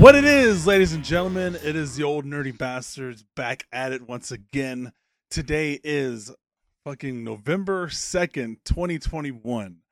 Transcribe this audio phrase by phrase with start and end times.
[0.00, 4.08] What it is, ladies and gentlemen, it is the old nerdy bastards back at it
[4.08, 4.94] once again.
[5.30, 6.32] Today is
[6.86, 9.82] fucking November 2nd, 2021.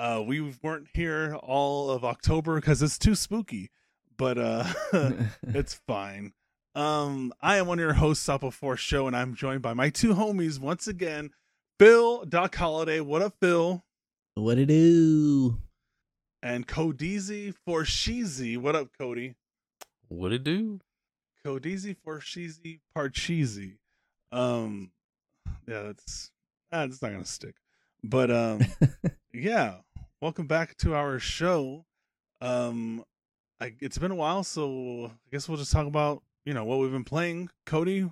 [0.00, 3.70] Uh we weren't here all of October cuz it's too spooky,
[4.16, 4.64] but uh
[5.44, 6.32] it's fine.
[6.74, 9.90] Um I am one of your hosts up before show and I'm joined by my
[9.90, 11.30] two homies once again,
[11.78, 12.98] Phil Doc Holiday.
[12.98, 13.84] What up, Phil?
[14.34, 15.60] What it do?
[16.42, 18.58] And Codeezy for Sheezy.
[18.58, 19.36] What up, Cody?
[20.12, 20.78] What it do?
[21.44, 23.78] Codeezy for Sheezy Parcheesy.
[24.30, 24.90] Um,
[25.66, 26.30] yeah, that's
[26.70, 27.54] ah, that's not gonna stick.
[28.04, 28.60] But um,
[29.32, 29.76] yeah,
[30.20, 31.86] welcome back to our show.
[32.42, 33.04] Um,
[33.58, 36.78] I, it's been a while, so I guess we'll just talk about you know what
[36.78, 37.48] we've been playing.
[37.64, 38.10] Cody,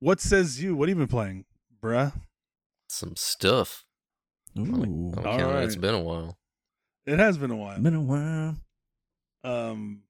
[0.00, 0.76] what says you?
[0.76, 1.46] What have you been playing,
[1.82, 2.12] bruh?
[2.90, 3.86] Some stuff.
[4.58, 5.64] Ooh, I'm All it.
[5.64, 6.36] It's been a while.
[7.06, 7.80] It has been a while.
[7.80, 8.56] been a while.
[9.44, 10.02] Um,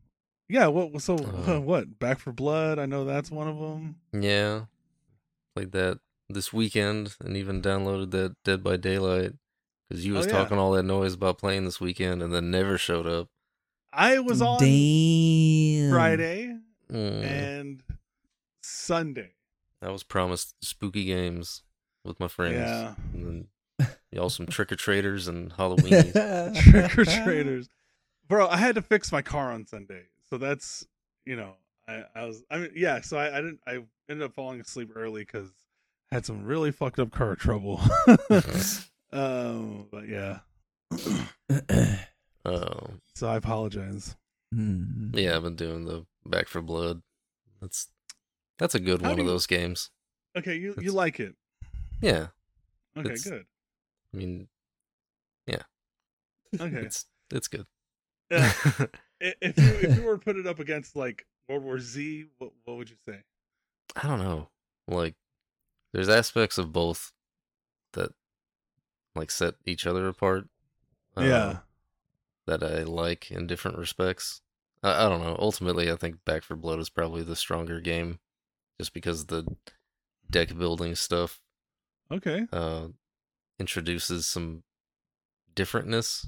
[0.48, 0.66] yeah.
[0.68, 1.00] What?
[1.02, 1.60] So Uh.
[1.60, 1.98] what?
[1.98, 2.78] Back 4 Blood.
[2.78, 3.96] I know that's one of them.
[4.12, 4.64] Yeah.
[5.54, 9.32] Played that this weekend and even downloaded that Dead by Daylight
[9.88, 10.32] because you Oh, was yeah.
[10.32, 13.28] talking all that noise about playing this weekend and then never showed up.
[13.92, 15.90] I was on Damn.
[15.90, 16.54] Friday
[16.92, 17.22] Mm.
[17.22, 17.82] and
[18.62, 19.32] Sunday.
[19.82, 21.62] I was promised spooky games
[22.04, 22.56] with my friends.
[22.56, 22.94] Yeah.
[23.12, 23.46] And
[23.78, 26.12] then y'all some trick or treaters and Halloween.
[26.12, 27.68] trick or treaters,
[28.26, 28.48] bro.
[28.48, 30.86] I had to fix my car on Sunday, so that's
[31.26, 31.52] you know,
[31.86, 33.00] I, I was, I mean, yeah.
[33.02, 35.50] So I, I didn't, I ended up falling asleep early because
[36.10, 37.80] I had some really fucked up car trouble.
[39.12, 40.38] um, but yeah,
[42.44, 42.86] Oh.
[43.14, 44.16] so I apologize.
[44.52, 45.10] Hmm.
[45.12, 47.02] yeah, I've been doing the Back 4 Blood.
[47.60, 47.88] That's
[48.58, 49.90] that's a good How one do of you- those games.
[50.36, 51.34] Okay, you you That's- like it?
[52.00, 52.28] Yeah.
[52.96, 53.44] Okay, It's- good.
[54.14, 54.48] I mean,
[55.46, 55.62] yeah.
[56.58, 57.66] Okay, it's it's good.
[58.30, 58.52] Yeah.
[59.20, 62.52] If you if you were to put it up against like World War Z, what
[62.64, 63.22] what would you say?
[63.96, 64.48] I don't know.
[64.86, 65.14] Like,
[65.92, 67.12] there's aspects of both
[67.94, 68.12] that
[69.14, 70.48] like set each other apart.
[71.16, 71.58] uh, yeah,
[72.46, 74.42] That I like in different respects.
[74.82, 75.36] I, I don't know.
[75.38, 78.20] Ultimately, I think Back 4 Blood is probably the stronger game,
[78.78, 79.56] just because the
[80.30, 81.40] deck building stuff
[82.10, 82.88] okay, uh
[83.58, 84.62] introduces some
[85.54, 86.26] differentness.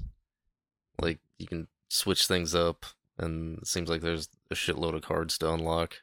[1.01, 2.85] Like you can switch things up,
[3.17, 5.97] and it seems like there's a shitload of cards to unlock,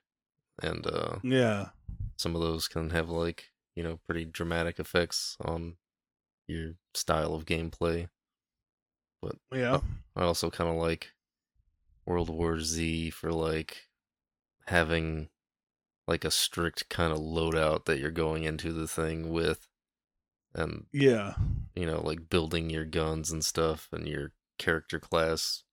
[0.63, 1.71] and uh yeah,
[2.17, 5.77] some of those can have like you know pretty dramatic effects on
[6.47, 8.09] your style of gameplay.
[9.23, 9.81] But yeah,
[10.17, 11.13] i also kind of like
[12.07, 13.89] world war z for like
[14.67, 15.29] having
[16.07, 19.69] like a strict kind of loadout that you're going into the thing with
[20.55, 21.35] and yeah,
[21.75, 25.65] you know like building your guns and stuff and your character class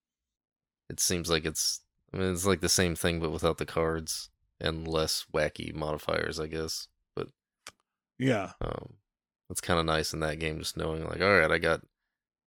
[0.89, 1.81] it seems like it's
[2.13, 4.29] i mean it's like the same thing but without the cards
[4.59, 7.27] and less wacky modifiers i guess But
[8.17, 8.51] yeah.
[8.61, 8.95] Um,
[9.49, 11.81] it's kind of nice in that game just knowing like, all right, I got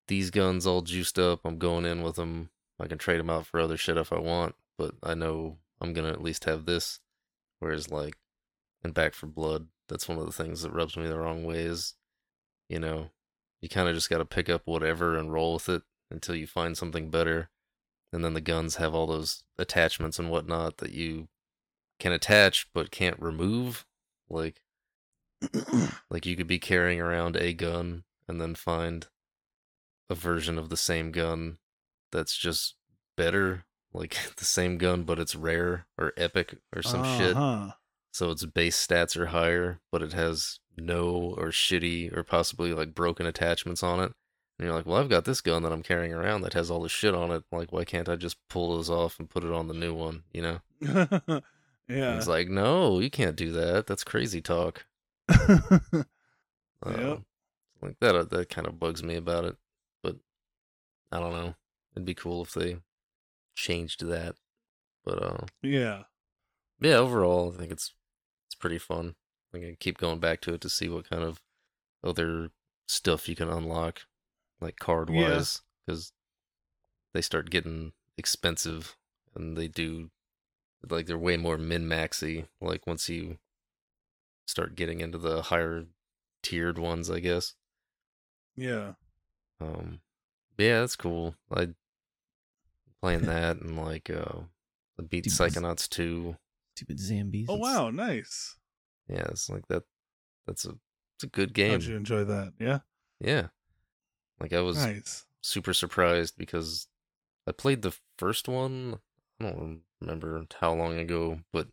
[0.08, 1.42] these guns all juiced up.
[1.46, 2.50] I'm going in with them.
[2.80, 5.94] I can trade them out for other shit if I want, but I know I'm
[5.94, 7.00] gonna at least have this.
[7.59, 8.16] Whereas like
[8.84, 11.59] in Back 4 Blood, that's one of the things that rubs me the wrong way
[11.59, 11.96] is,
[12.69, 13.09] you know,
[13.62, 15.81] you kind of just got to pick up whatever and roll with it
[16.12, 17.50] until you find something better.
[18.13, 21.28] And then the guns have all those attachments and whatnot that you
[22.00, 23.85] can attach but can't remove.
[24.29, 24.62] Like
[26.09, 29.07] like you could be carrying around a gun and then find
[30.09, 31.57] a version of the same gun
[32.12, 32.75] that's just
[33.16, 37.35] better, like the same gun but it's rare or epic or some shit.
[37.35, 37.72] Uh-huh.
[38.12, 42.95] So its base stats are higher, but it has no or shitty or possibly like
[42.95, 44.13] broken attachments on it.
[44.57, 46.81] And you're like, well, I've got this gun that I'm carrying around that has all
[46.81, 47.44] this shit on it.
[47.51, 50.24] Like, why can't I just pull those off and put it on the new one?
[50.33, 50.42] You
[50.81, 51.42] know?
[51.89, 52.18] And yeah.
[52.18, 53.88] It's like, no, you can't do that.
[53.88, 54.86] That's crazy talk.
[56.86, 56.95] Yep.
[56.95, 57.18] Uh,
[57.81, 59.56] Like that uh, that kind of bugs me about it,
[60.04, 60.18] but
[61.12, 61.56] I don't know.
[61.95, 62.77] It'd be cool if they
[63.56, 64.36] changed that.
[65.03, 66.03] But uh yeah.
[66.80, 67.94] yeah, overall I think it's
[68.48, 69.15] it's pretty fun.
[69.53, 71.42] I can keep going back to it to see what kind of
[72.03, 72.51] other
[72.88, 74.01] stuff you can unlock
[74.59, 76.12] like card wise cuz
[77.13, 78.98] they start getting expensive
[79.36, 80.09] and they do
[80.89, 83.38] like they're way more min-maxy like once you
[84.48, 85.86] start getting into the higher
[86.42, 87.56] tiered ones, I guess.
[88.56, 88.94] Yeah.
[89.59, 90.00] Um,
[90.57, 91.36] yeah, that's cool.
[91.51, 91.69] I
[93.01, 94.42] playing that and like uh,
[95.00, 96.38] I beat Dude, Psychonauts two.
[96.75, 97.48] Stupid zombies.
[97.50, 98.56] Oh wow, nice.
[99.10, 99.83] Yeah, it's like that.
[100.45, 100.75] That's a
[101.15, 101.71] it's a good game.
[101.71, 102.53] How'd you enjoy that?
[102.60, 102.80] Yeah.
[103.19, 103.48] Yeah,
[104.39, 105.25] like I was Nice.
[105.42, 106.88] super surprised because
[107.48, 109.00] I played the first one.
[109.39, 111.68] I don't remember how long ago, but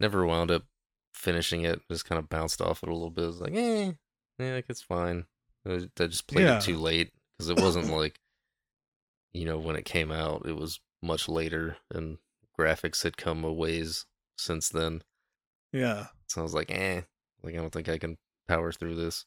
[0.00, 0.64] never wound up
[1.14, 1.80] finishing it.
[1.90, 3.24] Just kind of bounced off it a little bit.
[3.24, 3.92] It was like, eh,
[4.38, 5.26] yeah, like it's fine.
[5.66, 6.58] I I just played Yeah.
[6.58, 8.20] it too late because it wasn't like,
[9.32, 12.18] you know, when it came out, it was much later and
[12.58, 14.06] graphics had come a ways
[14.36, 15.02] since then.
[15.72, 16.06] Yeah.
[16.28, 17.02] So I was like, eh,
[17.42, 18.16] like I don't think I can
[18.48, 19.26] power through this.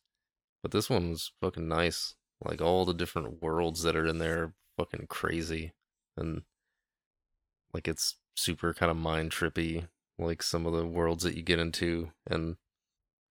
[0.64, 2.16] But this one was fucking nice.
[2.44, 5.74] Like all the different worlds that are in there are fucking crazy.
[6.18, 6.42] And
[7.74, 11.60] like it's super kind of mind trippy, like some of the worlds that you get
[11.60, 12.10] into.
[12.28, 12.58] And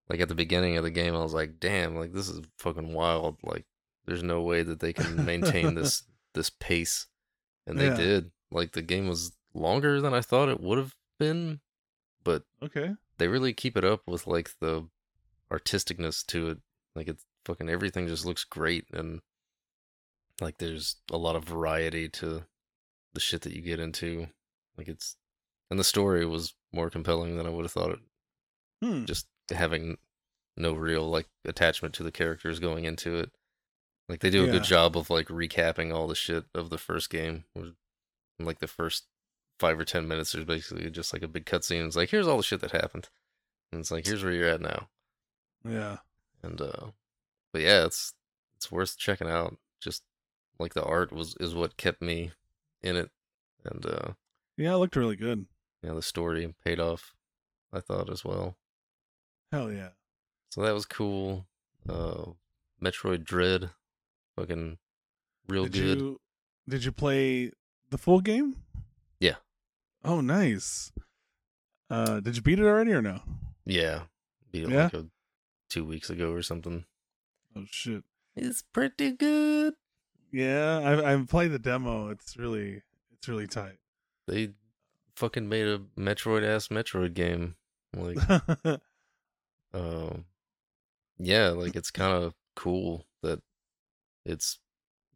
[0.09, 2.93] like at the beginning of the game, I was like, damn, like this is fucking
[2.95, 3.39] wild.
[3.43, 3.65] Like
[4.07, 6.03] there's no way that they can maintain this
[6.35, 7.07] this pace.
[7.67, 7.97] And they Yeah.
[7.97, 8.31] did.
[8.53, 11.61] Like the game was longer than I thought it would have been,
[12.25, 12.95] but Okay.
[13.19, 14.89] they really keep it up with like the
[15.53, 16.59] artisticness to it.
[16.95, 19.21] Like it's fucking everything just looks great and
[20.41, 22.45] like there's a lot of variety to
[23.13, 24.29] the shit that you get into.
[24.79, 25.17] Like it's
[25.71, 27.99] and the story was more compelling than I would have thought it
[28.83, 29.05] Hmm.
[29.05, 29.99] just having
[30.57, 33.31] no real like attachment to the characters going into it.
[34.09, 34.53] Like they do a Yeah.
[34.53, 37.45] good job of like recapping all the shit of the first game.
[38.39, 39.05] Like the first
[39.59, 41.87] five or ten minutes, there's basically just like a big cutscene.
[41.87, 43.11] It's like here's all the shit that happened,
[43.71, 44.89] and it's like here's where you're at now.
[45.65, 45.99] Yeah.
[46.43, 46.93] And uh,
[47.53, 48.15] but yeah, it's
[48.57, 49.57] it's worth checking out.
[49.81, 50.03] Just
[50.59, 52.33] like the art was is what kept me
[52.83, 53.11] in it,
[53.65, 54.13] and uh,
[54.57, 55.47] Yeah, it looked really good.
[55.83, 57.15] yeah, the story paid off.
[57.73, 58.57] I thought as well.
[59.53, 59.91] Hell yeah.
[60.51, 61.47] So that was cool.
[61.89, 62.33] Uh,
[62.83, 63.71] Metroid Dread,
[64.37, 64.79] fucking
[65.49, 65.99] real did good.
[65.99, 66.21] You,
[66.69, 67.53] did you play
[67.91, 68.57] the full game?
[69.21, 69.37] Yeah.
[70.05, 70.93] Oh, nice.
[71.89, 73.21] Uh, did you beat it already or no?
[73.65, 74.03] Yeah,
[74.51, 74.85] beat it Yeah?
[74.85, 75.07] like a,
[75.69, 76.85] two weeks ago or something.
[77.57, 78.05] Oh shit.
[78.37, 79.75] It's pretty good.
[80.33, 82.11] Yeah, I I played the demo.
[82.11, 82.83] It's really
[83.13, 83.79] it's really tight.
[84.27, 84.51] They
[85.17, 87.57] fucking made a Metroid ass Metroid game.
[87.97, 88.19] Like,
[89.75, 90.25] um,
[91.19, 93.41] yeah, like it's kind of cool that
[94.25, 94.59] it's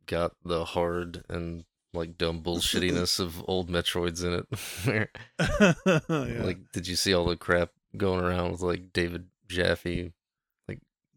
[0.07, 5.11] got the hard and like dumb bullshittiness of old Metroids in it.
[6.09, 6.43] Yeah.
[6.45, 10.13] Like, did you see all the crap going around with like David Jaffe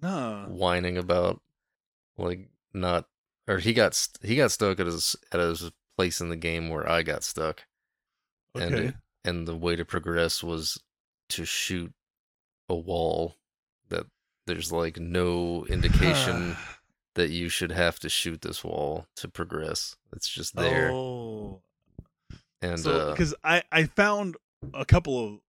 [0.02, 0.46] nah.
[0.48, 1.42] whining about
[2.18, 3.06] like not
[3.48, 6.70] or he got st- he got stuck at his at his place in the game
[6.70, 7.64] where I got stuck,
[8.56, 8.86] and Okay.
[8.88, 8.96] it,
[9.26, 10.78] and the way to progress was
[11.30, 11.92] to shoot
[12.70, 13.36] a wall
[13.90, 14.06] that
[14.46, 16.56] there's like no indication
[17.16, 19.96] that you should have to shoot this wall to progress.
[20.14, 21.62] It's just there, Oh.
[22.62, 24.36] and so uh, because I I found
[24.74, 25.40] a couple of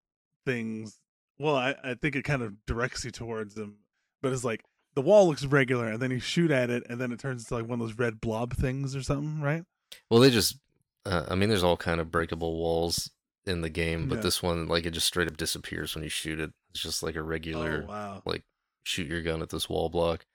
[0.47, 0.99] things.
[1.39, 3.77] Well, I I think it kind of directs you towards them,
[4.23, 4.63] but it's like
[4.95, 7.55] the wall looks regular, and then you shoot at it, and then it turns into
[7.55, 9.63] like one of those red blob things or something, right?
[10.11, 10.59] Well, they just,
[11.07, 13.11] uh, I mean, there's all kind of breakable walls
[13.47, 14.23] in the game, but Yeah.
[14.23, 16.53] this one, like, it just straight up disappears when you shoot it.
[16.71, 18.23] It's just like a regular, Oh wow.
[18.27, 18.45] like,
[18.83, 20.27] shoot your gun at this wall block.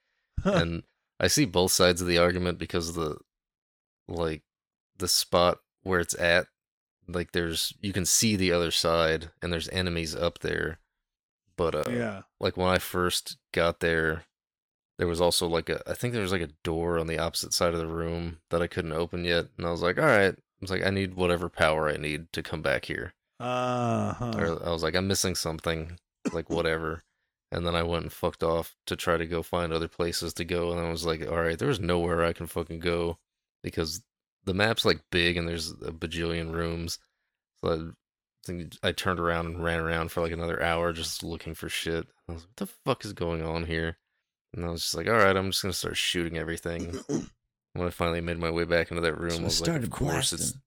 [0.44, 0.83] and
[1.19, 3.18] I see both sides of the argument because the,
[4.07, 4.42] like,
[4.97, 6.47] the spot where it's at,
[7.07, 10.80] like, there's, you can see the other side, and there's enemies up there.
[11.56, 12.22] But, uh, yeah.
[12.40, 14.26] like when I first got there,
[14.98, 17.54] there was also like a I think there was like a door on the opposite
[17.54, 20.33] side of the room that I couldn't open yet, and I was like, all right,
[20.33, 23.14] I was like, I need whatever power I need to come back here.
[23.40, 24.33] Uh huh.
[24.38, 25.98] Or I was like, I'm missing something,
[26.31, 27.04] like whatever.
[27.52, 30.45] And then I went and fucked off to try to go find other places to
[30.45, 33.18] go, and I was like, all right, there's nowhere I can fucking go
[33.62, 34.04] because
[34.45, 37.00] the map's like big and there's a bajillion rooms.
[37.62, 37.78] So I
[38.45, 42.07] think I turned around and ran around for like another hour just looking for shit.
[42.28, 43.97] I was like, what the fuck is going on here?
[44.54, 47.00] And I was just like, all right, I'm just gonna start shooting everything.
[47.73, 49.66] when I finally made my way back into that room, So I I was like,
[49.66, 50.62] started of course blasting.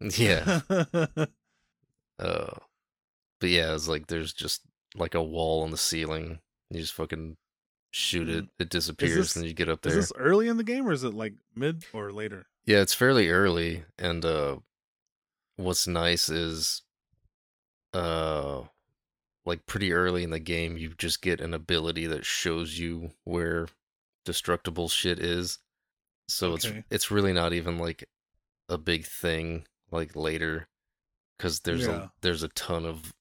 [0.00, 0.60] it's yeah.
[2.18, 2.46] Uh,
[3.40, 4.62] but yeah, it's like there's just
[4.96, 6.38] like a wall on the ceiling.
[6.70, 7.36] You just fucking
[7.90, 10.00] shoot it, it disappears, this- and you get up is there.
[10.00, 12.46] this early in the game or is it like mid or later?
[12.66, 14.56] Yeah, it's fairly early, and uh,
[15.56, 16.82] what's nice is,
[17.94, 18.62] uh,
[19.46, 23.68] like pretty early in the game, you just get an ability that shows you where
[24.24, 25.58] destructible shit is.
[26.28, 26.84] So it's Okay.
[26.90, 28.08] it's really not even like
[28.68, 30.68] a big thing like later,
[31.38, 32.04] because there's Yeah.
[32.04, 33.12] a there's a ton of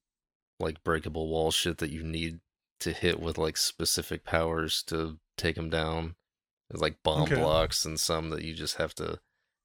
[0.60, 2.40] like breakable wall shit that you need
[2.80, 6.16] to hit with like specific powers to take them down.
[6.70, 7.36] There's like bomb Okay.
[7.36, 9.20] blocks and some that you just have to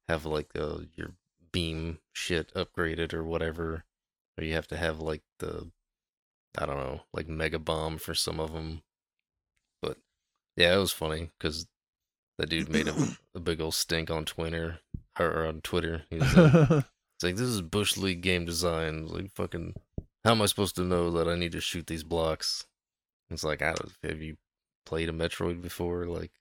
[0.09, 1.13] have like uh, your
[1.51, 3.85] beam shit upgraded or whatever,
[4.39, 5.69] or you have to have like the
[6.57, 8.81] I don't know like mega bomb for some of them.
[9.81, 9.97] But
[10.55, 11.67] yeah, it was funny because
[12.37, 12.95] that dude made a,
[13.35, 14.79] a big old stink on Twitter
[15.19, 16.03] or on Twitter.
[16.09, 16.85] He was like,
[17.19, 19.07] It's like this is bush league game design.
[19.07, 19.73] Like fucking,
[20.23, 22.65] how am I supposed to know that I need to shoot these blocks?
[23.29, 23.91] It's like, I don't.
[24.03, 24.37] Have you
[24.85, 26.05] played a Metroid before?
[26.05, 26.31] Like,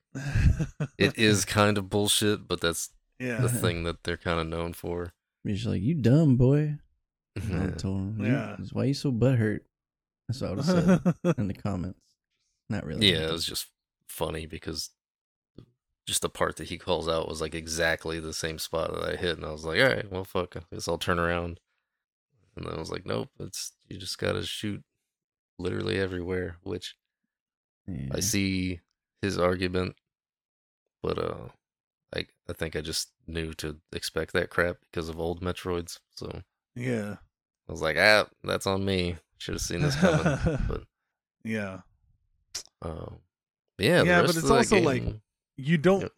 [0.96, 3.40] it is kind of bullshit, but that's yeah.
[3.40, 5.12] the thing that they're kind of known for.
[5.42, 6.76] He's like, "You dumb boy."
[7.44, 7.70] And I Yeah.
[7.76, 8.56] told him, Yeah.
[8.58, 9.60] "You- "Why you so butthurt?"
[10.28, 12.00] That's what I would have said in the comments.
[12.68, 13.10] Not really.
[13.10, 13.68] Yeah, it was just
[14.08, 14.90] funny because
[16.06, 19.16] just the part that he calls out was like exactly the same spot that I
[19.16, 21.60] hit, and I was like, all right, well, fuck, I guess I'll turn around.
[22.56, 24.82] And then I was like, nope, it's you just gotta shoot
[25.58, 26.96] literally everywhere, which
[27.86, 28.08] Yeah.
[28.12, 28.80] I see
[29.22, 29.96] his argument,
[31.02, 31.48] but uh,
[32.14, 36.42] I I think I just knew to expect that crap because of old Metroids, so
[36.74, 37.16] yeah.
[37.68, 39.16] I was like, ah, that's on me.
[39.38, 40.82] Should have seen this coming, but
[41.44, 41.80] yeah.
[42.82, 43.10] uh,
[43.78, 45.04] yeah, Yeah, but it's also, like,
[45.56, 46.10] You don't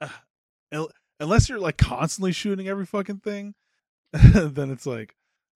[0.00, 0.86] uh,
[1.20, 3.54] unless you're like constantly shooting every fucking thing,
[4.12, 5.14] then it's like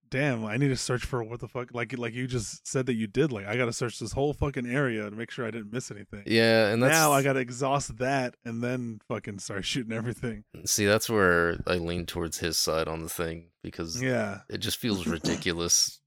[0.10, 2.94] damn, I need to search for what the fuck like like you just said that
[2.96, 5.52] you did like I got to search this whole fucking area to make sure I
[5.52, 6.24] didn't miss anything.
[6.26, 10.44] yeah, and that's now I got to exhaust that and then fucking start shooting everything.
[10.66, 14.40] See, that's where I lean towards his side on the thing because Yeah.
[14.50, 16.00] it just feels ridiculous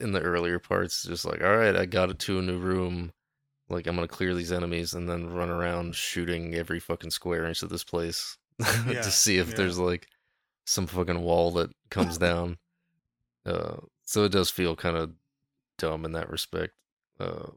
[0.00, 1.02] in the earlier parts.
[1.04, 3.12] Just like, all right, I got it to a new room.
[3.70, 7.62] Like, I'm gonna clear these enemies and then run around shooting every fucking square inch
[7.62, 9.54] of this place Yeah, to see if yeah.
[9.56, 10.06] there's like
[10.64, 12.56] some fucking wall that comes down.
[13.48, 15.12] Uh, so it does feel kind of
[15.78, 16.74] dumb in that respect.
[17.18, 17.48] Uh,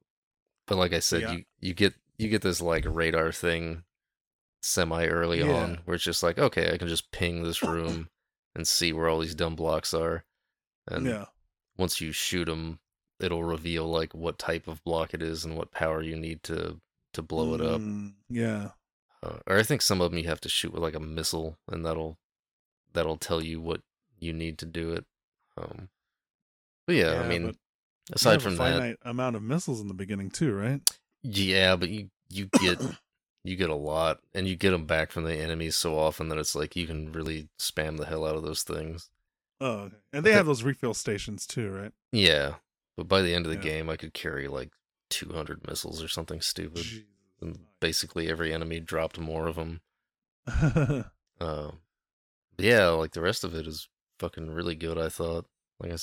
[0.67, 1.31] but like I said, Yeah.
[1.33, 3.83] you you get you get this like radar thing
[4.61, 5.51] semi early Yeah.
[5.51, 8.09] on where it's just like, okay, I can just ping this room
[8.55, 10.23] and see where all these dumb blocks are,
[10.87, 11.25] and yeah.
[11.77, 12.79] once you shoot them,
[13.19, 16.79] it'll reveal like what type of block it is and what power you need to
[17.13, 17.81] to blow it up.
[17.81, 18.69] Mm, yeah.
[19.23, 21.57] Uh, or I think some of them you have to shoot with like a missile,
[21.67, 22.17] and that'll
[22.93, 23.81] that'll tell you what
[24.19, 25.05] you need to do it.
[25.57, 25.89] Um,
[26.87, 27.55] but yeah, I mean, but
[28.13, 30.81] aside from a that, finite amount of missiles in the beginning too, right?
[31.23, 32.79] yeah, but you you get
[33.43, 36.37] you get a lot, and you get them back from the enemies so often that
[36.37, 39.09] it's like you can really spam the hell out of those things.
[39.59, 39.95] Oh, okay.
[40.11, 40.37] and they Okay.
[40.37, 41.93] have those refill stations too, right?
[42.11, 42.55] Yeah,
[42.97, 43.61] but by the end of the Yeah.
[43.61, 44.71] game, I could carry like
[45.09, 47.05] 200 missiles or something stupid, Jesus.
[47.41, 49.81] and basically every enemy dropped more of them.
[51.39, 51.71] Uh,
[52.57, 53.89] yeah, like the rest of it is
[54.21, 54.97] fucking really good.
[54.97, 55.47] I thought.
[55.79, 55.97] Like I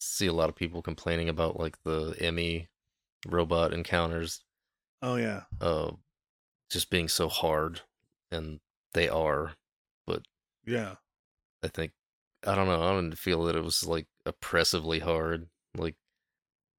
[0.00, 2.66] see a lot of people complaining about like the E.M.M.I.
[3.26, 4.42] robot encounters,
[5.00, 5.42] oh yeah.
[5.60, 5.92] uh,
[6.70, 7.82] just being so hard,
[8.32, 8.58] and
[8.94, 9.52] they are.
[10.06, 10.22] But
[10.66, 10.96] Yeah.
[11.62, 11.92] I think
[12.44, 12.82] I don't know.
[12.82, 15.46] I didn't feel that it was like oppressively hard.
[15.76, 15.94] Like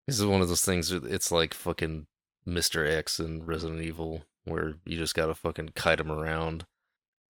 [0.05, 0.91] this is one of those things.
[0.91, 2.07] It's like fucking
[2.45, 6.65] Mister X and Resident Evil, where you just gotta fucking kite them around.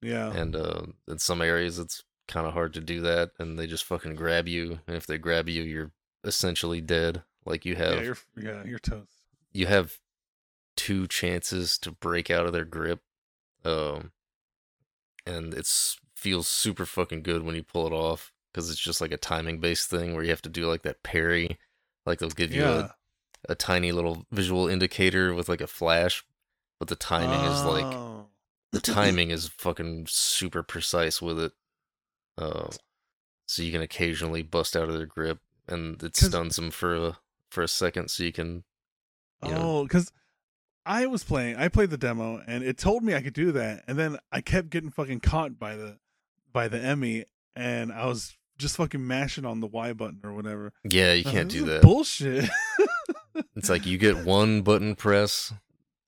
[0.02, 0.34] Yeah.
[0.34, 3.84] and uh, in some areas it's kind of hard to do that and they just
[3.84, 5.92] fucking grab you and if they grab you you're
[6.24, 9.12] essentially dead like you have yeah, you're yeah, you're toast.
[9.52, 9.98] you have
[10.78, 13.02] two chances to break out of their grip
[13.66, 14.12] um
[15.26, 19.12] and it's feels super fucking good when you pull it off because it's just like
[19.12, 21.58] a timing based thing where you have to do like that parry
[22.06, 22.90] like they'll give you Yeah.
[23.48, 26.24] a, a tiny little visual indicator with like a flash
[26.80, 28.28] but the timing is like Oh.
[28.72, 31.52] the timing is fucking super precise with it.
[32.38, 32.70] Uh,
[33.46, 37.18] so you can occasionally bust out of their grip, and it stuns them for a
[37.50, 38.10] for a second.
[38.10, 38.64] So you can,
[39.46, 40.12] you Oh, because
[40.86, 41.56] I was playing.
[41.56, 44.42] I played the demo, and it told me I could do that, and then I
[44.42, 45.98] kept getting fucking caught by the
[46.52, 47.26] by the E.M.M.I.,
[47.56, 50.74] and I was just fucking mashing on the Y button or whatever.
[50.84, 51.82] yeah, you can't like, do that.
[51.82, 52.50] Bullshit.
[53.56, 55.54] It's like you get one button press,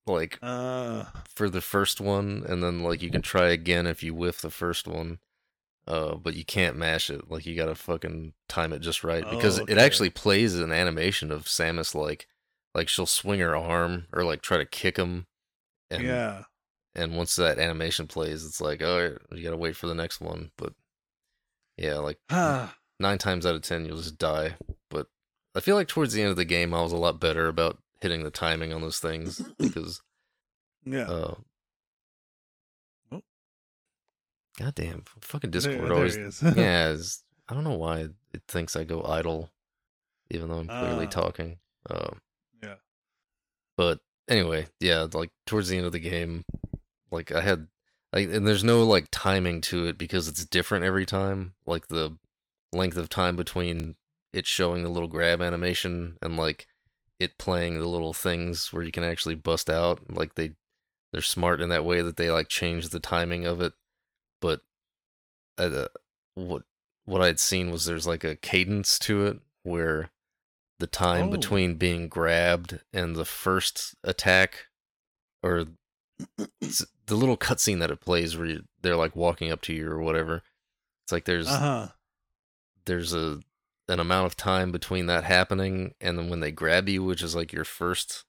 [0.06, 4.14] like uh, for the first one, and then like you can try again if you
[4.14, 5.20] whiff the first one.
[5.88, 7.30] Uh, but you can't mash it.
[7.30, 11.32] Like you gotta fucking time it just right because Oh, it actually plays an animation
[11.32, 12.28] of Samus like,
[12.74, 15.28] like she'll swing her arm or like try to kick him,
[15.92, 16.44] and yeah.
[16.96, 20.20] and once that animation plays, it's like, all right, you gotta wait for the next
[20.20, 20.52] one.
[20.58, 20.74] But
[21.78, 22.18] yeah, like
[23.00, 24.56] nine times out of ten, you'll just die.
[24.90, 25.08] But
[25.56, 27.78] I feel like towards the end of the game, I was a lot better about
[28.02, 30.02] hitting the timing on those things because,
[30.84, 31.04] yeah.
[31.10, 31.36] uh,
[34.58, 36.96] goddamn, fucking Discord there always, he yeah,
[37.50, 39.52] I don't know why it thinks I go idle,
[40.32, 41.10] even though I'm clearly Ah.
[41.10, 41.60] talking.
[41.90, 42.22] Um,
[42.64, 42.76] Yeah.
[43.78, 46.46] But anyway, yeah, like towards the end of the game,
[47.12, 47.68] like I had,
[48.14, 51.54] like, and there's no like timing to it because it's different every time.
[51.66, 52.18] Like the
[52.74, 53.96] length of time between
[54.34, 56.68] it showing the little grab animation and like
[57.20, 60.00] it playing the little things where you can actually bust out.
[60.10, 60.54] Like they,
[61.14, 63.74] they're smart in that way that they like change the timing of it.
[64.46, 64.62] But
[65.58, 65.88] uh,
[66.36, 66.64] what
[67.06, 70.12] what I'd seen was there's like a cadence to it where
[70.80, 71.32] the time Oh.
[71.32, 74.68] between being grabbed and the first attack,
[75.42, 75.66] or
[76.38, 80.00] the little cutscene that it plays where you, they're like walking up to you or
[80.02, 80.44] whatever.
[81.04, 81.88] It's like there's Uh huh.
[82.86, 83.40] there's a
[83.88, 87.36] an amount of time between that happening and then when they grab you, which is
[87.36, 88.26] like your first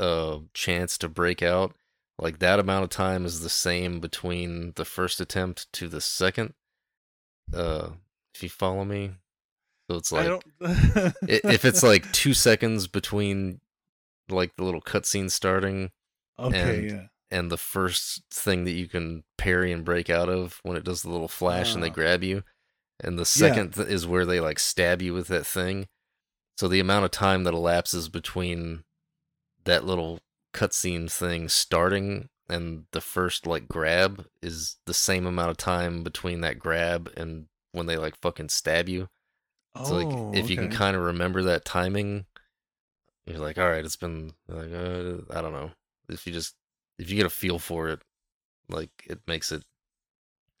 [0.00, 1.74] uh chance to break out.
[2.18, 6.54] Like that amount of time is the same between the first attempt to the second.
[7.52, 7.90] Uh,
[8.34, 9.12] if you follow me,
[9.90, 10.44] so it's I like don't.
[11.28, 13.60] if it's like two seconds between
[14.28, 15.90] like the little cutscene starting
[16.38, 17.02] okay, and- yeah.
[17.30, 21.02] and the first thing that you can parry and break out of when it does
[21.02, 21.92] the little flash and they Ah.
[21.94, 22.42] grab you
[23.00, 25.88] and the second th- is where they like stab you with that thing
[26.56, 28.84] so the amount of time that elapses between
[29.64, 30.20] that little
[30.54, 36.40] cutscene thing starting and the first like grab is the same amount of time between
[36.40, 39.08] that grab and when they like fucking stab you
[39.82, 42.26] so oh, like if you can kind of remember that timing,
[43.26, 45.72] you're like, all right, it's been like uh, I don't know.
[46.08, 46.54] If you just
[46.96, 48.00] if you get a feel for it,
[48.68, 49.64] like it makes it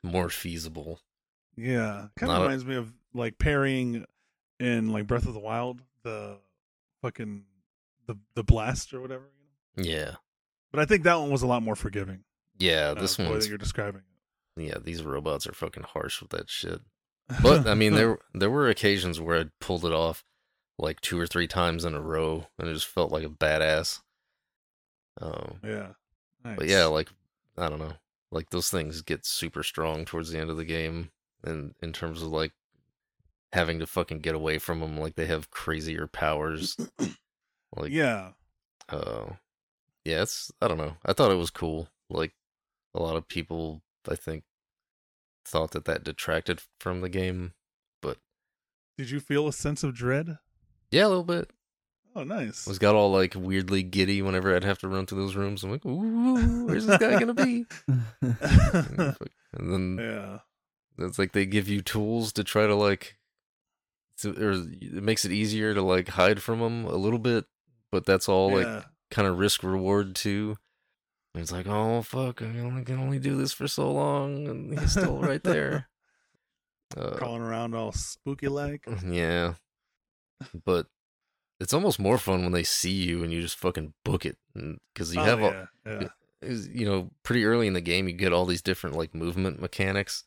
[0.02, 1.00] more feasible.
[1.56, 4.04] Yeah, kind of a- reminds me of like parrying
[4.58, 6.38] in like Breath of the Wild, the
[7.00, 7.44] fucking
[8.08, 9.30] the the blast or whatever.
[9.76, 10.16] Yeah,
[10.70, 12.24] But I think that one was a lot more forgiving.
[12.58, 12.90] yeah.
[12.96, 14.02] uh, This the way one's that you're describing.
[14.56, 14.78] yeah.
[14.82, 16.80] These robots are fucking harsh with that shit.
[17.42, 20.24] But I mean, there there were occasions where I pulled it off
[20.78, 24.00] like two or three times in a row, and it just felt like a badass.
[25.20, 25.88] Um, yeah,
[26.44, 26.56] nice.
[26.58, 27.08] But yeah, like
[27.56, 27.94] I don't know,
[28.30, 31.10] like those things get super strong towards the end of the game,
[31.42, 32.52] and in terms of like
[33.52, 36.76] having to fucking get away from them, like they have crazier powers.
[37.76, 38.30] Like yeah,
[38.88, 39.30] uh,
[40.04, 40.96] yeah, it's I don't know.
[41.04, 41.88] I thought it was cool.
[42.10, 42.34] Like
[42.94, 44.44] a lot of people, I think,
[45.44, 47.52] thought that that detracted from the game.
[48.02, 48.18] But
[48.98, 50.38] did you feel a sense of dread?
[50.90, 51.50] Yeah, a little bit.
[52.16, 52.66] Oh, nice.
[52.66, 55.64] was got all like weirdly giddy whenever I'd have to run through those rooms.
[55.64, 57.66] I'm like, ooh, where's this guy gonna be?
[58.20, 59.16] And
[59.52, 60.38] then yeah,
[61.04, 63.16] It's like they give you tools to try to like,
[64.18, 67.46] to, or it makes it easier to like hide from them a little bit,
[67.90, 68.82] but that's all like yeah.
[69.14, 70.56] Kind of risk reward too.
[71.34, 74.78] And it's like, oh fuck, I only can only do this for so long, and
[74.78, 75.88] he's still right there.
[76.98, 78.86] Uh, crawling around all spooky like.
[79.04, 79.54] yeah,
[80.64, 80.86] but
[81.58, 85.12] it's almost more fun when they see you and you just fucking book it, because
[85.12, 85.52] you oh, have all,
[85.84, 86.08] yeah, yeah.
[86.70, 90.24] you know pretty early in the game you get all these different like movement mechanics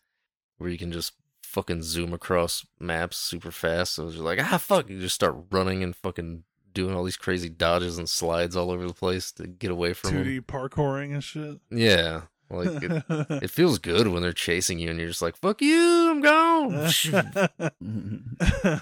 [0.57, 4.57] where you can just fucking zoom across maps super fast so it's just like ah
[4.57, 6.43] fuck you just start running and fucking
[6.77, 10.11] doing all these crazy dodges and slides all over the place to get away from
[10.11, 11.59] 2D parkouring and shit.
[11.69, 13.03] yeah like it,
[13.43, 16.73] it feels good when they're chasing you and you're just like fuck you i'm gone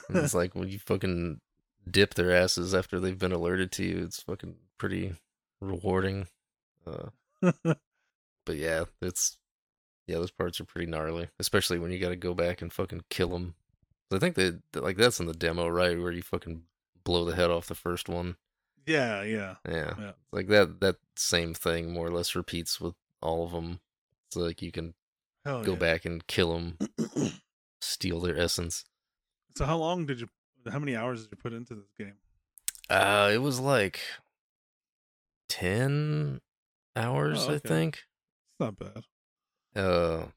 [0.09, 1.39] it's like when you fucking
[1.89, 5.15] dip their asses after they've been alerted to you it's fucking pretty
[5.61, 6.27] rewarding
[6.85, 7.07] uh
[8.45, 9.37] but yeah, it's
[10.07, 13.03] yeah, those parts are pretty gnarly, especially when you got to go back and fucking
[13.09, 13.55] kill them.
[14.13, 16.61] I think that, like that's in the demo, right, where you fucking
[17.05, 18.35] blow the head off the first one.
[18.85, 19.55] yeah, yeah.
[19.67, 20.11] Yeah, Yeah.
[20.33, 23.79] like that that same thing more or less repeats with all of them.
[24.27, 24.93] It's like you can
[25.45, 25.77] Hell go yeah.
[25.79, 26.77] back and kill them,
[27.81, 28.83] steal their essence.
[29.55, 30.27] So how long did you?
[30.69, 32.15] How many hours did you put into this game?
[32.89, 33.99] Uh, it was like
[35.49, 36.41] ten
[36.95, 37.95] hours, Oh, I think.
[37.95, 39.03] It's not bad.
[39.75, 40.27] Uh,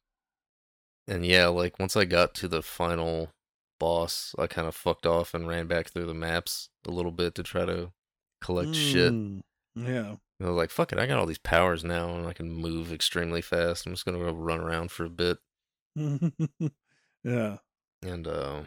[1.07, 3.31] and yeah, like once I got to the final
[3.79, 7.35] boss, I kind of fucked off and ran back through the maps a little bit
[7.37, 7.93] to try to
[8.41, 9.13] collect shit.
[9.13, 9.43] Mm,
[9.77, 10.17] Yeah.
[10.41, 12.93] I was like, fuck it, I got all these powers now and I can move
[12.93, 13.87] extremely fast.
[13.87, 15.39] I'm just gonna go run around for a bit.
[17.25, 17.57] yeah.
[18.03, 18.63] And uh,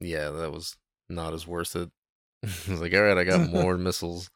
[0.00, 0.76] yeah, that was
[1.08, 1.90] not as worth it.
[2.44, 4.30] I was like, all right, I got more missiles.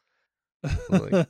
[0.89, 1.27] Like-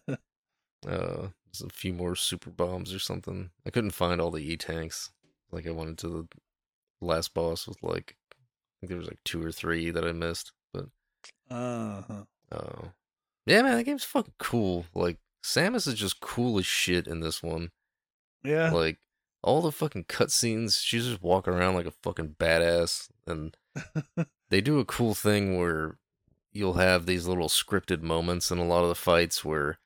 [0.88, 1.28] Uh,
[1.64, 3.52] a few more super bombs or something.
[3.66, 5.12] I couldn't find all the E tanks.
[5.52, 6.28] Like I wanted to the
[7.00, 8.18] last boss with like
[8.84, 10.52] think there was like two or three that I missed.
[10.74, 10.86] But
[11.50, 12.24] uh-huh.
[12.52, 12.88] uh
[13.46, 14.86] yeah man, that game's fucking cool.
[14.94, 17.72] Like Samus is just cool as shit in this one.
[18.44, 18.72] Yeah.
[18.72, 19.00] Like
[19.42, 23.56] all the fucking cutscenes, she's just walking around like a fucking badass and
[24.50, 25.98] they do a cool thing where
[26.52, 29.80] you'll have these little scripted moments in a lot of the fights where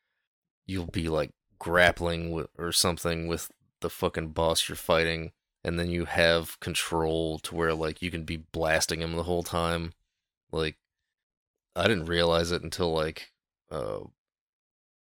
[0.66, 5.32] you'll be like grappling with or something with the fucking boss you're fighting
[5.68, 9.44] and then you have control to where like you can be blasting him the whole
[9.44, 9.94] time.
[10.52, 10.78] Like
[11.76, 13.32] i didn't realize it until like
[13.70, 14.00] uh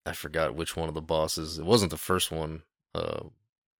[0.05, 2.63] i forgot which one of the bosses it wasn't the first one
[2.95, 3.19] uh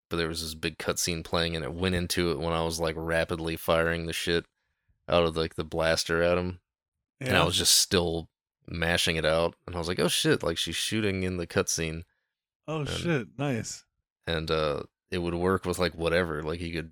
[0.10, 2.80] but there was this big cutscene playing, and it went into it when I was
[2.80, 4.46] like rapidly firing the shit
[5.10, 6.60] out of like the blaster at him,
[7.20, 8.30] and I was just still
[8.68, 12.04] mashing it out, and I was like, oh shit, like she's shooting in the cutscene,
[12.68, 13.84] oh and- shit, nice.
[14.28, 14.84] and uh,
[15.16, 16.92] it would work with like whatever, like you could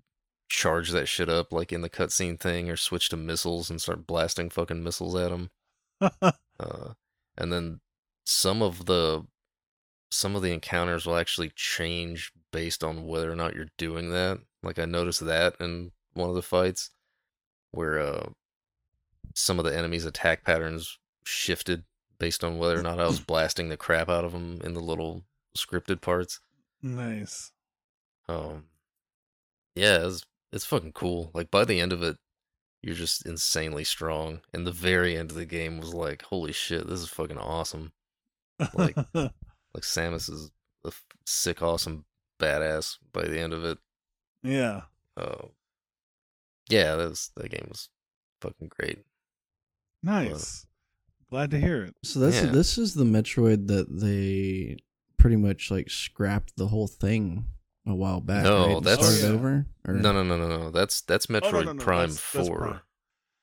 [0.49, 4.07] charge that shit up like in the cutscene thing, or switch to missiles and start
[4.07, 5.49] blasting fucking missiles at him.
[6.01, 6.93] uh,
[7.37, 7.81] and then
[8.25, 9.25] some of the
[10.09, 14.39] some of the encounters will actually change based on whether or not you're doing that.
[14.61, 16.91] Like I noticed that in one of the fights
[17.71, 18.29] where uh,
[19.33, 21.83] some of the enemies' attack patterns shifted
[22.19, 24.79] based on whether or not I was blasting the crap out of them in the
[24.79, 25.23] little
[25.57, 26.39] scripted parts.
[26.81, 27.51] nice.
[28.29, 28.65] Um,
[29.75, 31.31] yeah, it's it's fucking cool.
[31.33, 32.17] Like by the end of it,
[32.81, 36.87] you're just insanely strong, and the very end of the game was like, holy shit,
[36.87, 37.91] this is fucking awesome.
[38.73, 38.95] Like-
[39.75, 40.51] Like Samus is
[40.85, 42.05] a f- sick, awesome
[42.39, 43.79] badass by the end of it.
[44.43, 44.81] yeah.
[45.17, 45.47] Uh,
[46.69, 47.89] yeah, that was that game was
[48.39, 48.99] fucking great.
[50.03, 50.67] Nice.
[51.31, 51.95] Glad to hear it.
[52.03, 52.51] So that's Yeah.
[52.51, 54.77] this is the Metroid that they
[55.17, 57.47] pretty much like scrapped the whole thing
[57.85, 58.43] a while back.
[58.43, 58.83] No, right?
[58.83, 59.35] That's- started Oh, yeah.
[59.39, 59.65] over.
[59.87, 59.93] Or?
[59.93, 60.71] No, no, no, no, no.
[60.71, 62.57] That's that's Metroid Oh, no, no, no, Prime that's- that's Four.
[62.59, 62.79] Prime.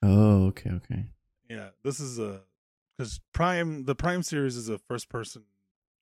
[0.03, 1.05] Oh, okay, okay.
[1.49, 2.41] Yeah, this is a
[2.97, 5.43] because Prime the Prime series is a first person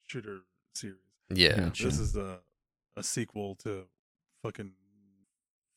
[0.07, 0.41] shooter
[0.73, 0.97] series.
[1.33, 1.83] Yeah, Gotcha.
[1.85, 2.39] This is a
[2.95, 3.85] a sequel to
[4.41, 4.73] fucking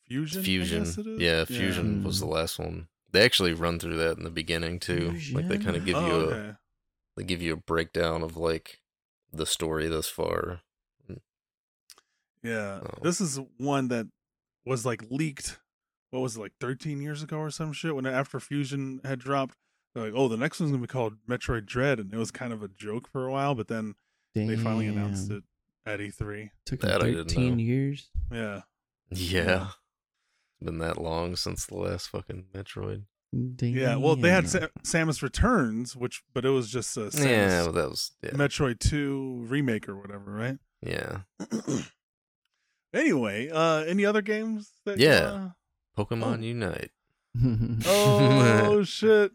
[0.07, 0.41] Fusion.
[0.41, 0.83] I Fusion.
[0.83, 1.19] guess it is?
[1.21, 2.31] Yeah, Fusion was the Mm.
[2.31, 2.87] last one.
[3.11, 5.17] They actually run through that in the beginning too.
[5.31, 6.57] Like they kind of give Oh, you a okay.
[7.15, 8.81] they give you a breakdown of like
[9.31, 10.61] the story thus far.
[12.43, 12.99] Yeah, Oh.
[13.01, 14.07] this is one that
[14.65, 15.59] was like leaked.
[16.11, 17.95] What was it like 13 years ago or some shit?
[17.95, 19.55] When after Fusion had dropped,
[19.95, 22.53] they're like, "Oh, the next one's gonna be called Metroid Dread," and it was kind
[22.53, 23.95] of a joke for a while, but then
[24.35, 25.37] they finally announced Damn.
[25.37, 25.43] it
[25.85, 26.49] at E E3.
[26.65, 28.09] Took them thirteen years.
[28.31, 28.61] Yeah,
[29.09, 29.69] Yeah.
[30.59, 33.03] It's been that long since the last fucking Metroid.
[33.55, 33.69] Damn.
[33.73, 33.95] yeah.
[33.95, 37.71] Well, they had Sa- Samus Returns, which but it was just a Samus Yeah, well,
[37.73, 38.29] that was yeah.
[38.31, 40.57] Metroid 2 remake or whatever, right?
[40.85, 41.21] yeah.
[42.93, 44.71] anyway, uh, any other games?
[44.85, 45.11] That Yeah.
[45.19, 45.49] uh,
[45.97, 46.41] Pokemon Oh.
[46.41, 46.91] Unite
[47.85, 49.31] Oh shit!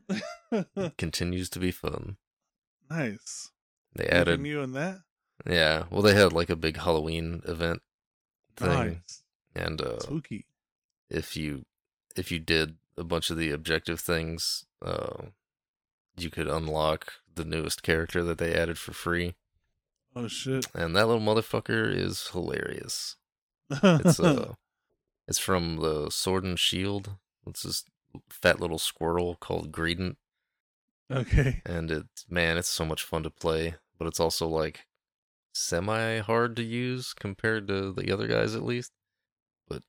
[0.97, 2.17] continues to be fun.
[2.91, 3.51] nice.
[3.95, 5.01] They Anything added you in that.
[5.49, 7.83] yeah, well they had like a big Halloween event
[8.57, 9.23] thing Nice.
[9.55, 10.47] and uh Spooky.
[11.11, 11.65] if you
[12.17, 15.27] if you did a bunch of the objective things, uh
[16.17, 19.35] you could unlock the newest character that they added for free.
[20.17, 20.67] Oh shit.
[20.75, 23.17] And that little motherfucker is hilarious.
[23.71, 24.55] It's uh
[25.27, 27.17] it's from the Sword and Shield.
[27.47, 27.85] It's this
[28.31, 30.17] fat little squirrel called Greedent.
[31.13, 31.63] okay.
[31.67, 34.87] And it, man, it's so much fun to play, but it's also like
[35.55, 38.93] semi hard to use compared to the other guys at least.
[39.69, 39.83] But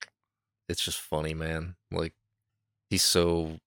[0.68, 1.76] it's just funny, man.
[1.92, 2.14] Like
[2.90, 3.60] he's so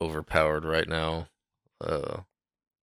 [0.00, 1.28] overpowered right now.
[1.80, 2.22] Uh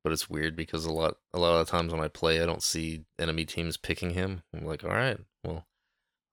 [0.03, 2.45] but it's weird because a lot a lot of the times when I play I
[2.45, 4.43] don't see enemy teams picking him.
[4.53, 5.17] I'm like, all right,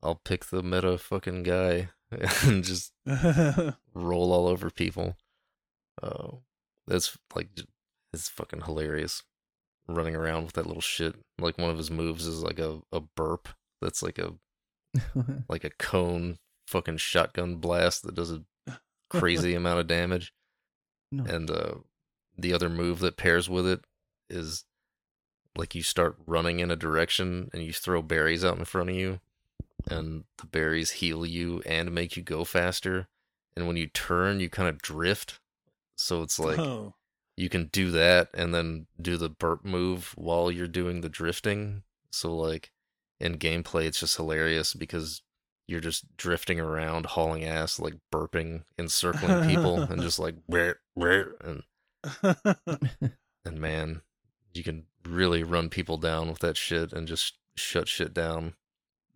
[0.03, 1.91] I'll pick the meta fucking guy
[2.43, 2.93] and just
[3.95, 5.17] roll all over people.
[6.03, 6.37] Uh,
[6.87, 7.49] that's like
[8.13, 9.23] it's fucking hilarious.
[9.89, 11.17] Running around with that little shit.
[11.39, 13.49] Like one of his moves is like a, a burp.
[13.81, 14.35] That's like a
[15.49, 18.43] like a cone fucking shotgun blast that does a
[19.11, 20.33] crazy amount of damage.
[21.11, 21.25] no.
[21.25, 21.75] And uh,
[22.37, 23.85] the other move that pairs with it
[24.31, 24.65] is
[25.57, 28.97] like you start running in a direction and you throw berries out in front of
[28.97, 29.21] you,
[29.89, 33.09] and the berries heal you and make you go faster.
[33.57, 35.41] And when you turn, you kind of drift.
[35.97, 36.95] So it's like oh.
[37.37, 41.83] you can do that and then do the burp move while you're doing the drifting.
[42.11, 42.71] So like
[43.21, 45.23] in gameplay, it's just hilarious because
[45.67, 50.35] you're just drifting around, hauling ass, like burping, encircling people, and just like
[51.45, 51.63] and
[53.45, 54.03] and man,
[54.53, 58.55] you can really run people down with that shit and just shut shit down.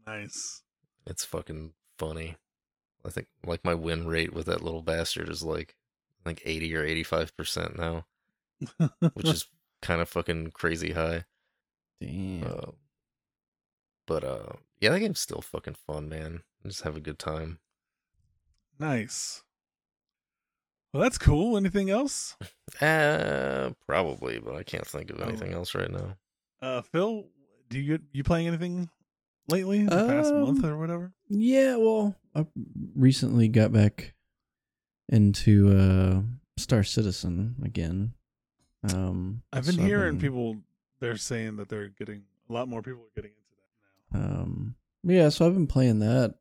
[0.07, 0.63] Nice.
[1.07, 2.37] It's fucking funny.
[3.05, 5.77] I think like my win rate with that little bastard is like
[6.25, 8.07] I think 80 or 85% now,
[9.15, 9.47] which is
[9.83, 11.25] kind of fucking crazy high.
[12.01, 12.43] Damn.
[12.45, 12.71] Uh,
[14.07, 16.43] but uh yeah, that game's still fucking fun, man.
[16.67, 17.59] Just have a good time.
[18.79, 19.43] nice.
[20.93, 21.57] Well, that's cool.
[21.57, 22.37] Anything else?
[22.81, 25.23] Uh probably, but I can't think of Oh.
[25.25, 26.17] anything else right now.
[26.61, 27.29] Uh, Phil,
[27.71, 28.91] do you you playing anything
[29.49, 29.85] lately?
[29.85, 31.13] The past Um, month or whatever?
[31.29, 32.47] Yeah, well, I
[32.95, 34.15] recently got back
[35.09, 36.23] into uh
[36.57, 38.15] Star Citizen again.
[38.93, 40.57] Um I've been so hearing people.
[41.01, 44.41] They're saying that they're getting a lot more people are getting into that now.
[44.43, 46.35] um yeah, so I've been playing that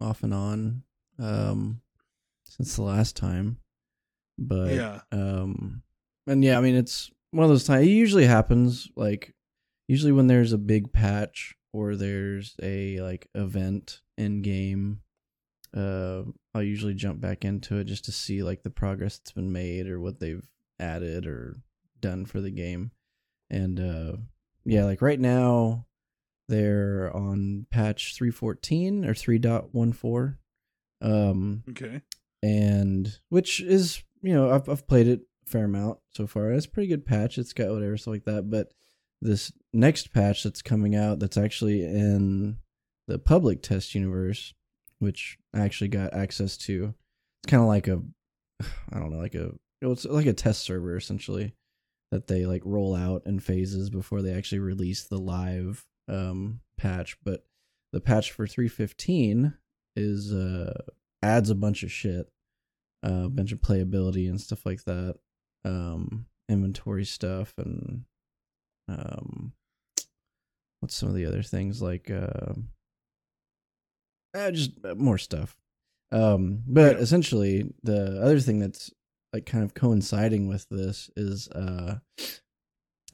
[0.00, 0.82] off and on
[1.18, 1.80] um
[2.44, 3.58] since the last time.
[4.38, 5.00] But yeah.
[5.12, 5.82] um
[6.26, 9.34] and yeah, I mean it's one of those times it usually happens like
[9.88, 15.00] usually when there's a big patch or there's a like event in game
[15.76, 16.22] uh
[16.54, 19.86] I'll usually jump back into it just to see like the progress that's been made
[19.88, 20.46] or what they've
[20.78, 21.56] added or
[22.00, 22.90] done for the game.
[23.48, 24.16] And uh
[24.64, 25.86] yeah, like right now
[26.48, 30.36] they're on patch 314 or 3.14.
[31.00, 32.02] Um Okay.
[32.42, 36.52] and which is you know I've I've played it a fair amount so far.
[36.52, 37.38] It's a pretty good patch.
[37.38, 38.50] It's got whatever stuff like that.
[38.50, 38.72] But
[39.22, 42.58] this next patch that's coming out, that's actually in
[43.08, 44.52] the public test universe,
[44.98, 46.94] which I actually got access to.
[47.42, 48.02] It's kind of like a,
[48.92, 51.54] I don't know, like a it's like a test server essentially
[52.12, 57.16] that they like roll out in phases before they actually release the live um patch.
[57.24, 57.44] But
[57.92, 59.54] the patch for 315
[59.96, 60.82] is uh
[61.22, 62.28] adds a bunch of shit,
[63.04, 65.16] uh, a bunch of playability and stuff like that,
[65.64, 68.04] um, inventory stuff, and
[68.88, 69.52] um,
[70.80, 72.54] what's some of the other things like uh,
[74.34, 75.56] uh just more stuff.
[76.10, 77.02] Um, but Yeah.
[77.02, 78.90] essentially, the other thing that's
[79.32, 81.98] like kind of coinciding with this is uh,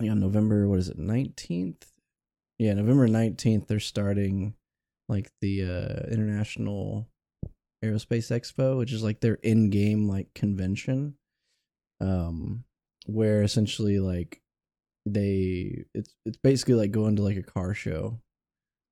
[0.01, 0.69] yeah, November.
[0.69, 0.99] What is it?
[0.99, 1.93] Nineteenth.
[2.59, 3.69] Yeah, November nineteenth.
[3.69, 4.55] They're starting
[5.09, 7.09] like the uh international
[7.85, 11.15] aerospace expo which is like their in-game like convention
[12.01, 12.65] um
[13.07, 14.43] where essentially like
[15.13, 18.19] they it's it's basically like going to like a car show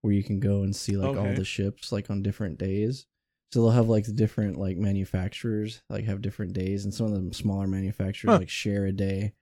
[0.03, 3.07] where you can go and see like all the ships like on different days
[3.53, 7.25] so they'll have like the different like manufacturers like have different days and some of
[7.29, 8.39] the smaller manufacturers Huh.
[8.39, 9.33] like share a day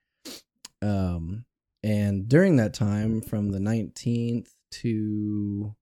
[0.81, 1.45] um
[1.83, 5.75] and during that time from the 19th to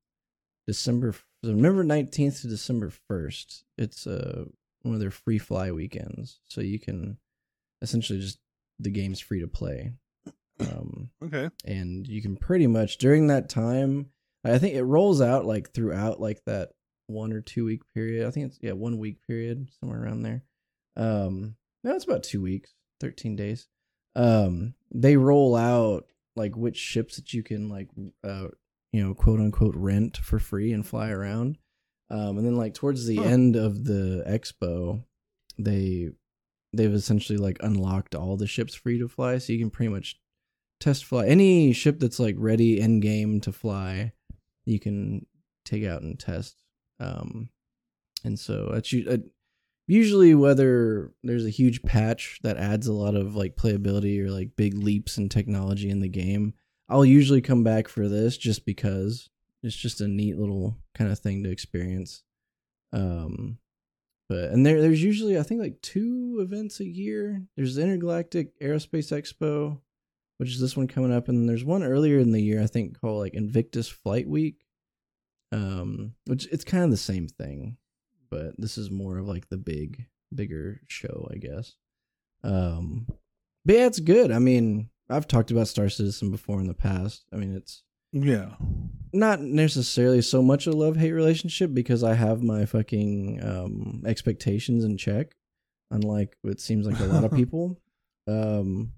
[0.68, 3.64] December November 19th to December 1st.
[3.78, 4.46] It's uh
[4.82, 6.40] one of their free fly weekends.
[6.46, 7.18] So you can
[7.82, 8.40] essentially just
[8.80, 9.94] the game's free to play.
[10.72, 11.50] Um Okay.
[11.66, 14.10] and you can pretty much during that time
[14.46, 16.70] I think it rolls out like throughout like that
[17.08, 18.28] one or two week period.
[18.28, 20.44] I think it's yeah, one week period, somewhere around there.
[20.96, 23.68] Um no, it's about two weeks, thirteen days.
[24.16, 27.90] Um they roll out like which ships that you can like
[28.24, 28.48] uh
[28.92, 31.58] you know, quote unquote rent for free and fly around.
[32.10, 33.24] Um and then like towards the Huh.
[33.24, 35.04] end of the expo,
[35.58, 36.10] they
[36.76, 40.20] they've essentially like unlocked all the ships free to fly, so you can pretty much
[40.84, 44.12] test fly any ship that's like ready in game to fly
[44.66, 45.26] you can
[45.64, 46.58] take out and test
[47.00, 47.48] um
[48.26, 49.16] and so that's uh,
[49.88, 54.58] usually whether there's a huge patch that adds a lot of like playability or like
[54.58, 56.54] big leaps in technology in the game
[56.90, 59.30] i'll usually come back for this just because
[59.62, 62.24] it's just a neat little kind of thing to experience
[62.92, 63.58] um
[64.28, 67.44] but and there there's usually i think like two events a year.
[67.56, 69.80] There's the intergalactic aerospace expo
[70.44, 72.68] which is this one coming up and then there's one earlier in the year i
[72.68, 74.66] think called like invictus flight week
[75.52, 77.78] um which it's kind of the same thing
[78.30, 81.74] but this is more of like the big bigger show i guess
[82.44, 83.06] um
[83.66, 87.24] but yeah it's good i mean i've talked about star citizen before in the past
[87.32, 88.56] i mean it's Yeah.
[89.14, 94.84] not necessarily so much a love hate relationship because I have my fucking um, expectations
[94.84, 95.34] in check,
[95.90, 97.80] unlike it seems like a lot of people.
[98.28, 98.94] Um,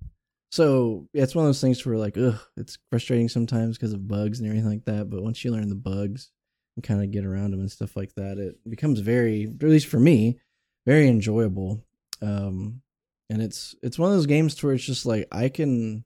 [0.52, 4.08] so yeah, it's one of those things where like, ugh, it's frustrating sometimes because of
[4.08, 5.10] bugs and everything like that.
[5.10, 6.32] But once you learn the bugs
[6.76, 9.88] and kind of get around them and stuff like that, it becomes very, at least
[9.88, 10.40] for me,
[10.86, 11.84] very enjoyable.
[12.22, 12.82] Um,
[13.30, 16.06] and it's it's one of those games where it's just like I can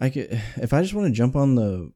[0.00, 1.92] I could if I just want to jump on the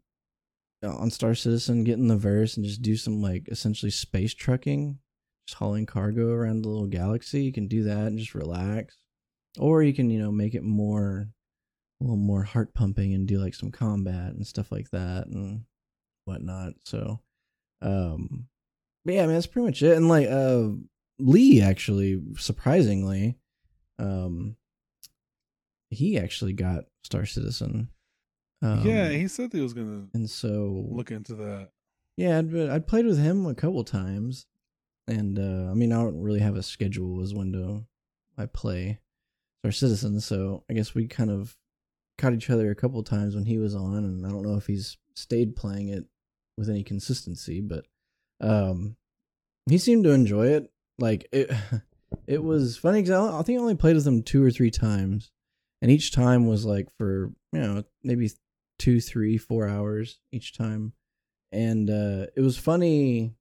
[0.83, 4.99] on Star Citizen, get in the verse, and just do some like essentially space trucking,
[5.47, 7.43] just hauling cargo around the little galaxy.
[7.43, 8.97] You can do that and just relax,
[9.59, 11.29] or you can you know make it more
[12.01, 15.65] a little more heart pumping and do like some combat and stuff like that and
[16.27, 16.75] whatnot.
[16.85, 17.21] So,
[17.81, 18.49] um,
[19.05, 19.97] but yeah, I mean that's pretty much it.
[19.97, 20.69] And like uh,
[21.19, 23.39] Lee actually surprisingly,
[23.99, 24.57] um,
[25.91, 27.89] he actually got Star Citizen.
[28.63, 31.71] Um, yeah, he said he was gonna and so look into that.
[32.17, 34.47] yeah, I'd, I'd played with him a couple times,
[35.07, 37.85] and uh, I mean I don't really have a schedule as when to
[38.37, 38.99] I play
[39.61, 41.57] Star Citizen, so I guess we kind of
[42.19, 44.67] caught each other a couple times when he was on, and I don't know if
[44.67, 46.05] he's stayed playing it
[46.57, 47.87] with any consistency, but
[48.41, 48.97] um,
[49.69, 50.71] he seemed to enjoy it.
[50.99, 51.51] Like it,
[52.27, 54.71] it was funny because I, I think I only played with him two or three
[54.71, 55.31] times,
[55.83, 58.31] and each time was like for you know maybe
[58.79, 60.93] two, three, four hours each time
[61.53, 63.35] and uh, it was funny.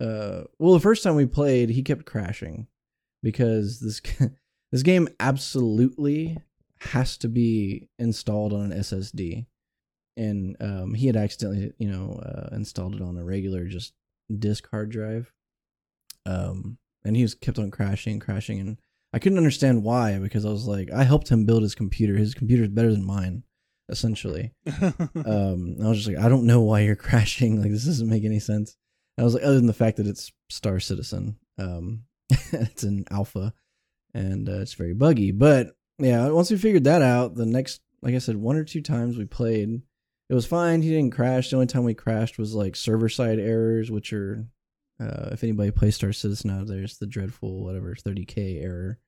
[0.00, 2.66] Uh, well, the first time we played, he kept crashing
[3.22, 4.00] because this
[4.72, 6.38] this game absolutely
[6.80, 9.46] has to be installed on an SSD,
[10.16, 13.92] and um, he had accidentally, you know, uh, installed it on a regular just
[14.38, 15.30] disk hard drive.
[16.26, 18.78] Um, and he was kept on crashing and crashing, and
[19.12, 22.16] I couldn't understand why because I was like, I helped him build his computer.
[22.16, 23.44] His computer is better than mine,
[23.88, 24.52] essentially.
[24.82, 27.60] um, I was just like, I don't know why you're crashing.
[27.60, 28.76] Like this doesn't make any sense.
[29.18, 33.52] I was like, other than the fact that it's Star Citizen, um, it's an alpha,
[34.14, 35.32] and uh, it's very buggy.
[35.32, 38.82] But yeah, once we figured that out, the next, like I said, one or two
[38.82, 39.82] times we played,
[40.28, 40.82] it was fine.
[40.82, 41.50] He didn't crash.
[41.50, 44.46] The only time we crashed was like server side errors, which are,
[45.00, 48.98] uh, if anybody plays Star Citizen out there's the dreadful whatever 30k error.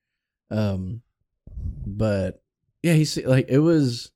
[0.51, 1.03] Um,
[1.87, 2.43] but
[2.83, 4.13] yeah, he's like it was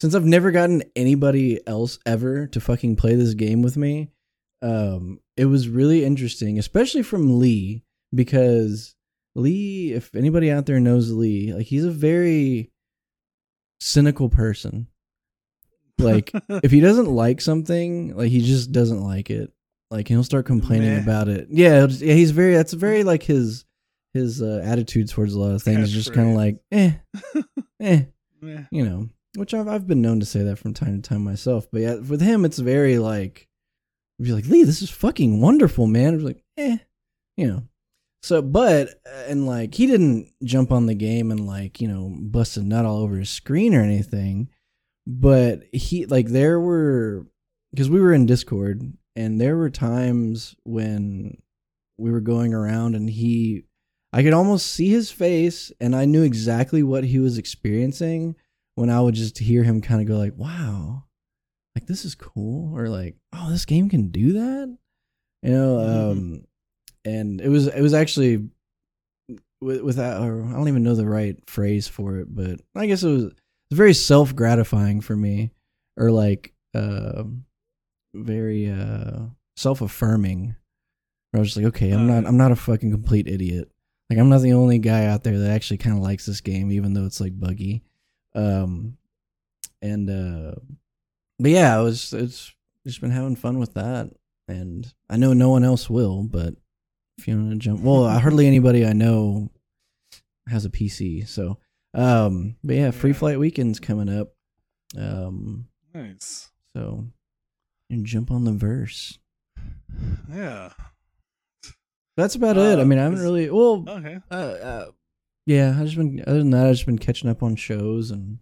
[0.00, 4.10] since I've never gotten anybody else ever to fucking play this game with me.
[4.62, 8.94] Um, it was really interesting, especially from Lee because
[9.34, 12.70] Lee, if anybody out there knows Lee, like he's a very
[13.80, 14.88] cynical person.
[15.98, 19.52] Like if he doesn't like something, like he just doesn't like it.
[19.90, 21.00] Like he'll start complaining Meh.
[21.02, 21.48] about it.
[21.50, 22.54] Yeah, just- yeah, he's very.
[22.54, 23.64] That's very like his
[24.14, 25.80] his uh, attitude towards a lot of things.
[25.80, 26.92] is just kind of like, eh,
[27.80, 28.02] eh,
[28.40, 28.64] Meh.
[28.70, 29.08] you know.
[29.36, 31.68] Which I've I've been known to say that from time to time myself.
[31.70, 33.48] But yeah, with him, it's very like,
[34.20, 36.14] be like, Lee, this is fucking wonderful, man.
[36.14, 36.78] It's like, eh,
[37.36, 37.62] you know.
[38.22, 42.56] So, but and like he didn't jump on the game and like you know bust
[42.56, 44.48] a nut all over his screen or anything.
[45.06, 47.26] But he like there were
[47.72, 48.82] because we were in Discord
[49.16, 51.38] and there were times when
[51.98, 53.64] we were going around and he
[54.12, 58.36] I could almost see his face and I knew exactly what he was experiencing
[58.74, 61.04] when I would just hear him kind of go like, "Wow,
[61.74, 64.76] like this is cool," or like, "Oh, this game can do that,"
[65.42, 65.76] you know.
[65.76, 66.10] Mhm.
[66.12, 66.44] Um,
[67.04, 68.48] and it was it was actually
[69.60, 73.02] with without or I don't even know the right phrase for it, but I guess
[73.02, 75.52] it was it's very self gratifying for me,
[75.96, 77.24] or like uh,
[78.14, 80.56] very uh self affirming.
[81.34, 82.28] I was just like, okay, I'm not Uh.
[82.28, 83.70] I'm not a fucking complete idiot.
[84.08, 86.72] Like I'm not the only guy out there that actually kind of likes this game,
[86.72, 87.82] even though it's like buggy.
[88.34, 88.96] Um,
[89.80, 90.56] and uh,
[91.38, 92.52] but yeah, I was it's
[92.84, 94.10] just been having fun with that,
[94.48, 96.54] and I know no one else will, but
[97.20, 99.50] if you want to jump, well, hardly anybody I know
[100.48, 101.58] has a PC, so
[101.94, 104.32] um, but yeah, free flight weekend's coming up,
[104.96, 106.50] um, Nice.
[106.76, 107.04] so
[107.88, 109.18] you jump on the verse.
[110.32, 110.70] Yeah.
[112.16, 112.78] That's about it.
[112.78, 113.84] I Uh, mean, I haven't really well.
[113.88, 114.18] Okay.
[114.30, 114.86] uh, uh,
[115.46, 118.38] yeah, I just been other than that, I just been catching up on shows and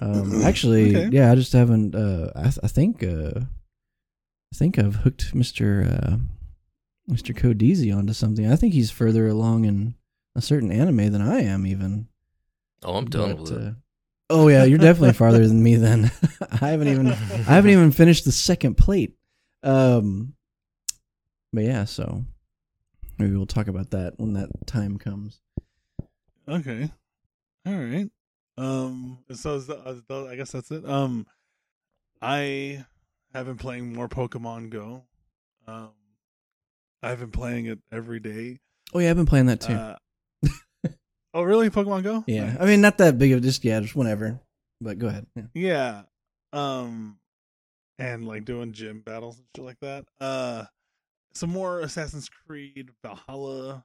[0.00, 1.08] um, actually, Okay.
[1.16, 1.94] yeah, I just haven't.
[1.94, 6.16] Uh, I, I think uh, I think I've hooked Mister uh,
[7.10, 8.50] Mister Codizi onto something.
[8.50, 9.94] I think he's further along in
[10.34, 12.08] a certain anime than I am, even.
[12.82, 13.66] Oh, I'm done But, with it.
[13.68, 13.70] uh,
[14.30, 15.76] oh yeah, you're definitely farther than me.
[15.76, 16.10] Then
[16.60, 17.12] I haven't even I
[17.54, 19.16] haven't even finished the second plate.
[19.62, 20.34] Um,
[21.52, 22.24] but yeah, so
[23.18, 25.40] maybe we'll talk about that when that time comes.
[26.48, 26.90] Okay.
[27.66, 28.08] All right.
[28.56, 29.18] Um.
[29.32, 30.84] So is that, uh, th- I guess that's it.
[30.88, 31.26] Um,
[32.22, 32.84] I
[33.34, 35.04] have been playing more Pokemon Go.
[35.66, 35.90] Um,
[37.02, 38.58] I've been playing it every day.
[38.92, 39.72] Oh yeah, I've been playing that too.
[39.72, 39.96] Uh,
[41.34, 41.70] oh, really?
[41.70, 42.24] Pokemon Go?
[42.26, 42.56] yeah, Nice.
[42.60, 44.40] I mean not that big of a just yeah, just whenever.
[44.80, 45.26] But go ahead.
[45.34, 45.42] Yeah.
[45.54, 46.02] Yeah.
[46.52, 47.18] Um
[47.98, 50.06] and like doing gym battles and shit like that.
[50.20, 50.64] Uh
[51.32, 53.84] some more Assassin's Creed Valhalla.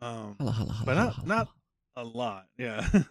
[0.00, 1.48] Um Holla, holla, holla, but not not
[1.96, 2.46] a lot.
[2.58, 2.86] Yeah.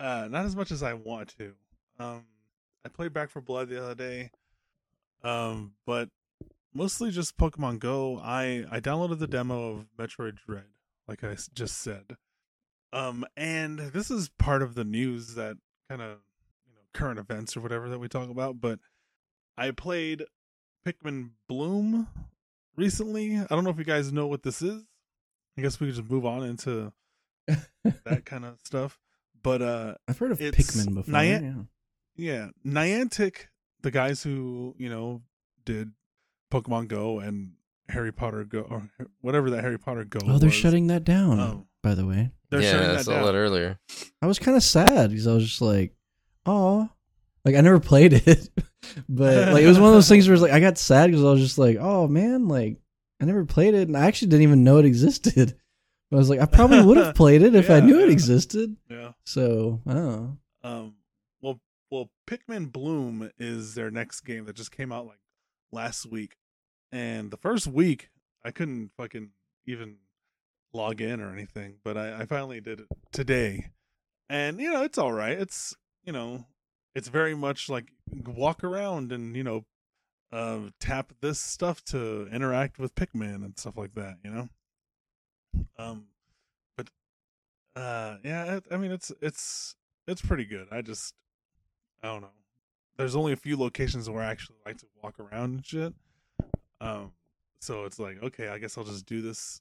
[0.00, 1.52] uh not as much as I want to.
[1.98, 2.24] Um
[2.86, 4.30] I played Back 4 Blood the other day.
[5.22, 6.08] Um but
[6.74, 8.20] mostly just Pokemon Go.
[8.22, 10.64] I I downloaded the demo of Metroid Dread
[11.08, 12.16] like I just said.
[12.92, 15.56] Um and this is part of the news that
[15.88, 16.18] kind of
[16.66, 18.78] you know current events or whatever that we talk about, but
[19.56, 20.24] I played
[20.86, 22.08] Pikmin Bloom
[22.76, 23.38] recently.
[23.38, 24.82] I don't know if you guys know what this is.
[25.56, 26.92] I guess we could just move on into
[27.46, 28.98] that kind of stuff.
[29.42, 31.14] But uh I've heard of Pikmin before.
[31.14, 31.68] Nian-
[32.16, 32.32] yeah.
[32.32, 33.46] yeah, Niantic,
[33.82, 35.22] the guys who, you know,
[35.64, 35.92] did
[36.62, 37.52] Pokemon Go and
[37.88, 38.88] Harry Potter Go or
[39.20, 40.54] whatever that Harry Potter Go Oh, they're was.
[40.54, 41.40] shutting that down.
[41.40, 41.66] Oh.
[41.82, 43.24] By the way, They're yeah, shutting I that saw down.
[43.26, 43.78] that earlier.
[44.22, 45.92] I was kind of sad because I was just like,
[46.46, 46.88] oh,
[47.44, 48.48] like I never played it,
[49.06, 51.22] but like it was one of those things where it's like I got sad because
[51.24, 52.78] I was just like, oh man, like
[53.20, 55.58] I never played it, and I actually didn't even know it existed.
[56.10, 58.08] But I was like, I probably would have played it if I Yeah, knew it
[58.08, 58.74] existed.
[58.88, 59.12] Yeah.
[59.26, 60.38] So, I don't know.
[60.62, 60.94] Um
[61.42, 65.20] well well Pikmin Bloom is their next game that just came out like
[65.70, 66.36] last week,
[66.94, 68.10] and the first week
[68.44, 69.30] I couldn't fucking
[69.66, 69.96] even
[70.72, 73.70] log in or anything, but I, I finally did it today,
[74.30, 75.36] and you know it's all right.
[75.36, 75.74] It's
[76.04, 76.46] you know
[76.94, 77.90] it's very much like
[78.24, 79.64] walk around and you know
[80.32, 84.18] uh, tap this stuff to interact with Pikmin and stuff like that.
[84.24, 84.48] You know,
[85.76, 86.06] um,
[86.76, 86.90] but
[87.74, 89.74] uh, yeah, I mean it's it's
[90.06, 90.68] it's pretty good.
[90.70, 91.14] I just
[92.04, 92.28] I don't know.
[92.96, 95.94] There's only a few locations where I actually like to walk around and shit.
[96.80, 97.12] Um,
[97.60, 99.60] so it's like okay, I guess I'll just do this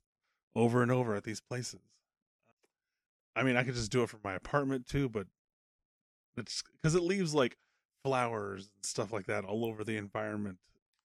[0.55, 1.82] over and over at these places.
[3.36, 5.28] I mean, I could just do it from my apartment too, but
[6.38, 7.57] it's because it leaves like
[8.03, 10.57] flowers and stuff like that all over the environment,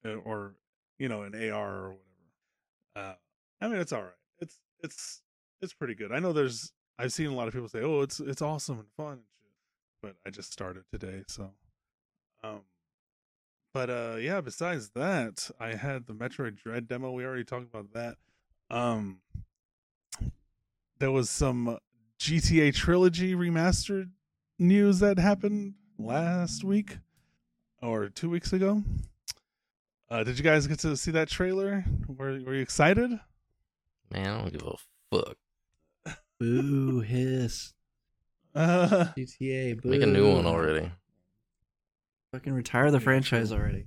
[0.05, 0.55] uh, or
[0.99, 2.01] you know, an AR or whatever.
[2.97, 3.15] Uh,
[3.61, 4.13] I mean, it's all right.
[4.41, 5.23] It's it's
[5.63, 6.13] it's pretty good.
[6.13, 8.89] I know there's I've seen a lot of people say, "Oh, it's it's awesome and
[8.97, 9.53] fun and shit,"
[10.03, 11.53] but I just started today, so
[12.43, 12.61] um.
[13.79, 14.41] But uh, yeah.
[14.41, 17.12] Besides that, I had the Metroid Dread demo.
[17.12, 18.16] We already talked about that.
[18.76, 19.20] Um,
[20.99, 21.79] there was some
[22.18, 24.11] GTA Trilogy remastered
[24.59, 26.99] news that happened last week
[27.81, 28.83] or two weeks ago.
[30.11, 31.85] Uh, did you guys get to see that trailer?
[32.09, 33.11] Were Were you excited?
[34.11, 35.37] Man, I don't give a fuck.
[36.41, 37.74] Boo hiss.
[38.55, 39.81] Uh, GTA.
[39.81, 39.91] Boo.
[39.91, 40.91] Make a new one already.
[42.33, 43.87] Fucking retire the franchise already.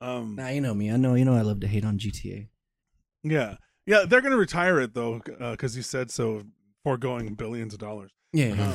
[0.00, 0.90] um, Nah, you know me.
[0.90, 1.14] I know.
[1.14, 2.48] You know I love to hate on GTA.
[3.22, 3.56] yeah,
[3.86, 5.20] yeah, they're gonna retire it though,
[5.52, 6.42] because you said so,
[6.82, 8.10] foregoing billions of dollars.
[8.32, 8.72] Yeah.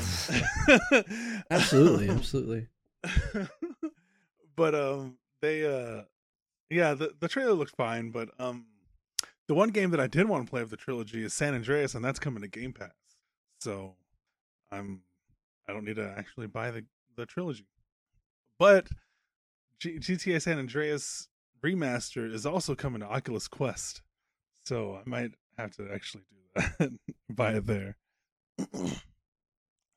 [0.69, 1.03] Um,
[1.51, 2.09] absolutely.
[2.15, 2.67] Absolutely.
[4.55, 6.03] but um they uh
[6.69, 8.65] yeah the the trailer looked fine but um
[9.47, 11.95] the one game that i did want to play of the trilogy is san andreas
[11.95, 12.91] and that's coming to game pass
[13.61, 13.95] so
[14.71, 15.01] i'm
[15.69, 16.83] i don't need to actually buy the
[17.15, 17.65] the trilogy
[18.59, 18.87] but
[19.79, 21.27] G- gta san andreas
[21.63, 24.01] remaster is also coming to oculus quest
[24.65, 26.91] so i might have to actually do that
[27.29, 27.97] buy it there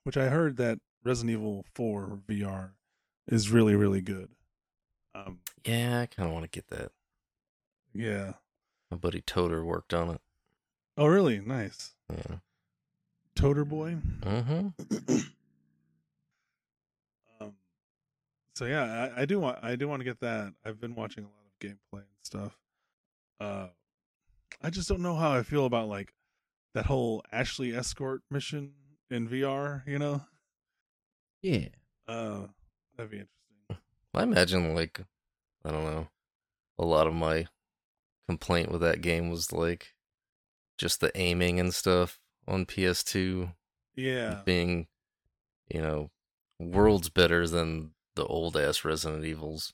[0.04, 2.70] which i heard that resident evil 4 vr
[3.28, 4.30] is really really good
[5.14, 6.90] um Yeah, I kind of want to get that.
[7.94, 8.34] yeah
[8.90, 10.20] My buddy Toter worked on it.
[10.96, 12.36] oh really nice Yeah.
[13.36, 14.68] toter boy Mm-hmm.
[15.10, 15.24] um
[18.54, 20.54] so yeah I, I do want i do want to get that.
[20.64, 22.56] I've been watching a lot of gameplay and stuff.
[23.40, 23.68] Uh
[24.62, 26.12] i just don't know how i feel about like
[26.74, 28.72] that whole ashley escort mission
[29.10, 30.22] in vr you know?
[31.42, 31.68] Yeah.
[32.06, 32.46] uh
[32.96, 33.82] that'd be interesting.
[34.14, 35.00] I imagine like
[35.64, 36.08] I don't know.
[36.78, 37.46] A lot of my
[38.28, 39.94] complaint with that game was like
[40.78, 43.52] just the aiming and stuff on PS2
[43.94, 44.40] yeah.
[44.44, 44.88] being,
[45.68, 46.10] you know,
[46.58, 49.72] worlds better than the old ass Resident Evils.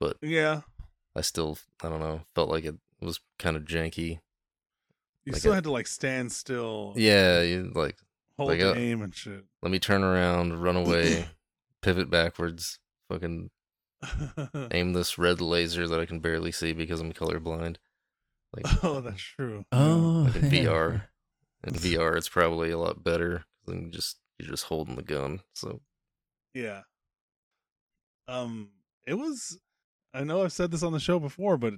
[0.00, 0.62] But yeah
[1.14, 4.18] I still I don't know, felt like it was kind of janky.
[5.24, 7.96] you Like still a- had to like stand still Yeah, you like
[8.36, 11.26] hold like the uh, a- aim and shit let me turn around, run away,
[11.82, 12.78] pivot backwards,
[13.10, 13.50] fucking
[14.70, 17.76] aim this red laser that I can barely see because I'm colorblind.
[18.54, 20.26] Like oh uh, that's true Oh.
[20.32, 21.02] Like in VR.
[21.64, 25.40] in VR, it's probably a lot better than just you're just holding the gun.
[25.54, 25.80] So
[26.54, 26.82] Yeah.
[28.28, 28.70] Um
[29.06, 29.58] it was
[30.14, 31.74] I know I've said this on the show before, but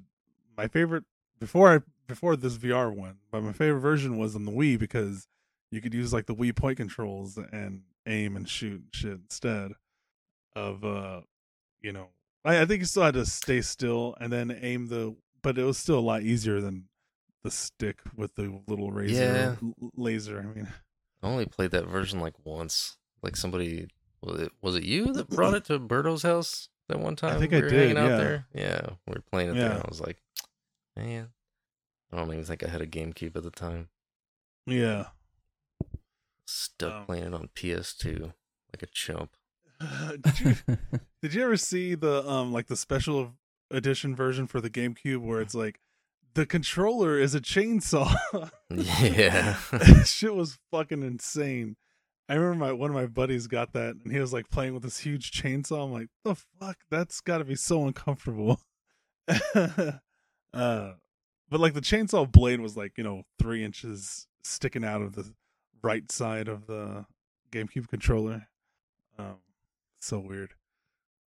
[0.57, 1.05] my favorite
[1.39, 5.27] before I before this VR one, but my favorite version was on the Wii because
[5.71, 9.73] you could use like the Wii point controls and aim and shoot shit instead
[10.57, 11.21] of uh
[11.83, 12.09] you know
[12.45, 15.65] I, I think you still had to stay still and then aim the but it
[15.65, 16.85] was still a lot easier than
[17.45, 19.55] the stick with the little razor Yeah.
[19.63, 20.41] l- laser.
[20.41, 20.69] I mean
[21.23, 22.97] I only played that version like once.
[23.23, 23.89] Like somebody
[24.23, 27.37] was it was it you that brought it to Berto's house that one time?
[27.37, 28.17] I think we I were did, hanging out yeah.
[28.17, 28.47] there.
[28.55, 29.69] Yeah, we were playing it there.
[29.69, 29.75] Yeah.
[29.77, 30.19] And I was like,
[30.97, 31.29] man,
[32.13, 33.89] I don't even think I had a GameCube at the time.
[34.67, 35.07] yeah.
[36.47, 38.33] Stuck Um, playing it on PS2
[38.73, 39.33] like a chump.
[40.23, 40.55] did you
[41.23, 43.35] Did you ever see the um like the special
[43.71, 45.79] edition version for the GameCube where it's like
[46.35, 48.15] the controller is a chainsaw?
[48.71, 49.57] Yeah.
[50.05, 51.77] Shit was fucking insane.
[52.29, 54.83] I remember my one of my buddies got that and he was like playing with
[54.83, 55.85] this huge chainsaw.
[55.85, 56.77] I'm like, the fuck?
[56.91, 58.61] That's gotta be so uncomfortable.
[59.55, 59.93] uh
[60.53, 65.33] but like the chainsaw blade was like, you know, three inches sticking out of the
[65.83, 67.07] right side of the
[67.51, 68.47] GameCube controller.
[69.19, 69.37] Um
[69.99, 70.53] so weird.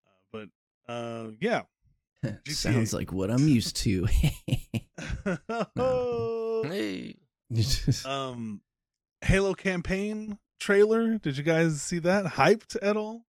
[0.08, 1.64] Uh, but uh yeah.
[2.48, 4.06] Sounds like what I'm used to.
[5.76, 7.18] hey.
[8.06, 8.62] um
[9.22, 11.18] Halo campaign trailer.
[11.18, 12.26] Did you guys see that?
[12.26, 13.26] Hyped at all?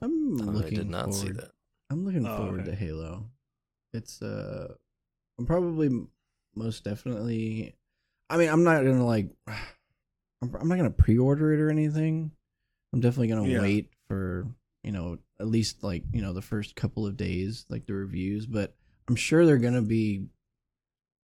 [0.00, 1.36] I'm I looking did not see forward.
[1.38, 1.50] that.
[1.90, 2.70] I'm looking Oh, forward okay.
[2.70, 3.24] to Halo.
[3.92, 4.74] It's uh,
[5.38, 5.90] I'm probably
[6.54, 7.74] most definitely.
[8.30, 9.28] I mean, I'm not gonna like.
[9.48, 12.30] I'm, I'm not gonna pre-order it or anything.
[12.92, 13.60] I'm definitely gonna Yeah.
[13.60, 14.46] wait for
[14.84, 18.46] you know at least like you know the first couple of days, like the reviews.
[18.46, 18.74] But
[19.08, 20.26] I'm sure they're gonna be.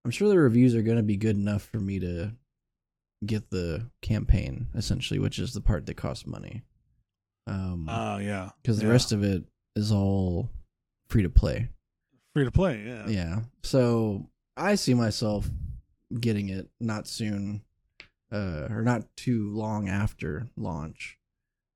[0.05, 2.33] I'm sure the reviews are gonna be good enough for me to
[3.27, 6.63] get the campaign essentially, which is the part that costs money.
[7.47, 8.51] Um, Oh yeah.
[8.63, 8.93] because the Yeah.
[8.93, 9.45] rest of it
[9.77, 10.51] is all
[11.09, 11.69] free to play.
[12.35, 12.85] free to play.
[12.85, 13.07] Yeah.
[13.09, 13.41] Yeah.
[13.63, 15.49] So I see myself
[16.21, 17.63] getting it not soon,
[18.33, 21.19] uh, or not too long after launch.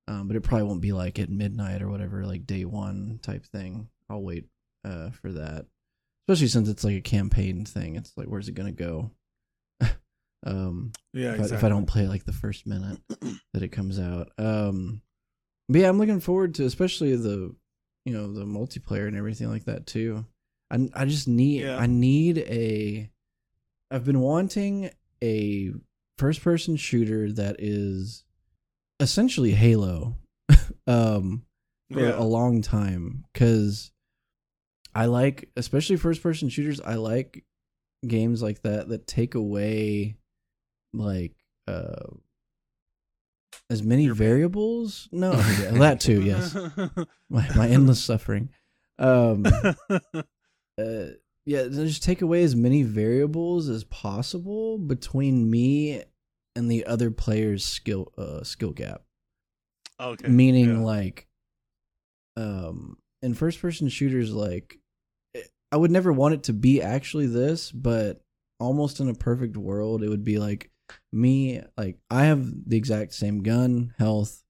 [0.07, 3.45] Um, but it probably won't be like at midnight or whatever, like day one type
[3.45, 3.89] thing.
[4.09, 4.47] I'll wait
[4.83, 5.67] uh for that,
[6.27, 7.95] especially since it's like a campaign thing.
[7.95, 9.11] It's like, where's it gonna go?
[10.45, 11.33] Um, Yeah.
[11.33, 12.99] if, I, if I don't play like the first minute
[13.53, 14.31] that it comes out.
[14.37, 15.01] Um,
[15.67, 17.55] but yeah, I'm looking forward to especially the,
[18.05, 20.25] you know, the multiplayer and everything like that too.
[20.71, 21.77] I I just need Yeah.
[21.77, 23.09] I need a.
[23.91, 24.91] I've been wanting
[25.23, 25.71] a
[26.17, 28.23] first person shooter that is
[28.99, 30.15] essentially Halo,
[30.87, 31.43] um,
[31.91, 32.19] for Yeah.
[32.19, 33.91] a long time because
[34.95, 36.79] I like especially first person shooters.
[36.81, 37.43] I like
[38.07, 40.15] games like that that take away
[40.93, 41.33] like
[41.67, 42.07] uh
[43.69, 44.27] as many Your pain.
[44.27, 45.09] variables.
[45.11, 45.31] No,
[45.61, 46.21] yeah, that too.
[46.21, 46.55] Yes,
[47.29, 48.49] my my endless suffering.
[48.97, 49.45] Um,
[49.89, 51.05] uh,
[51.45, 56.03] yeah, just take away as many variables as possible between me
[56.55, 59.03] and the other player's skill uh skill gap
[59.99, 60.27] okay.
[60.27, 60.85] meaning yeah.
[60.85, 61.27] like
[62.37, 64.77] um in first person shooters like
[65.71, 68.21] i would never want it to be actually this but
[68.59, 70.69] almost in a perfect world it would be like
[71.11, 74.43] me like i have the exact same gun health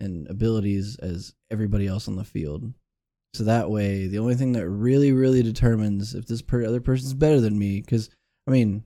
[0.00, 2.72] and abilities as everybody else on the field.
[3.34, 7.14] So that way the only thing that really really determines if this per- other person's
[7.14, 8.10] better than me because
[8.46, 8.84] i mean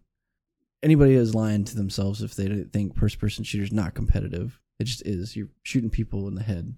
[0.83, 4.61] anybody is lying to themselves if they don't think first person shooters not competitive.
[4.79, 5.35] It just is.
[5.35, 6.77] You're shooting people in the head.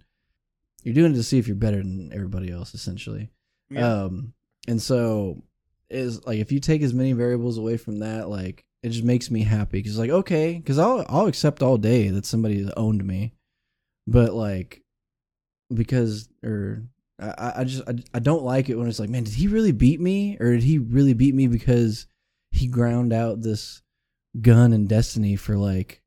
[0.84, 3.30] You're doing it to see if you're better than everybody else essentially.
[3.70, 4.04] Yeah.
[4.04, 4.32] um
[4.66, 5.42] and so
[5.90, 9.30] is like if you take as many variables away from that like it just makes
[9.30, 13.32] me happy because like okay because i'll i'll accept all day that somebody owned me
[14.06, 14.82] but like
[15.74, 16.84] because or
[17.20, 19.72] I- I, just I, I don't like it when it's like man did he really
[19.72, 22.06] beat me or did he really beat me because
[22.52, 23.82] he ground out this
[24.40, 26.00] gun in destiny for like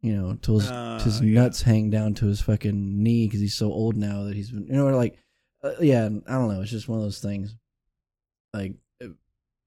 [0.00, 1.42] you know till his, Uh, his yeah.
[1.42, 4.66] nuts hang down to his fucking knee because he's so old now that he's been
[4.66, 5.18] you know like
[5.62, 7.54] uh, yeah i don't know it's just one of those things
[8.54, 8.72] like
[9.04, 9.08] uh,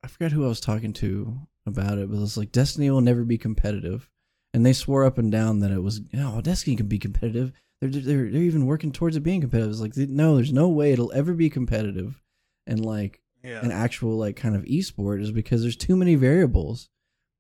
[0.03, 3.23] i forgot who i was talking to about it but it's like destiny will never
[3.23, 4.09] be competitive.
[4.55, 7.51] And they swore up and down that it was oh destiny can be competitive.
[7.81, 9.71] They're they're, they're even working towards it being competitive.
[9.71, 12.21] It's like no there's no way it'll ever be competitive
[12.67, 13.61] and like yeah.
[13.61, 16.89] an actual like kind of esport is because there's too many variables.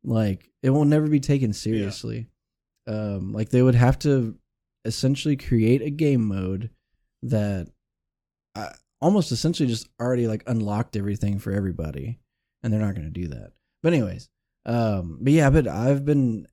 [0.03, 2.27] Like it will never be taken seriously.
[2.87, 4.37] Um like they would have to
[4.85, 6.69] essentially create a game mode
[7.21, 7.69] that
[8.55, 8.69] uh,
[9.01, 12.19] almost essentially just already like unlocked everything for everybody
[12.61, 13.51] and they're not going to do that
[13.83, 14.29] but anyways
[14.65, 16.47] um but yeah but i've been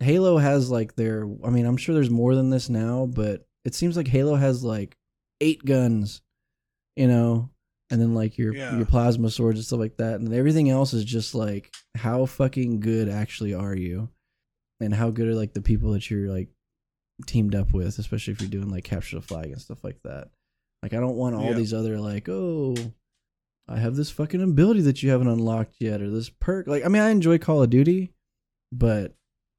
[0.00, 3.74] halo has like their i mean i'm sure there's more than this now but it
[3.74, 4.96] seems like halo has like
[5.40, 6.22] eight guns
[6.96, 7.50] you know?
[7.90, 8.74] And then like your Yeah.
[8.76, 12.80] your plasma swords and stuff like that and everything else is just like how fucking
[12.80, 14.08] good actually are you?
[14.80, 16.48] And how good are like the people that you're like
[17.26, 20.30] teamed up with especially if you're doing like capture the flag and stuff like that.
[20.82, 22.74] Like i don't want all these other like oh
[23.68, 26.66] i have this fucking ability that you haven't unlocked yet or this perk.
[26.66, 28.12] Like i mean i enjoy call of duty
[28.72, 29.14] but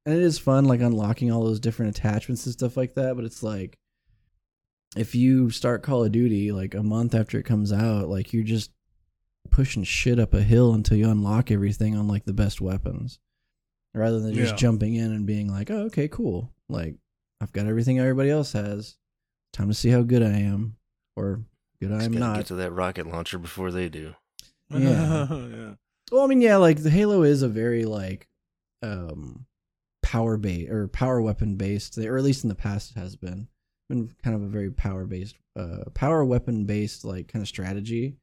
[0.06, 3.24] and it is fun like unlocking all those different attachments and stuff like that but
[3.24, 3.78] it's like
[4.96, 8.42] if you start call of duty like a month after it comes out like you're
[8.44, 8.70] just
[9.50, 13.18] pushing shit up a hill until you unlock everything on like the best weapons
[13.94, 14.56] rather than just Yeah.
[14.58, 16.52] jumping in and being like oh okay cool.
[16.68, 16.96] Like
[17.40, 18.96] i've got everything everybody else has.
[19.52, 20.76] Time to see how good i am
[21.16, 21.40] or
[21.80, 24.14] good i'm not get to that rocket launcher before they do.
[24.70, 25.26] yeah.
[25.30, 25.74] yeah.
[26.10, 28.26] Well, I mean, yeah, like the Halo is a very like
[28.82, 29.44] um
[30.02, 33.48] power based or power weapon based, or at least in the past it has been
[33.90, 38.16] been kind of a very power based, uh, power weapon based like kind of strategy.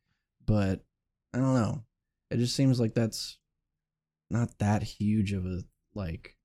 [0.47, 0.83] But
[1.33, 1.83] I don't know,
[2.31, 3.37] it just seems like that's
[4.31, 6.35] not that huge of a like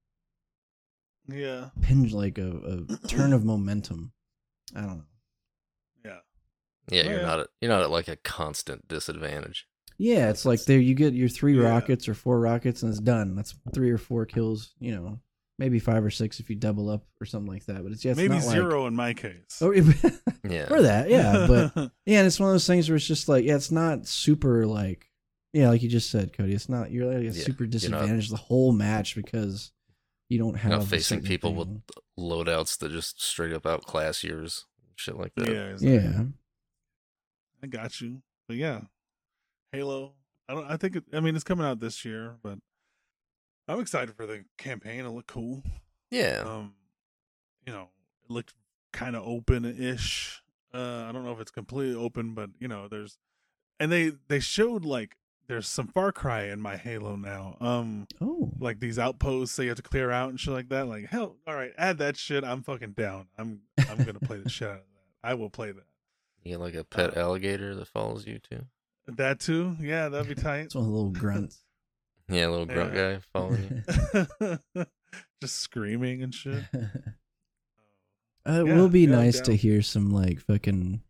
[1.26, 1.70] Yeah.
[1.80, 4.12] pinch, like a, a turn of momentum.
[4.76, 5.04] I don't know.
[6.90, 7.02] Yeah.
[7.02, 7.26] Yeah, you're yeah.
[7.26, 9.66] not at, you're not at like a constant disadvantage.
[9.98, 11.68] Yeah, it's like there you get your three Yeah.
[11.68, 13.36] rockets or four rockets and it's done.
[13.36, 15.20] That's three or four kills, you know,
[15.58, 17.82] maybe five or six if you double up or something like that.
[17.82, 19.58] But it's yeah, it's Maybe not like- zero in my case.
[19.60, 19.82] Oh, Yeah.
[20.72, 21.46] or that, yeah.
[21.46, 24.06] But yeah, and it's one of those things where it's just like, yeah, it's not
[24.06, 25.06] super like,
[25.52, 26.54] yeah, like you just said, Cody.
[26.54, 29.70] It's not you're like a Yeah, super you're disadvantaged the whole match because
[30.30, 31.82] you don't have You're not facing certain people with
[32.18, 34.64] loadouts that just straight up outclass yours,
[34.96, 35.48] shit like that.
[35.48, 35.92] yeah, exactly.
[35.92, 36.24] Yeah,
[37.62, 38.22] I got you.
[38.48, 38.80] But yeah,
[39.72, 40.12] Halo.
[40.48, 40.70] I don't.
[40.70, 40.96] I think.
[40.96, 42.58] It, I mean, it's coming out this year, but
[43.68, 45.04] I'm excited for the campaign.
[45.04, 45.62] It looked cool.
[46.10, 46.42] Yeah.
[46.44, 46.74] Um,
[47.66, 47.88] you know,
[48.24, 48.54] it looked
[48.92, 50.42] kind of open-ish.
[50.74, 53.18] Uh, I don't know if it's completely open, but you know, there's,
[53.78, 57.56] and they they showed like there's some Far Cry in my Halo now.
[57.60, 60.88] Um, Oh, like these outposts that you have to clear out and shit like that.
[60.88, 62.42] Like hell, all right, add that shit.
[62.42, 63.26] I'm fucking down.
[63.38, 65.28] I'm I'm gonna play the shit out of that.
[65.28, 65.84] I will play that.
[66.42, 68.64] You get like a pet Uh, alligator that follows you too.
[69.06, 69.76] That too.
[69.80, 70.60] Yeah, that'd be tight.
[70.66, 71.58] it's one of the little grunts.
[72.28, 73.14] Yeah, little grunt Yeah.
[73.14, 73.82] guy following
[74.76, 74.84] you.
[75.42, 76.62] Just screaming and shit.
[76.72, 76.78] Uh,
[78.62, 81.02] it Yeah, will be yeah, I'm nice to hear some like fucking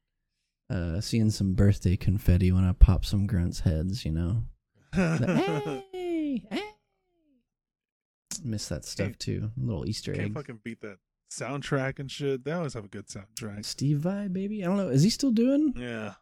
[0.70, 4.44] uh seeing some birthday confetti when I pop some grunts heads, you know.
[4.94, 6.62] The, hey, hey.
[8.42, 9.50] Miss that stuff Can't- too.
[9.58, 10.18] Little Easter egg.
[10.18, 10.34] Can't egg.
[10.34, 10.96] fucking beat that
[11.30, 12.44] soundtrack and shit.
[12.44, 13.64] They always have a good soundtrack.
[13.64, 14.62] Steve Vai, baby.
[14.64, 14.88] I don't know.
[14.88, 16.14] Is he still doing Yeah,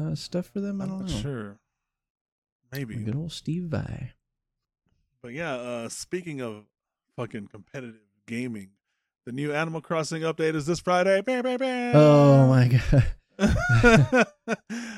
[0.00, 0.80] uh, stuff for them?
[0.80, 1.16] I I'm don't not know.
[1.20, 1.58] sure.
[2.72, 2.96] Maybe.
[2.96, 4.12] Good old Steve Vai.
[5.22, 6.64] But yeah, uh speaking of
[7.16, 8.70] fucking competitive gaming,
[9.26, 11.20] the new Animal Crossing update is this Friday.
[11.20, 11.92] Bam, bam, bam.
[11.96, 13.06] Oh my god.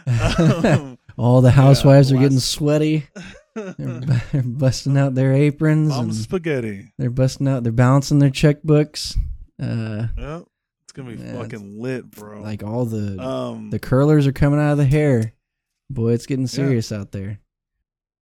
[0.06, 3.06] um, All the housewives are getting last- sweaty.
[3.54, 3.74] They're,
[4.32, 6.92] they're busting out their aprons Mom and spaghetti.
[6.98, 7.62] they're busting out.
[7.62, 9.16] They're balancing their checkbooks.
[9.62, 10.40] Uh, Yeah,
[10.82, 12.40] it's gonna be Yeah, fucking lit, bro.
[12.42, 15.32] like all the um, the curlers are coming out of the hair.
[15.90, 17.38] Boy, it's getting serious out there.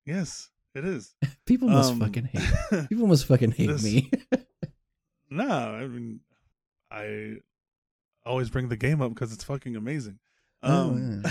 [0.05, 1.15] yes, it is.
[1.47, 2.89] People must Um, fucking hate.
[2.89, 4.11] People must fucking hate this- me.
[5.31, 6.21] no, I mean,
[6.91, 7.37] I
[8.27, 10.19] always bring the game up because it's fucking amazing.
[10.63, 11.23] Oh, Um,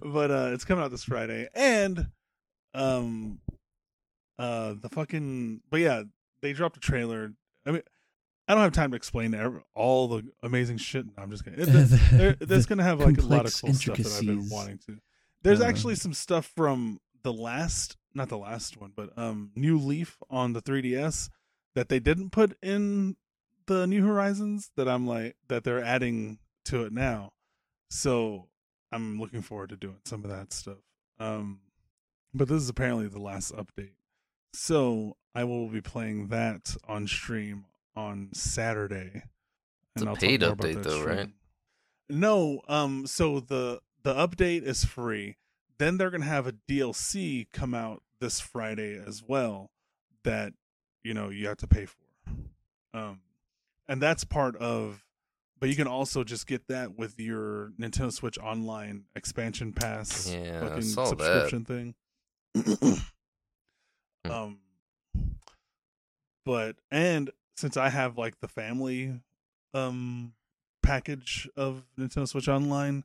[0.00, 2.06] but uh, it's coming out this Friday, and
[2.74, 3.40] um,
[4.38, 6.02] uh, the fucking but yeah,
[6.42, 7.32] they dropped a trailer.
[7.66, 7.82] I mean,
[8.48, 9.34] I don't have time to explain
[9.74, 11.06] all the amazing shit.
[11.06, 11.64] No, I'm just kidding.
[12.12, 14.98] There, there's gonna have like a lot of cool stuff that I've been wanting to.
[15.42, 15.64] There's Uh.
[15.66, 20.52] actually some stuff from the last, not the last one, but um, New Leaf on
[20.54, 21.28] the 3DS
[21.74, 23.16] that they didn't put in
[23.66, 27.32] the New Horizons that I'm like that they're adding to it now.
[27.90, 28.48] So
[28.90, 30.78] I'm looking forward to doing some of that stuff.
[31.18, 31.60] Um,
[32.34, 33.92] but this is apparently the last update.
[34.52, 37.66] So I will be playing that on stream
[37.96, 39.22] on Saturday.
[39.94, 41.28] It's a I'll paid update though, right?
[42.08, 45.36] No, um so the the update is free.
[45.78, 49.70] Then they're going to have a DLC come out this Friday as well
[50.24, 50.52] that
[51.02, 51.96] you know you have to pay for.
[52.92, 53.20] Um
[53.88, 55.04] and that's part of
[55.58, 60.60] but you can also just get that with your Nintendo Switch online expansion pass Yeah,
[60.60, 61.08] fucking saw that.
[61.10, 61.94] subscription thing.
[64.26, 64.30] Hmm.
[64.30, 64.58] um
[66.44, 69.20] but and since I have like the family
[69.72, 70.34] um
[70.82, 73.04] package of Nintendo Switch Online,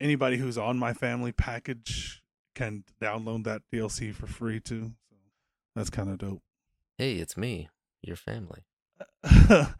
[0.00, 2.22] anybody who's on my family package
[2.54, 4.92] can download that DLC for free too.
[5.10, 5.16] So
[5.74, 6.42] that's kind of dope.
[6.98, 7.68] Hey, it's me,
[8.02, 8.64] your family.
[9.24, 9.74] I,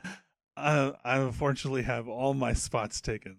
[0.57, 3.39] I unfortunately have all my spots taken.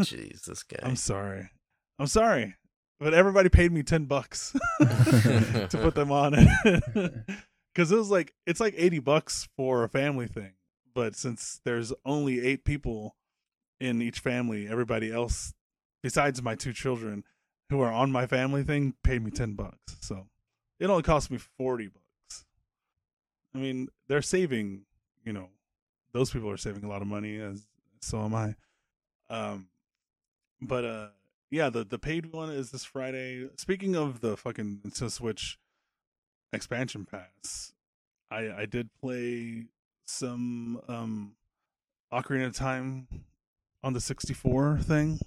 [0.00, 0.78] Jeez, this guy.
[0.82, 1.50] I'm sorry.
[1.98, 2.56] I'm sorry.
[3.00, 6.34] But everybody paid me 10 bucks to put them on.
[7.74, 10.52] Cuz it was like it's like 80 bucks for a family thing.
[10.92, 13.16] But since there's only 8 people
[13.80, 15.54] in each family, everybody else
[16.02, 17.24] besides my two children
[17.70, 19.96] who are on my family thing paid me 10 bucks.
[20.00, 20.26] So
[20.78, 22.44] it only cost me 40 bucks.
[23.54, 24.84] I mean, they're saving,
[25.24, 25.48] you know,
[26.12, 27.66] those people are saving a lot of money as
[28.00, 28.56] so am I.
[29.30, 29.68] Um
[30.60, 31.08] but uh
[31.50, 33.48] yeah, the the paid one is this Friday.
[33.56, 35.58] Speaking of the fucking Nintendo Switch
[36.52, 37.72] expansion pass,
[38.30, 39.66] I I did play
[40.06, 41.34] some um
[42.12, 43.08] Ocarina of Time
[43.82, 45.20] on the 64 thing.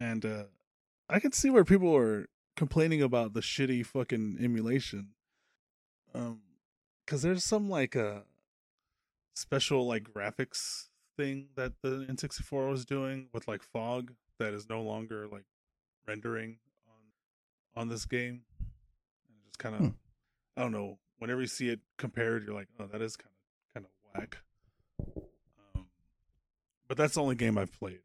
[0.00, 0.44] And uh
[1.08, 2.26] I can see where people are
[2.56, 5.08] complaining about the shitty fucking emulation.
[6.14, 6.40] Um
[7.06, 8.24] cuz there's some like a
[9.34, 10.88] special like graphics
[11.18, 15.44] thing that the N64 was doing with like fog that is no longer like
[16.06, 16.58] rendering
[17.74, 18.42] on on this game.
[19.28, 19.88] And just kind of Hmm.
[20.56, 20.98] I don't know.
[21.18, 24.38] Whenever you see it compared, you're like, oh, that is kind of kind of whack.
[25.74, 25.86] Um,
[26.88, 28.00] but that's the only game I've played.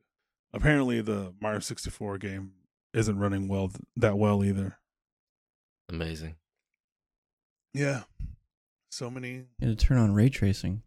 [0.54, 2.54] Apparently, the Mario 64 game
[2.94, 4.78] isn't running well th- that well either.
[5.90, 6.36] Amazing.
[7.74, 8.04] Yeah.
[8.90, 9.46] so many.
[9.62, 10.84] Gonna turn on ray tracing.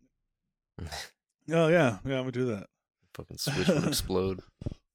[1.53, 2.69] Oh yeah, yeah, I'm gonna do that.
[3.13, 4.41] Fucking Switch would explode.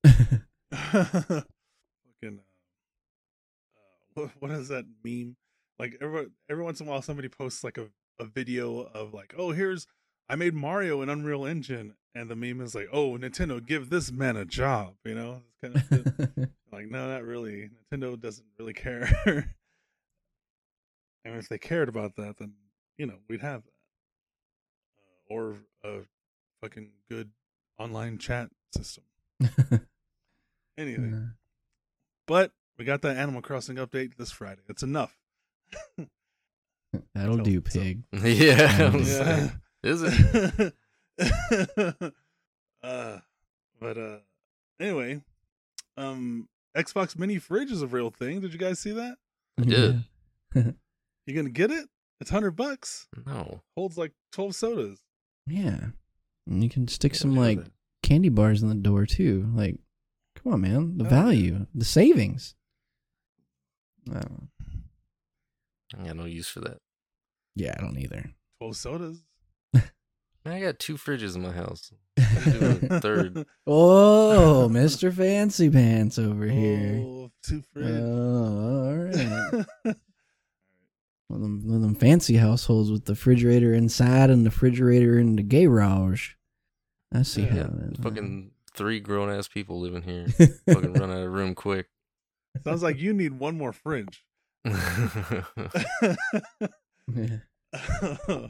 [0.71, 1.45] Fucking.
[2.23, 5.35] Uh, uh, what, what is that meme?
[5.77, 7.87] Like every every once in a while, somebody posts like a,
[8.19, 9.87] a video of like, oh, here's
[10.29, 14.11] I made Mario in Unreal Engine, and the meme is like, oh, Nintendo, give this
[14.11, 14.93] man a job.
[15.03, 17.69] You know, it's kind of like, no, not really.
[17.91, 19.09] Nintendo doesn't really care.
[21.25, 22.53] and if they cared about that, then
[22.97, 23.71] you know we'd have that,
[25.33, 26.01] uh, or a
[26.61, 27.31] fucking good
[27.79, 29.05] online chat system.
[30.79, 31.31] Anything.
[32.27, 34.61] But we got that Animal Crossing update this Friday.
[34.67, 35.17] That's enough.
[37.13, 38.03] That'll So- do, so- pig.
[38.13, 38.95] yeah.
[38.95, 39.49] Yeah.
[39.83, 40.73] Is it?
[42.83, 43.17] uh,
[43.79, 44.17] but uh,
[44.79, 45.21] anyway,
[45.97, 48.41] um, Xbox Mini fridge is a real thing.
[48.41, 49.17] Did you guys see that?
[49.59, 50.03] I did.
[50.55, 51.85] You gonna get it?
[52.19, 53.07] It's hundred bucks.
[53.25, 53.61] No.
[53.75, 54.99] Holds like twelve sodas.
[55.47, 55.79] Yeah.
[56.47, 57.59] And you can stick some like
[58.03, 59.49] candy bars in the door too.
[59.53, 59.77] Like,
[60.43, 60.97] come on, man.
[60.97, 61.09] The Oh, yeah.
[61.09, 62.55] value, the savings.
[64.11, 64.21] Oh,
[65.97, 66.77] I got no use for that.
[67.55, 68.31] yeah, I don't either.
[68.59, 69.21] Twelve sodas.
[69.73, 69.83] Man,
[70.45, 71.91] I got two fridges in my house.
[72.17, 73.45] can do a third.
[73.67, 75.13] Oh, Mr.
[75.13, 77.01] Fancy Pants over here.
[77.03, 78.75] Oh, two Oh, fridges.
[78.75, 78.95] all
[79.55, 79.95] right.
[81.27, 85.19] One of, them, one of them fancy households with the refrigerator inside and the refrigerator
[85.19, 86.31] in the garage.
[87.13, 87.99] I see Yeah, how it is.
[87.99, 90.27] Uh, Fucking three grown ass people living here.
[90.67, 91.87] Fucking run out of room quick.
[92.63, 94.23] Sounds like you need one more fridge.
[94.65, 95.43] Yeah.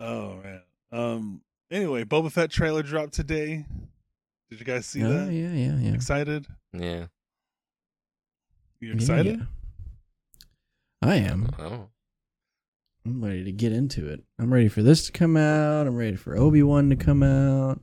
[0.00, 0.62] oh man.
[0.90, 1.40] Um.
[1.70, 3.64] Anyway, Boba Fett trailer dropped today.
[4.50, 5.32] Did you guys see oh, that?
[5.32, 5.94] yeah, yeah, yeah.
[5.94, 6.46] Excited?
[6.74, 7.06] yeah.
[8.80, 9.38] You Yeah, excited?
[9.38, 9.44] yeah.
[11.00, 11.48] I am.
[11.58, 11.88] Oh.
[13.06, 14.22] I'm ready to get into it.
[14.38, 15.86] I'm ready for this to come out.
[15.86, 17.80] I'm ready for Obi Wan to come out.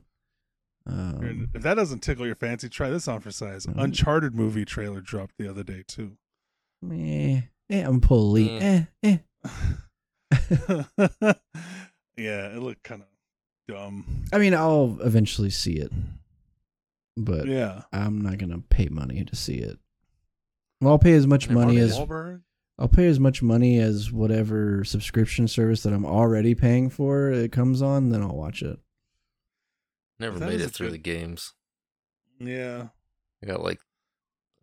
[0.86, 3.66] And Um, If that doesn't tickle your fancy, try this on for size.
[3.66, 3.82] Mhm.
[3.82, 6.16] Uncharted movie trailer dropped the other day too.
[6.90, 8.62] eh, eh, I'm pull elite.
[8.62, 9.18] Eh, eh.
[12.16, 13.08] yeah, it looked kind of
[13.68, 14.24] dumb.
[14.32, 15.92] I mean, I'll eventually see it,
[17.16, 17.82] but Yeah.
[17.92, 19.78] I'm not gonna pay money to see it.
[20.80, 22.42] Well, I'll pay as much Hey, money Mark as Wahlberg.
[22.78, 27.52] I'll pay as much money as whatever subscription service that I'm already paying for it
[27.52, 28.08] comes on.
[28.08, 28.78] Then I'll watch it.
[30.20, 31.54] Never That made it through good- the games.
[32.38, 32.88] Yeah.
[33.42, 33.80] I got like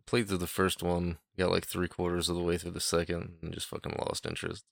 [0.06, 3.38] played through the first one, got like three quarters of the way through the second,
[3.42, 4.64] and just fucking lost interest.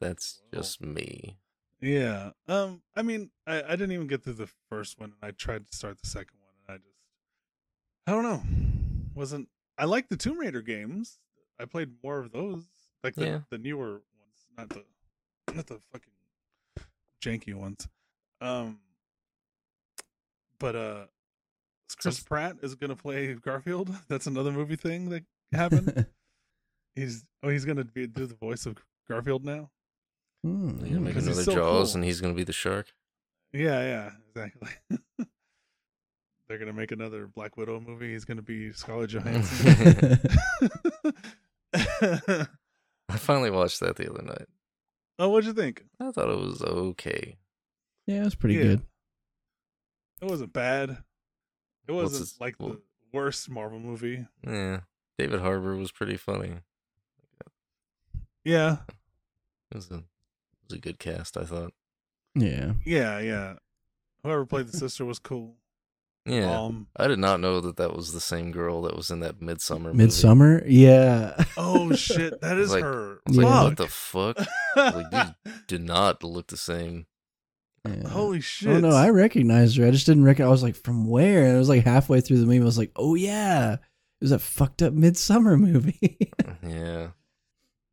[0.00, 1.36] That's just me.
[1.80, 2.30] Yeah.
[2.48, 2.82] Um.
[2.96, 5.76] I mean, I, I didn't even get through the first one, and I tried to
[5.76, 6.96] start the second one, and I just,
[8.06, 8.42] I don't know,
[9.14, 9.48] wasn't.
[9.78, 11.18] I like the Tomb Raider games.
[11.58, 12.64] I played more of those,
[13.02, 13.40] like the Yeah.
[13.50, 14.84] the newer ones, not the,
[15.54, 16.12] not the fucking
[17.20, 17.88] janky ones.
[18.42, 18.78] Um.
[20.58, 21.04] But uh,
[22.00, 23.90] Chris Sounds- Pratt is gonna play Garfield.
[24.08, 26.06] That's another movie thing that happened.
[26.94, 28.76] he's oh, he's gonna be do the voice of
[29.08, 29.70] Garfield now.
[30.44, 31.96] Hmm, They're gonna make another so Jaws, cool.
[31.98, 32.92] and he's gonna be the shark.
[33.52, 34.98] Yeah, yeah, exactly.
[36.48, 38.12] They're gonna make another Black Widow movie.
[38.12, 40.18] He's gonna be Scarlett Johansson.
[41.74, 44.46] I finally watched that the other night.
[45.18, 45.84] oh, what'd you think?
[46.00, 47.36] I thought it was okay.
[48.06, 48.62] Yeah, it was pretty Yeah.
[48.62, 48.82] good.
[50.20, 51.02] It wasn't bad.
[51.88, 52.82] It wasn't his- like what- the
[53.12, 54.26] worst Marvel movie.
[54.46, 54.80] Yeah,
[55.18, 56.58] David Harbour was pretty funny.
[58.44, 58.78] Yeah,
[59.70, 60.04] It was a it
[60.68, 61.36] was a good cast.
[61.36, 61.72] I thought.
[62.34, 62.74] Yeah.
[62.84, 63.54] yeah, yeah.
[64.22, 65.56] Whoever played the sister was cool.
[66.24, 66.86] Yeah, Um.
[66.96, 69.88] I did not know that that was the same girl that was in that Midsummer.
[69.92, 69.98] movie.
[70.04, 70.62] Midsummer.
[70.66, 71.34] Yeah.
[71.56, 73.14] Oh shit, that is Like- her.
[73.26, 74.38] I was like, what the fuck?
[74.76, 75.10] Like,
[75.44, 77.06] these did not look the same.
[77.88, 78.08] Yeah.
[78.08, 78.68] Holy shit!
[78.68, 79.86] Oh no, I recognized her.
[79.86, 80.48] I just didn't recognize.
[80.48, 81.44] I was like, from where?
[81.46, 82.60] And it was like halfway through the movie.
[82.60, 83.80] I was like, oh yeah, it
[84.20, 86.30] was that fucked up Midsummer movie.
[86.62, 87.08] Yeah,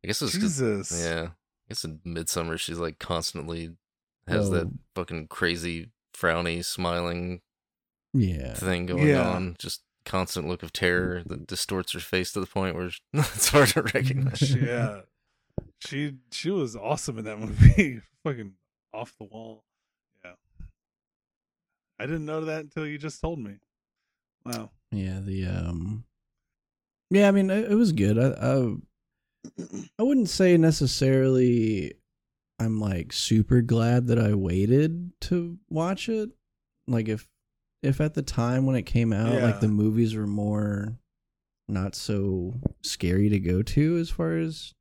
[0.04, 1.04] I guess it's 'cause- Jesus.
[1.04, 1.22] yeah.
[1.30, 1.32] I
[1.68, 3.70] guess in Midsummer she's like constantly
[4.28, 4.72] has that Oh.
[4.94, 7.40] fucking crazy frowny smiling
[8.14, 8.54] yeah.
[8.54, 9.28] thing going Yeah.
[9.28, 9.56] on.
[9.58, 13.68] Just constant look of terror that distorts her face to the point where it's hard
[13.70, 14.54] to recognize.
[14.54, 15.00] yeah.
[15.80, 18.00] She she was awesome in that movie.
[18.22, 18.52] Fucking
[18.94, 19.64] off the wall.
[22.00, 23.56] I didn't know that until you just told me.
[24.46, 24.70] Wow.
[24.90, 25.20] Yeah.
[25.20, 26.04] The um.
[27.10, 28.18] Yeah, I mean, it, it was good.
[28.18, 28.74] I, I
[29.98, 31.94] I wouldn't say necessarily.
[32.58, 36.30] I'm like super glad that I waited to watch it.
[36.86, 37.28] Like if
[37.82, 39.44] if at the time when it came out, Yeah.
[39.44, 40.98] like the movies were more
[41.68, 44.74] not so scary to go to as far as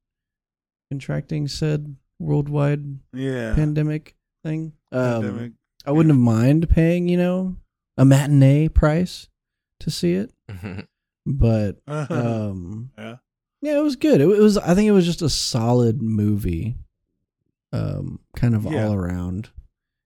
[0.91, 3.53] contracting said worldwide Yeah.
[3.55, 4.74] pandemic thing.
[4.91, 5.51] Um, Pandemic.
[5.89, 7.55] I wouldn't have mind paying, you know,
[7.97, 9.27] a matinee price
[9.79, 10.31] to see it,
[11.25, 13.15] but um, yeah.
[13.63, 14.21] yeah, it was good.
[14.21, 14.55] It, was.
[14.57, 16.75] I think it was just a solid movie,
[17.73, 18.85] um, kind of Yeah.
[18.85, 19.49] all around.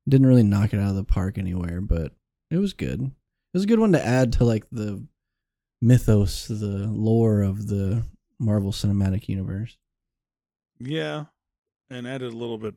[0.08, 2.14] Didn't really knock it out of the park anywhere, but
[2.50, 3.02] it was good.
[3.02, 3.12] It
[3.54, 5.06] was a good one to add to like the
[5.82, 8.06] mythos, the lore of the
[8.40, 9.78] Marvel Cinematic Universe.
[10.80, 11.26] Yeah.
[11.90, 12.76] And added a little bit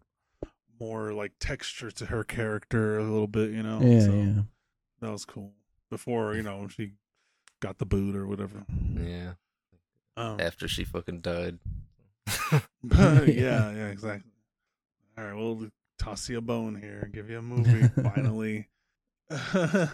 [0.80, 3.80] more like texture to her character a little bit, you know.
[3.82, 4.42] yeah, so yeah.
[5.00, 5.52] That was cool.
[5.90, 6.92] Before, you know, she
[7.60, 8.64] got the boot or whatever.
[8.94, 9.32] yeah.
[10.16, 11.58] Um, After she fucking died.
[12.52, 12.60] yeah,
[13.26, 14.30] yeah, exactly.
[15.18, 15.68] All right, we'll
[15.98, 18.68] toss you a bone here and give you a movie finally.
[19.30, 19.86] uh,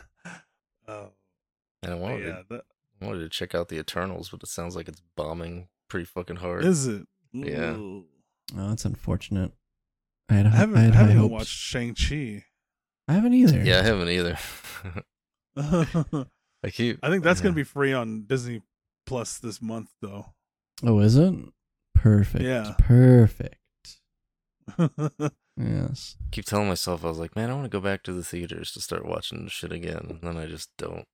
[0.87, 2.65] And I wanted, yeah, to, that
[3.01, 6.37] I wanted to check out the Eternals, but it sounds like it's bombing pretty fucking
[6.37, 6.65] hard.
[6.65, 7.07] is it.
[7.33, 7.73] Yeah.
[7.75, 8.05] Ooh.
[8.57, 9.53] Oh, that's unfortunate.
[10.29, 11.33] I had, I I haven't, I I haven't hopes.
[11.33, 12.45] watched Shang Chi.
[13.09, 13.63] I haven't either.
[13.63, 14.39] yeah, I haven't either.
[16.65, 16.99] I keep.
[17.03, 18.63] I think that's gonna be free on Disney
[19.07, 20.27] Plus this month, though.
[20.85, 21.35] Oh, is it?
[21.95, 22.45] Perfect.
[22.45, 22.75] Yeah.
[22.79, 23.57] Perfect.
[25.55, 26.17] Yes.
[26.31, 28.73] keep telling myself I was like, man, I want to go back to the theaters
[28.73, 31.05] to start watching shit again, and then I just don't.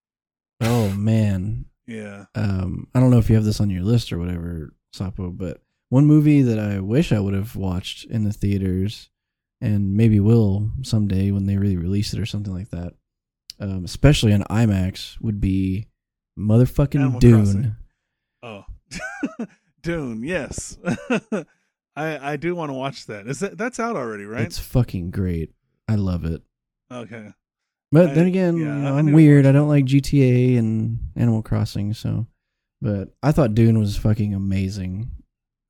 [0.60, 1.64] Oh man.
[1.88, 2.26] yeah.
[2.36, 5.60] Um, I don't know if you have this on your list or whatever, Sapo, but
[5.90, 9.10] one movie that I wish I would have watched in the theaters,
[9.60, 12.92] and maybe will someday when they really release it or something like that,
[13.60, 15.88] um, especially on IMAX, would be
[16.38, 17.42] motherfucking Animal Dune.
[17.44, 17.76] Crossing.
[18.42, 18.64] Oh,
[19.82, 20.22] Dune.
[20.22, 20.78] Yes,
[21.96, 23.26] I I do want to watch that.
[23.26, 24.42] Is that that's out already, right?
[24.42, 25.52] It's fucking great.
[25.88, 26.42] I love it.
[26.92, 27.32] okay.
[27.90, 29.46] But I- then again, yeah, you know, I'm weird.
[29.46, 32.26] I don't like GTA and Animal Crossing, so.
[32.82, 35.10] But I thought Dune was fucking amazing.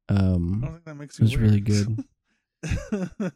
[0.08, 1.24] I don't Um, think that makes you.
[1.24, 2.04] It was really weird.
[2.92, 3.32] well, it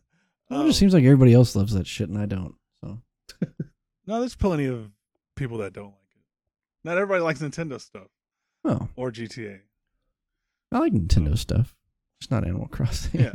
[0.51, 2.55] Um, just seems like everybody else loves that shit, and I don't.
[2.83, 2.99] So
[4.07, 4.91] no, there's plenty of
[5.37, 6.25] people that don't like it.
[6.85, 8.09] Not everybody likes Nintendo stuff
[8.65, 9.61] oh, or GTA.
[10.73, 11.75] I like Nintendo stuff,
[12.21, 13.21] It's not Animal Crossing.
[13.21, 13.35] Yeah.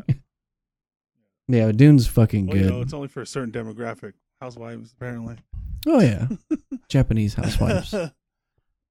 [1.47, 2.65] yeah, Dune's fucking Well, good.
[2.65, 4.13] you know, it's only for a certain demographic.
[4.41, 5.35] Housewives, apparently.
[5.87, 6.27] oh yeah,
[6.89, 8.09] Japanese housewives Yeah.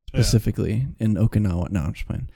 [0.09, 1.71] specifically in Okinawa.
[1.71, 2.29] No, I'm just playing.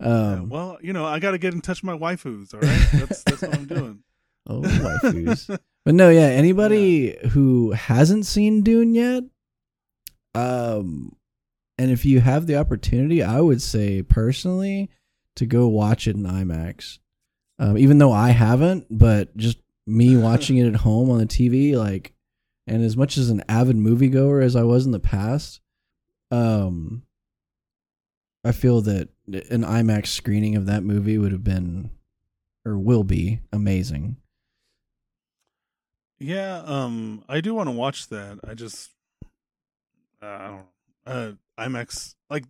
[0.00, 2.52] Yeah, Um, well, you know, I got to get in touch with my waifus.
[2.54, 3.98] All right, that's that's what I'm doing.
[4.48, 5.58] oh, waifus.
[5.84, 9.24] But no, yeah, anybody who hasn't seen Dune yet,
[10.34, 11.16] um,
[11.78, 14.90] and if you have the opportunity, I would say personally
[15.36, 16.98] to go watch it in IMAX.
[17.58, 21.76] Um, even though I haven't, but just me watching it at home on the TV,
[21.76, 22.12] like,
[22.66, 25.60] and as much as an avid moviegoer as I was in the past,
[26.30, 27.02] um,
[28.44, 31.90] I feel that an IMAX screening of that movie would have been,
[32.64, 34.16] or will be, amazing.
[36.18, 38.40] Yeah, um, I do want to watch that.
[38.46, 38.90] I just,
[40.22, 40.66] uh, I don't know.
[41.06, 42.44] Uh, IMAX, like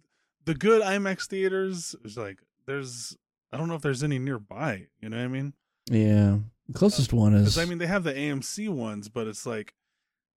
[0.44, 3.16] the good IMAX theaters, is like there's.
[3.52, 4.86] I don't know if there's any nearby.
[5.00, 5.54] You know what I mean?
[5.90, 6.38] Yeah,
[6.68, 7.58] the closest one is.
[7.58, 9.74] I mean, they have the AMC ones, but it's like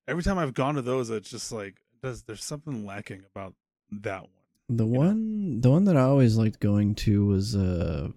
[0.07, 3.53] every time I've gone to those, it's just like does there's something lacking about
[3.91, 4.31] that one.
[4.70, 4.99] The know?
[4.99, 8.09] one, the one that I always liked going to was uh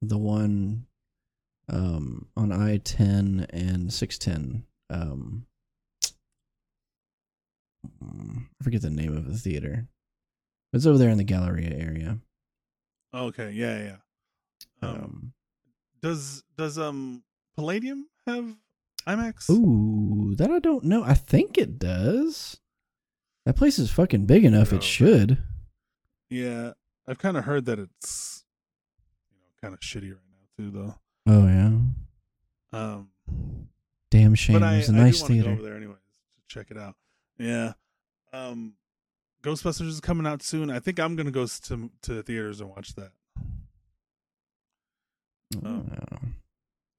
[0.00, 0.86] the one,
[1.68, 4.64] um, on I ten and six ten.
[4.90, 5.46] Um,
[8.02, 9.86] I forget the name of the theater.
[10.72, 12.18] It's over there in the Galleria area.
[13.14, 13.96] Okay, yeah, yeah.
[14.82, 15.32] Um, Um,
[16.02, 17.22] does does um
[17.56, 18.54] Palladium have
[19.06, 19.50] IMAX?
[19.50, 21.02] ooh, that I don't know.
[21.02, 22.60] I think it does.
[23.46, 24.72] That place is fucking big enough.
[24.72, 25.38] Oh, It should.
[26.30, 26.72] Yeah,
[27.06, 28.44] I've kind of heard that it's
[29.30, 30.94] you know kind of shitty right now too, though.
[31.26, 31.70] Oh yeah.
[32.78, 33.08] Um,
[34.10, 34.58] Damn shame.
[34.60, 35.50] but I, it was a I nice do want to go theater.
[35.52, 36.94] over there anyways to check it out.
[37.38, 37.72] Yeah.
[38.32, 38.74] Um,
[39.42, 40.70] Ghostbusters is coming out soon.
[40.70, 43.12] I think I'm gonna go to to the theaters and watch that.
[45.64, 45.82] Oh.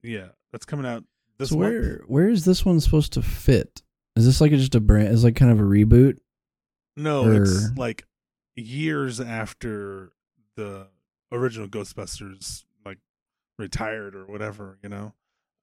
[0.01, 1.03] Yeah, that's coming out
[1.37, 1.71] this so month.
[1.71, 3.81] where where is this one supposed to fit?
[4.15, 5.09] Is this like a, just a brand?
[5.09, 6.17] Is like kind of a reboot?
[6.95, 8.05] No, it's like
[8.59, 10.11] years after
[10.55, 10.87] the
[11.31, 12.97] original Ghostbusters like
[13.57, 15.13] retired or whatever, you know.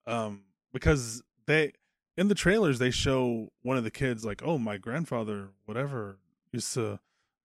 [0.07, 1.73] Um because they
[2.17, 6.19] in the trailers they show one of the kids like, "Oh, my grandfather whatever
[6.53, 6.99] used to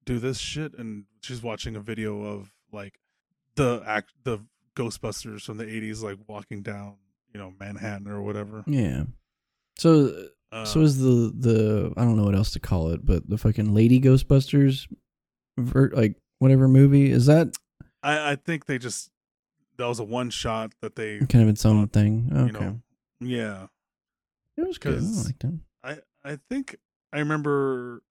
[0.06, 3.00] do this shit." And she's watching a video of like
[3.56, 4.40] the act the
[4.76, 6.96] Ghostbusters from the 80s like walking down,
[7.34, 8.64] you know, Manhattan or whatever.
[8.68, 9.04] Yeah.
[9.78, 13.30] So Um, so is the the I don't know what else to call it, but
[13.30, 14.88] the fucking Lady Ghostbusters,
[15.58, 17.56] ver- like whatever movie is that?
[18.04, 19.10] I I think they just
[19.78, 22.30] that was a one shot that they Kind of its own thing.
[22.34, 22.46] Okay.
[22.48, 22.82] you know
[23.20, 23.68] yeah
[24.58, 24.98] it was good.
[24.98, 25.54] I liked it.
[25.84, 26.76] I I think
[27.14, 28.02] I remember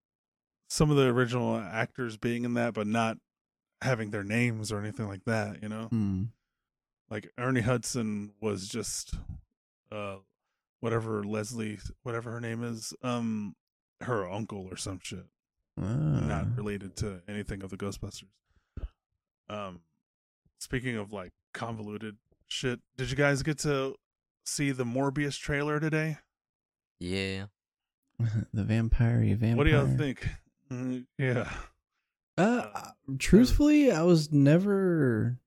[0.69, 3.19] some of the original actors being in that, but not
[3.83, 5.63] having their names or anything like that.
[5.63, 6.23] You know, Hmm.
[7.11, 9.15] like Ernie Hudson was just
[9.93, 10.17] uh
[10.81, 13.55] whatever Leslie, whatever her name is, um,
[14.01, 15.27] her uncle or some shit,
[15.81, 16.21] Ah.
[16.27, 18.25] not related to anything of the Ghostbusters.
[19.49, 19.81] Um,
[20.59, 22.17] speaking of like convoluted
[22.49, 23.95] shit, did you guys get to
[24.45, 26.19] see the Morbius trailer today?
[26.99, 27.47] Yeah.
[28.53, 29.57] the vampire vampire.
[29.57, 30.29] What do y'all think?
[30.71, 31.51] Mm, yeah.
[32.37, 32.67] Uh,
[33.19, 35.39] truthfully, I was never.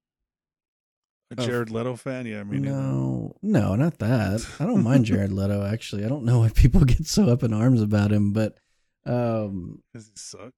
[1.31, 2.25] A Oh, Jared Leto fan?
[2.25, 4.45] Yeah, I mean, no, no, not that.
[4.59, 5.65] I don't mind Jared Leto.
[5.65, 8.57] Actually, I don't know why people get so up in arms about him, but
[9.05, 10.53] um, because he sucks.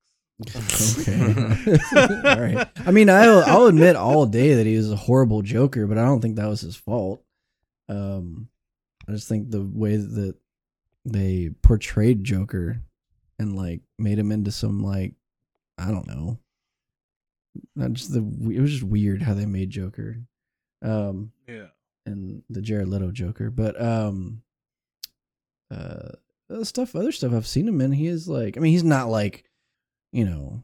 [1.08, 1.78] okay,
[2.30, 2.68] all right.
[2.86, 6.04] I mean, I'll I'll admit all day that he was a horrible Joker, but I
[6.06, 7.24] don't think that was his fault.
[7.88, 8.50] Um,
[9.08, 10.36] I just think the way that
[11.06, 12.82] they portrayed Joker
[13.40, 15.14] and like made him into some like
[15.78, 16.40] I don't know.
[17.76, 18.20] Not just the
[18.52, 20.18] it was just weird how they made Joker.
[20.82, 21.68] Um, Yeah.
[22.06, 23.50] and the Jared Leto Joker.
[23.50, 24.42] But um
[25.72, 26.20] uh the
[26.64, 29.44] stuff other stuff I've seen him in, he is like I mean he's not like,
[30.12, 30.64] you know,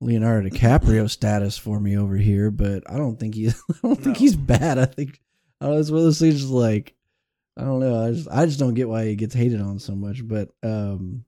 [0.00, 4.16] Leonardo DiCaprio status for me over here, but I don't think he's I don't think
[4.16, 4.78] he's bad.
[4.78, 5.20] I think
[5.60, 6.94] I was one of those things like
[7.56, 8.04] I don't know.
[8.06, 10.26] I just I just don't get why he gets hated on so much.
[10.26, 11.24] But um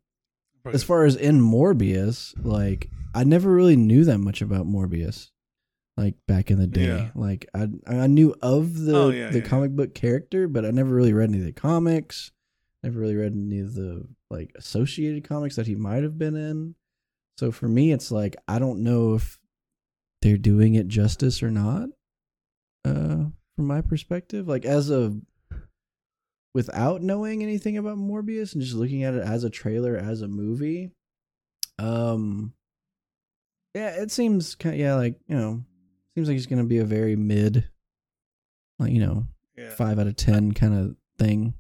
[0.72, 5.30] as far as in Morbius, like I never really knew that much about Morbius.
[5.96, 7.10] Like back in the day, Yeah.
[7.14, 10.70] like I I knew of the Oh, yeah, the yeah, comic book character, but I
[10.70, 12.32] never really read any of the comics.
[12.82, 16.36] I've never really read any of the like associated comics that he might have been
[16.36, 16.74] in.
[17.38, 19.38] So for me, it's like I don't know if
[20.22, 21.88] they're doing it justice or not.
[22.84, 25.16] Uh, from my perspective, like as a
[26.54, 30.28] without knowing anything about Morbius and just looking at it as a trailer, as a
[30.28, 30.90] movie,
[31.78, 32.54] um,
[33.74, 35.64] yeah, it seems kind yeah, like you know,
[36.14, 37.68] seems like it's gonna be a very mid,
[38.78, 39.70] like you know, yeah.
[39.70, 41.54] five out of ten kind of thing.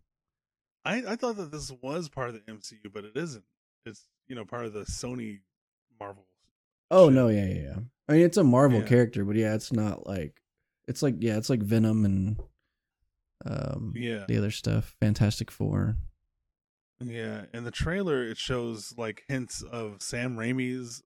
[0.86, 3.44] I, I thought that this was part of the MCU, but it isn't.
[3.84, 5.40] It's you know part of the Sony
[6.00, 6.26] Marvel.
[6.90, 7.14] Oh shit.
[7.14, 7.76] no, yeah, yeah, yeah.
[8.08, 8.86] I mean, it's a Marvel Yeah.
[8.86, 10.40] character, but yeah, it's not like
[10.88, 12.40] it's like yeah, it's like Venom and
[13.44, 15.96] um Yeah, the other stuff, Fantastic Four.
[17.00, 17.44] yeah.
[17.52, 21.02] In the trailer, it shows like hints of Sam Raimi's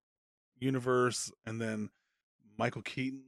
[0.59, 1.91] universe, and then
[2.59, 3.22] Michael Keaton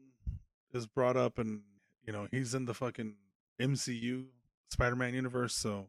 [0.72, 1.62] is brought up, and
[2.06, 3.14] you know he's in the fucking
[3.60, 4.26] MCU
[4.70, 5.54] Spider-Man universe.
[5.54, 5.88] So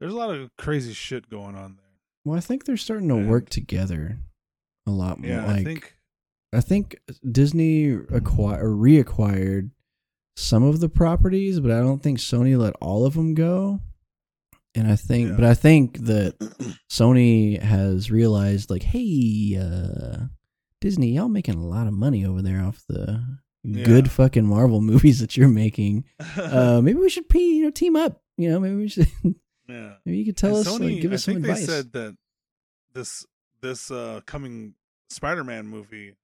[0.00, 1.84] there's a lot of crazy shit going on there.
[2.24, 4.18] Well, I think they're starting to And- work together
[4.86, 5.30] a lot more.
[5.30, 5.96] Yeah, like, I think.
[6.52, 6.96] I think
[7.30, 9.70] Disney acquired reacquired
[10.36, 13.80] some of the properties, but I don't think Sony let all of them go.
[14.74, 15.34] And I think, Yeah.
[15.36, 16.38] but I think that
[16.90, 20.26] Sony has realized, like, hey, uh,
[20.80, 25.20] Disney, y'all making a lot of money over there off the good fucking Marvel movies
[25.20, 26.04] that you're making.
[26.36, 28.22] Uh, maybe we should, you know, team up.
[28.36, 29.08] You know, maybe we should.
[29.68, 29.94] Yeah.
[30.04, 31.60] maybe you could tell And us, Sony, like, give I us some think advice.
[31.60, 32.16] they said that
[32.92, 33.26] this
[33.60, 34.74] this uh coming
[35.10, 36.14] Spider-Man movie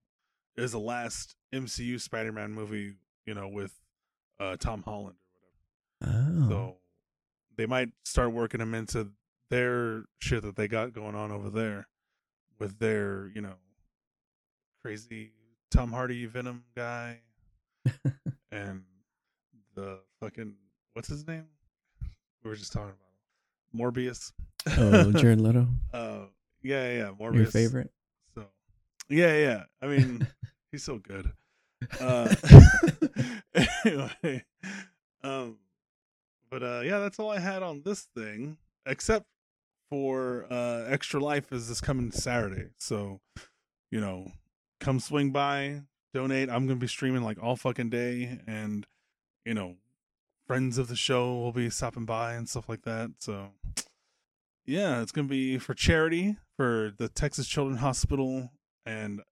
[0.56, 2.94] is the last MCU Spider-Man movie,
[3.26, 3.72] you know, with
[4.40, 5.16] uh Tom Holland
[6.04, 6.38] or whatever.
[6.44, 6.76] oh, So
[7.56, 9.10] they might start working him into
[9.50, 11.86] their shit that they got going on over there
[12.58, 13.54] with their, you know,
[14.82, 15.32] crazy
[15.70, 17.20] Tom Hardy Venom guy
[18.50, 18.82] and
[19.74, 20.54] the fucking
[20.94, 21.46] what's his name?
[22.42, 23.11] We were just talking about.
[23.74, 24.32] Morbius.
[24.78, 26.26] oh, Jared Leto, Uh,
[26.62, 27.36] yeah, yeah, Morbius.
[27.36, 27.90] your favorite.
[28.34, 28.44] So,
[29.08, 29.64] yeah, yeah.
[29.80, 30.26] I mean,
[30.70, 31.30] he's so good.
[32.00, 32.32] Uh,
[33.84, 34.44] anyway,
[35.24, 35.58] um,
[36.50, 38.56] but uh, yeah, that's all I had on this thing,
[38.86, 39.26] except
[39.90, 42.68] for uh, Extra Life is this coming Saturday.
[42.78, 43.20] So,
[43.90, 44.30] you know,
[44.80, 45.82] come swing by,
[46.14, 46.48] donate.
[46.50, 48.86] I'm gonna be streaming like all fucking day, and
[49.44, 49.74] you know,
[50.52, 53.10] friends of the show will be stopping by and stuff like that.
[53.20, 53.52] So,
[54.66, 58.50] yeah, it's gonna be for charity for the Texas Children's Hospital,
[58.84, 59.22] and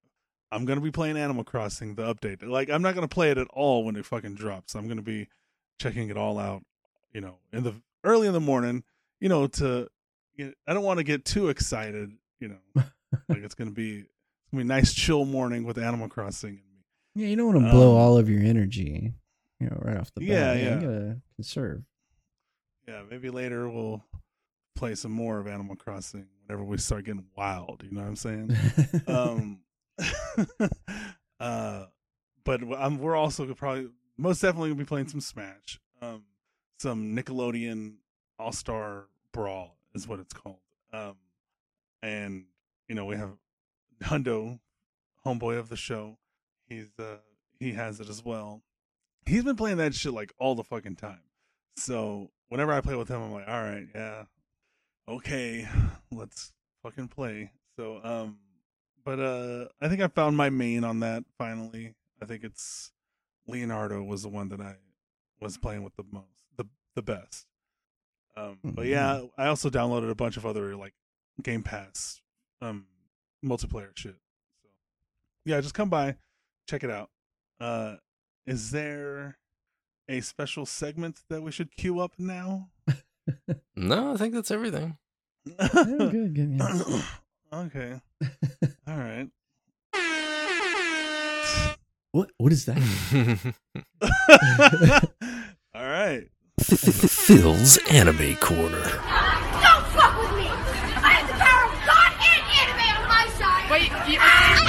[0.50, 2.42] I'm gonna be playing Animal Crossing, the update.
[2.42, 4.74] Like, I'm not gonna play it at all when it fucking drops.
[4.74, 5.28] I'm gonna be
[5.78, 6.62] checking it all out,
[7.12, 8.82] you know, in the early in the morning,
[9.20, 9.88] you know, to
[10.36, 12.82] you know, I don't want to get too excited, you know,
[13.28, 16.62] like it's gonna be it's gonna be a nice chill morning with Animal Crossing.
[17.14, 19.12] Yeah, you don't want to blow Um, all of your energy,
[19.60, 20.28] you know, right off the bat.
[20.28, 20.74] Yeah, You yeah.
[20.76, 21.82] gotta conserve.
[22.88, 24.02] Yeah, maybe later we'll
[24.74, 27.82] play some more of Animal Crossing whenever we start getting wild.
[27.84, 28.56] You know what I'm saying?
[29.06, 29.60] um,
[31.40, 31.84] uh,
[32.44, 35.78] but I'm, we're also probably most definitely gonna be playing some Smash.
[36.02, 36.24] Um,
[36.78, 37.96] some Nickelodeon
[38.38, 40.60] All Star Brawl is what it's called.
[40.92, 41.16] Um,
[42.02, 42.46] and
[42.88, 43.30] you know we have
[44.02, 44.58] Hundo,
[45.26, 46.16] homeboy of the show.
[46.66, 47.18] He's uh
[47.58, 48.62] he has it as well.
[49.26, 51.20] He's been playing that shit like all the fucking time.
[51.76, 54.24] So whenever I play with him, I'm like, all right, yeah,
[55.08, 55.68] okay,
[56.10, 56.52] let's
[56.82, 57.52] fucking play.
[57.76, 58.38] So um,
[59.04, 61.94] but uh, I think I found my main on that finally.
[62.22, 62.92] I think it's
[63.46, 64.76] Leonardo was the one that I
[65.40, 67.46] was playing with the most, the the best.
[68.36, 70.94] Um, but yeah, I also downloaded a bunch of other like
[71.42, 72.20] Game Pass
[72.60, 72.86] um
[73.44, 74.16] multiplayer shit.
[74.62, 74.68] So
[75.44, 76.16] yeah, just come by,
[76.68, 77.10] check it out.
[77.58, 77.96] Uh,
[78.50, 79.38] is there
[80.08, 82.68] a special segment that we should queue up now?
[83.76, 84.98] No, I think that's everything.
[85.72, 86.58] Good, good.
[86.58, 87.02] Yeah.
[87.52, 88.00] okay.
[88.88, 89.28] All right.
[92.10, 93.54] What what is that?
[95.74, 96.28] All right.
[96.60, 98.82] Phil's Anime Corner.
[98.82, 100.48] Don't fuck with me!
[100.50, 103.70] I have the power of God and anime on my side!
[103.70, 104.60] Wait, you, Ah,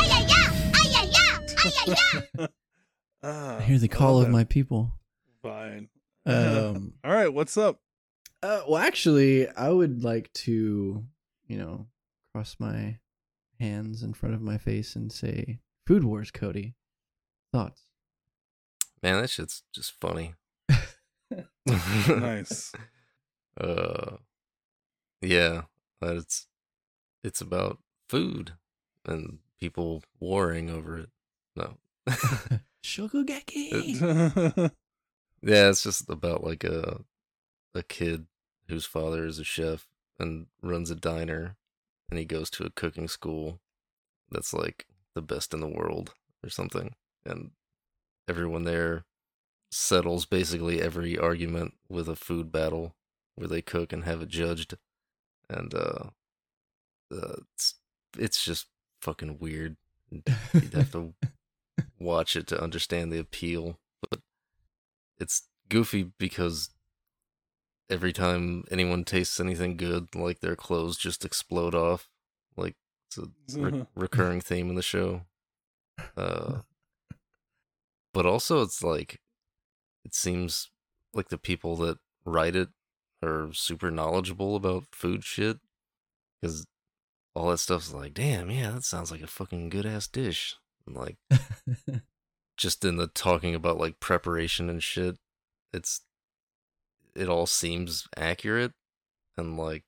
[3.23, 4.31] I hear the call of that.
[4.31, 4.93] my people.
[5.41, 5.89] Fine.
[6.25, 7.33] Um, All right.
[7.33, 7.79] What's up?
[8.43, 11.03] uh, well, actually, I would like to,
[11.47, 11.87] you know,
[12.33, 12.97] cross my
[13.59, 16.75] hands in front of my face and say, "Food Wars, Cody."
[17.53, 17.83] Thoughts?
[19.03, 20.35] Man, that shit's just funny.
[22.07, 22.71] Nice.
[23.59, 24.15] Uh,
[25.21, 25.63] yeah,
[25.99, 26.47] that it's
[27.21, 28.53] it's about food
[29.05, 31.09] and people warring over it.
[31.55, 31.75] No.
[32.83, 34.71] Shokugeki.
[35.43, 37.01] Yeah, it's just about like a
[37.73, 38.27] a kid
[38.67, 39.87] whose father is a chef
[40.19, 41.55] and runs a diner
[42.09, 43.59] and he goes to a cooking school
[44.29, 46.13] that's like the best in the world
[46.43, 46.93] or something
[47.25, 47.51] and
[48.27, 49.05] everyone there
[49.71, 52.93] settles basically every argument with a food battle
[53.35, 54.75] where they cook and have it judged
[55.49, 56.09] and uh,
[57.11, 57.75] uh it's
[58.17, 58.67] it's just
[59.01, 59.77] fucking weird
[60.11, 61.13] you'd have to
[62.03, 63.79] watch it to understand the appeal
[64.09, 64.19] but
[65.19, 66.69] it's goofy because
[67.91, 72.09] every time anyone tastes anything good, like their clothes just explode off.
[72.55, 72.75] Like
[73.07, 75.23] it's a re- recurring theme in the show.
[76.17, 76.59] Uh,
[78.13, 79.19] but also, it's like
[80.03, 80.71] it seems
[81.13, 82.69] like the people that write it
[83.21, 85.57] are super knowledgeable about food shit
[86.41, 86.65] because
[87.35, 90.55] all that stuff's like, damn, yeah, that sounds like a fucking good ass dish.
[90.85, 91.17] And, like
[92.57, 95.17] just in the talking about like preparation and shit,
[95.73, 96.01] it's
[97.15, 98.71] it all seems accurate
[99.37, 99.83] and like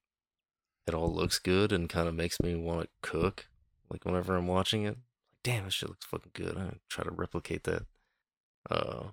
[0.87, 3.47] it all looks good and kind of makes me want to cook.
[3.89, 4.97] Like whenever I'm watching it,
[5.43, 6.57] damn, this shit looks fucking good.
[6.57, 7.83] I try to replicate that.
[8.69, 9.03] Uh,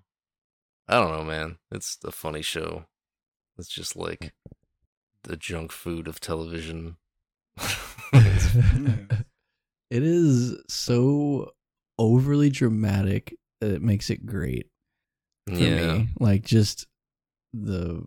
[0.88, 1.58] I don't know, man.
[1.70, 2.86] It's a funny show.
[3.58, 4.32] It's just like
[5.24, 6.96] the junk food of television.
[8.12, 11.52] it is so
[12.00, 14.66] overly dramatic that it makes it great
[15.46, 16.08] for yeah, me.
[16.18, 16.86] Like just
[17.52, 18.04] the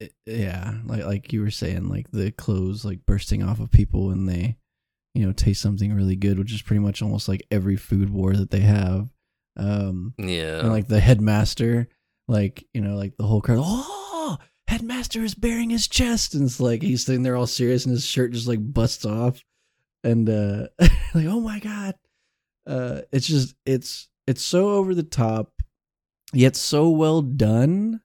[0.00, 4.08] it- yeah, like like you were saying, like the clothes like bursting off of people
[4.08, 4.56] when they,
[5.14, 8.34] you know, taste something really good, which is pretty much almost like every food war
[8.34, 9.08] that they have.
[9.56, 10.60] Um yeah.
[10.60, 11.88] and like the headmaster,
[12.26, 14.38] like, you know, like the whole crowd, oh
[14.72, 18.06] headmaster is bearing his chest and it's like he's sitting there all serious and his
[18.06, 19.44] shirt just like busts off
[20.02, 20.66] and uh
[21.14, 21.94] like oh my god
[22.66, 25.52] uh it's just it's it's so over the top
[26.32, 28.00] yet so well done.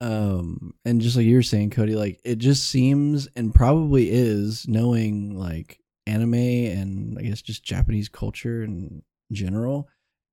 [0.00, 4.68] Um and just like you were saying cody like it just seems and probably is
[4.68, 9.02] knowing like anime and i guess just japanese culture in
[9.32, 9.88] general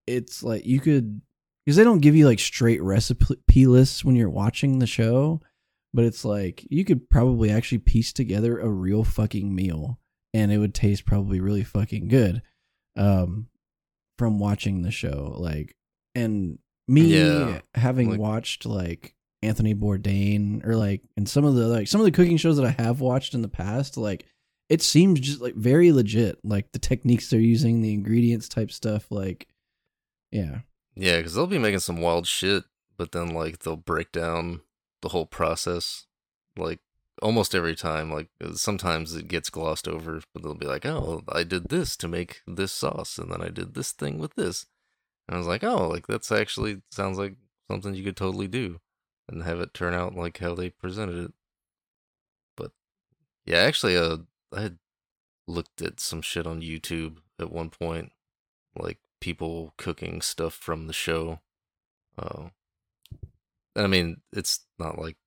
[0.05, 1.21] it's like you could
[1.65, 5.41] because they don't give you like straight recipe lists when you're watching the show
[5.93, 9.97] but it's like you could probably actually piece together a real fucking meal
[10.33, 12.41] and it would taste probably really fucking good
[12.95, 13.47] um
[14.17, 15.75] from watching the show like
[16.15, 21.67] and me Yeah, having like- watched like Anthony Bourdain or like and some of the
[21.67, 24.25] like some of the cooking shows that I have watched in the past like
[24.69, 29.11] it seems just like very legit like the techniques they're using the ingredients type stuff
[29.11, 29.47] like
[30.31, 30.59] yeah.
[30.95, 32.63] Yeah, because they'll be making some wild shit,
[32.97, 34.61] but then like they'll break down
[35.01, 36.05] the whole process,
[36.57, 36.79] like
[37.21, 38.11] almost every time.
[38.11, 41.95] Like uh, sometimes it gets glossed over, but they'll be like, "Oh, I did this
[41.97, 44.65] to make this sauce, and then I did this thing with this."
[45.27, 47.35] And I was like, "Oh, like that's actually sounds like
[47.69, 48.79] something you could totally do,
[49.29, 51.33] and have it turn out like how they presented it."
[52.57, 52.71] But
[53.45, 54.17] yeah, actually, uh,
[54.53, 54.79] I had
[55.47, 58.11] looked at some shit on YouTube at one point,
[58.77, 61.39] like people cooking stuff from the show
[62.17, 62.51] Oh,
[63.75, 65.17] I mean, it's not like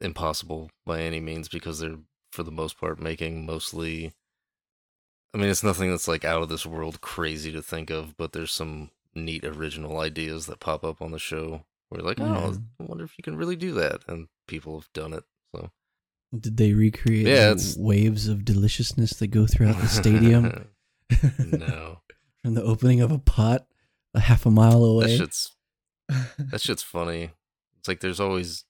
[0.00, 1.98] impossible by any means because they're
[2.32, 4.12] for the most part making mostly.
[5.32, 8.32] I mean, it's nothing that's like out of this world crazy to think of, but
[8.32, 11.64] there's some neat original ideas that pop up on the show.
[11.88, 12.82] Where you're like, oh, mm-hmm.
[12.82, 15.24] I wonder if you can really do that, and people have done it.
[15.54, 15.70] So
[16.38, 20.70] Did they recreate Yeah, the waves of deliciousness that go throughout the stadium
[21.38, 21.98] no,
[22.42, 23.66] from the opening of a pot
[24.14, 25.16] a half a mile that away?
[25.16, 25.52] shit's
[26.38, 27.30] that shit's funny.
[27.78, 28.64] It's like there's always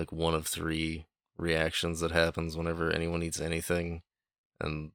[0.00, 1.04] like one of three
[1.36, 4.00] reactions that happens whenever anyone eats anything,
[4.58, 4.92] and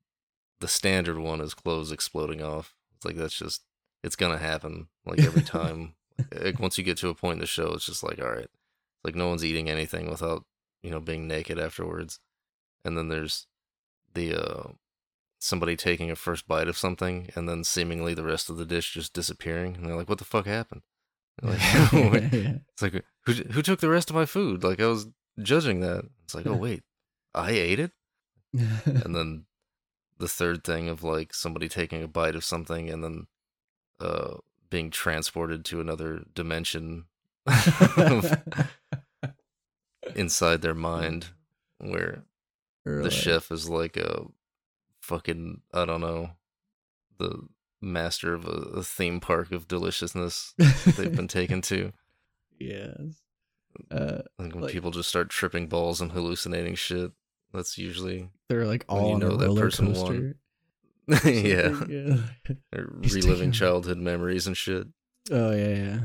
[0.60, 2.76] the standard one is clothes exploding off.
[2.96, 3.62] It's like that's just
[4.04, 5.94] it's gonna happen like every time.
[6.42, 8.50] like once you get to a point in the show, it's just like all right,
[9.04, 10.44] like no one's eating anything without
[10.82, 12.20] you know being naked afterwards,
[12.84, 13.46] and then there's
[14.16, 14.72] the uh
[15.38, 18.94] somebody taking a first bite of something and then seemingly the rest of the dish
[18.96, 20.82] just disappearing, and they're like, what the fuck happened?
[21.44, 24.64] Like, it's like who who took the rest of my food?
[24.64, 25.08] Like I was
[25.42, 26.06] judging that.
[26.24, 26.84] It's like, oh wait,
[27.34, 27.92] I ate it.
[28.86, 29.46] And then
[30.18, 33.28] the third thing of like somebody taking a bite of something and then
[34.00, 34.36] uh
[34.70, 37.06] being transported to another dimension
[40.16, 41.28] inside their mind
[41.80, 42.24] where
[42.86, 44.26] Or the chef is like a
[45.02, 46.32] fucking I don't know
[47.18, 47.48] the
[47.82, 50.54] master of a, a theme park of deliciousness
[50.98, 51.92] they've been taken to.
[52.60, 53.22] yes.
[53.92, 57.12] Uh, Like when Like- people just start tripping balls and hallucinating shit.
[57.54, 60.36] That's usually they're like all you on know a that roller person won.
[61.08, 61.30] coaster.
[61.30, 62.18] yeah, yeah.
[62.74, 64.88] reliving childhood memories and shit.
[65.32, 66.00] Oh yeah, yeah.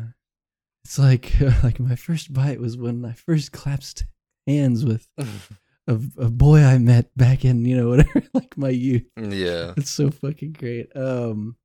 [0.84, 1.32] It's like
[1.62, 4.04] like my first bite was when I first clasped
[4.46, 9.04] hands with a, a boy I met back in you know whatever like my youth.
[9.16, 10.94] yeah, It's so fucking great.
[10.96, 11.56] Um,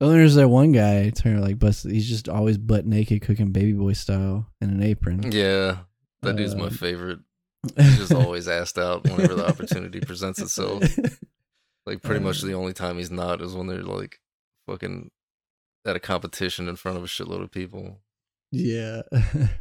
[0.00, 1.90] oh, there's that one guy turn like busted.
[1.92, 5.30] He's just always butt naked cooking baby boy style in an apron.
[5.32, 5.78] yeah.
[6.22, 7.20] That dude's my Um, favorite.
[7.76, 10.82] He's just always asked out whenever the opportunity presents itself.
[11.86, 14.18] Like pretty much Uh, the only time he's not is when they're like
[14.66, 15.12] fucking
[15.84, 18.00] at a competition in front of a shitload of people.
[18.50, 19.02] yeah.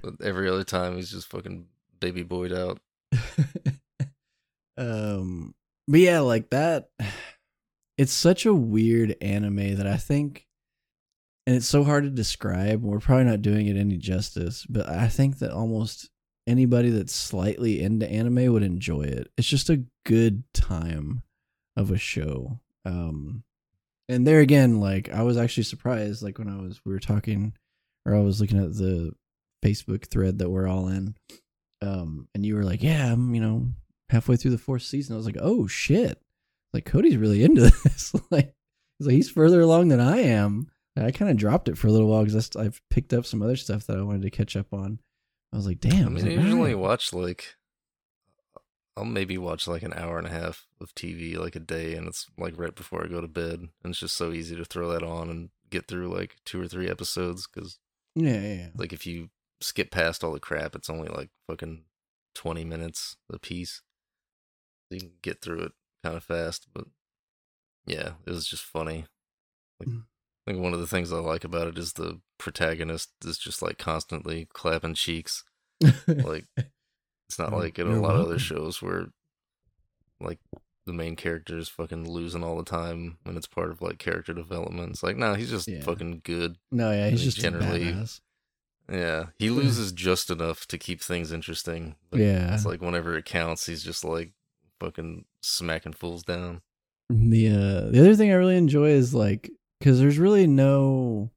[0.01, 1.67] But every other time he's just fucking
[1.99, 2.79] baby boyed out.
[4.77, 5.53] um
[5.87, 6.89] but yeah like that
[7.97, 10.45] it's such a weird anime that i think
[11.47, 15.07] and it's so hard to describe we're probably not doing it any justice but i
[15.07, 16.09] think that almost
[16.47, 19.31] anybody that's slightly into anime would enjoy it.
[19.37, 21.23] It's just a good time
[21.75, 22.59] of a show.
[22.85, 23.43] Um
[24.07, 27.53] and there again like i was actually surprised like when i was we were talking
[28.05, 29.11] or i was looking at the
[29.63, 31.15] facebook thread that we're all in
[31.81, 33.67] um and you were like yeah i'm you know
[34.11, 35.15] halfway through the fourth season.
[35.15, 36.21] I was like oh shit
[36.75, 38.13] like cody's really into this.
[38.29, 38.53] Like
[38.99, 40.69] he's like he's further along than i am.
[40.97, 43.57] I kind of dropped it for a little while because i've picked up some other
[43.57, 44.99] stuff that i wanted to catch up on.
[45.51, 46.07] I was like damn.
[46.07, 47.55] I mean, I usually watch like
[48.97, 52.07] I'll maybe watch like an hour and a half of TV like a day, and
[52.07, 54.89] it's like right before I go to bed, and it's just so easy to throw
[54.91, 57.79] that on and get through like two or three episodes because
[58.15, 58.67] yeah yeah, yeah.
[58.75, 59.29] like if you
[59.59, 61.83] skip past all the crap, it's only like fucking
[62.33, 63.81] twenty minutes a piece.
[64.89, 65.71] You can get through it
[66.05, 66.85] kind of fast, but
[67.85, 69.05] yeah, it was just funny.
[69.79, 70.03] Like, Mm.
[70.47, 73.61] I think one of the things I like about it is the protagonist is just
[73.63, 75.43] like constantly clapping cheeks.
[76.07, 76.45] Like
[77.27, 79.07] it's not like in a lot of other shows where
[80.19, 80.37] like
[80.85, 84.33] the main character is fucking losing all the time and it's part of like character
[84.33, 84.91] development.
[84.91, 85.81] It's like, no, he's just Yeah.
[85.81, 86.57] fucking good.
[86.71, 87.95] no yeah he's just generally-.
[88.87, 91.95] Yeah, he loses just enough to keep things interesting.
[92.11, 92.53] But Yeah.
[92.53, 94.33] it's like whenever it counts, he's just like
[94.79, 96.61] fucking smacking fools down.
[97.09, 101.31] the uh the other thing i really enjoy is like because there's really no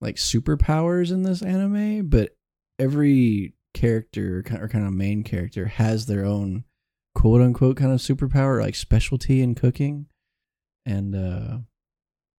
[0.00, 2.36] like superpowers in this anime but
[2.78, 6.64] every character or kind of main character has their own
[7.14, 10.06] quote unquote kind of superpower like specialty in cooking.
[10.84, 11.58] And uh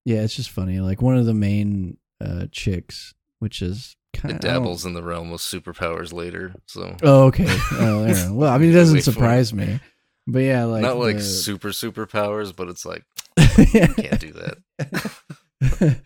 [0.06, 4.42] yeah it's just funny like one of the main uh chicks which is kind of
[4.42, 6.96] dabbles in the realm of superpowers later, so.
[7.04, 7.46] Oh okay.
[7.74, 9.14] Oh well i mean it doesn't Wait for it.
[9.14, 9.80] surprise me
[10.28, 13.04] but yeah like not like the- super superpowers, but it's like
[13.38, 13.88] yeah.
[13.88, 14.58] can't do that.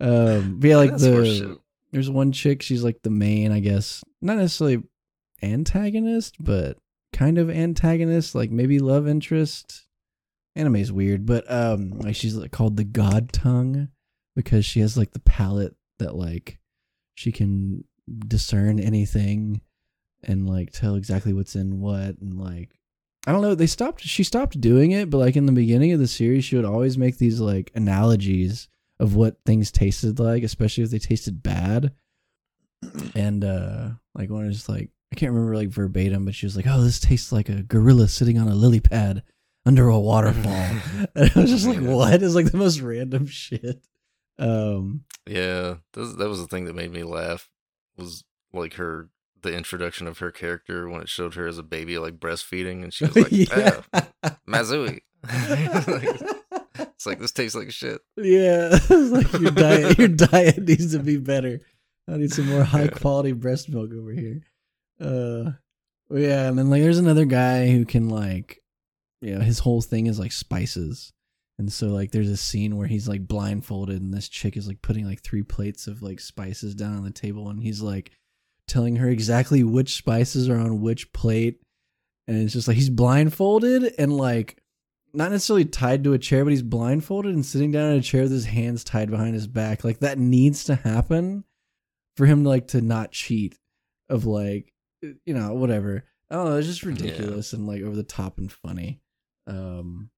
[0.00, 1.58] um, but yeah, like That's the
[1.92, 2.62] there's one chick.
[2.62, 4.82] She's like the main, I guess, not necessarily
[5.42, 6.76] antagonist, but
[7.12, 9.84] kind of antagonist, like maybe love interest.
[10.54, 13.88] Anime's weird, but um, like she's like called the God Tongue
[14.34, 16.58] because she has like the palate that like
[17.14, 17.84] she can
[18.26, 19.60] discern anything
[20.22, 22.75] and like tell exactly what's in what and like
[23.26, 23.54] I don't know.
[23.54, 24.02] They stopped.
[24.02, 26.96] She stopped doing it, but like in the beginning of the series, she would always
[26.96, 28.68] make these like analogies
[29.00, 31.92] of what things tasted like, especially if they tasted bad.
[33.14, 36.66] and uh like one is like I can't remember like verbatim, but she was like,
[36.68, 39.22] "Oh, this tastes like a gorilla sitting on a lily pad
[39.64, 40.52] under a waterfall."
[41.14, 41.78] and I was just like.
[41.80, 43.82] "What?" It's like the most random shit.
[44.38, 47.48] Um, Yeah, that was the thing that made me laugh.
[47.96, 49.08] Was like her
[49.46, 52.92] the introduction of her character when it showed her as a baby like breastfeeding, and
[52.92, 53.80] she was like, yeah.
[53.94, 55.00] "Ah, Mazui."
[56.78, 58.00] it's like this tastes like shit.
[58.16, 61.60] Yeah, it's like your diet, your diet needs to be better.
[62.08, 62.88] I need some more high Yeah.
[62.90, 64.42] quality breast milk over here.
[65.00, 65.52] Uh,
[66.10, 68.62] yeah, and then like there's another guy who can like,
[69.20, 71.12] you know, his whole thing is like spices,
[71.58, 74.82] and so like there's a scene where he's like blindfolded, and this chick is like
[74.82, 78.12] putting like three plates of like spices down on the table, and he's like
[78.68, 81.60] telling her exactly which spices are on which plate,
[82.26, 84.62] and it's just like he's blindfolded and like
[85.14, 88.22] not necessarily tied to a chair, but he's blindfolded and sitting down in a chair
[88.22, 89.84] with his hands tied behind his back.
[89.84, 91.44] Like that needs to happen
[92.16, 93.58] for him to like to not cheat.
[94.08, 94.72] Of like,
[95.02, 96.04] you know, whatever.
[96.30, 96.56] I don't know.
[96.58, 99.00] It's just ridiculous and like over the top and funny.
[99.48, 100.10] Um,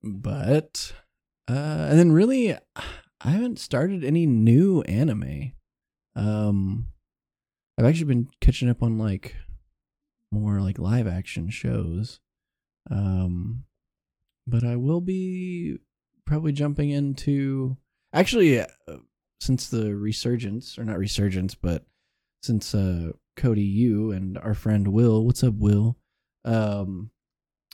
[0.00, 0.92] but
[1.48, 5.54] uh, and then really, I haven't started any new anime.
[6.14, 6.86] Um,
[7.76, 9.34] I've actually been catching up on like
[10.30, 12.20] more like live action shows.
[12.90, 13.64] Um,
[14.46, 15.78] but I will be
[16.26, 17.76] probably jumping into
[18.12, 18.66] actually uh,
[19.40, 21.84] since the resurgence or not resurgence, but
[22.42, 25.96] since uh Cody you and our friend Will, what's up Will?
[26.44, 27.10] Um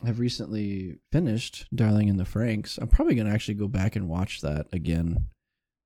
[0.05, 2.79] have recently finished Darling in the Franxx.
[2.79, 5.27] I'm probably to actually go back and watch that again.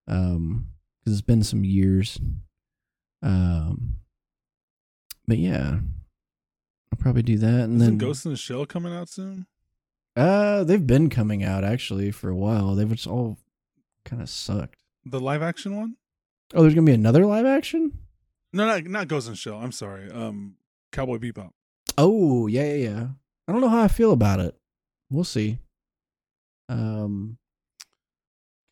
[0.07, 0.69] Um
[1.05, 2.21] cuz it's been some years.
[3.23, 3.97] Um
[5.27, 5.79] but yeah.
[6.93, 9.47] I'll probably do that and Isn't then Ghost in the Shell coming out soon?
[10.17, 12.75] uh, they've been coming out actually for a while.
[12.75, 13.39] They've just all
[14.05, 14.79] kind of sucked.
[15.05, 15.97] The live action one?
[16.55, 17.93] Oh, there's gonna be another live action.
[18.53, 19.59] No, not not Ghost in the Shell.
[19.59, 20.11] I'm sorry.
[20.11, 20.55] Um,
[20.93, 21.51] Cowboy Bebop.
[21.99, 23.07] Oh, yeah, yeah, yeah.
[23.49, 24.55] I don't know how I feel about it.
[25.11, 25.59] We'll see.
[26.69, 27.37] Um,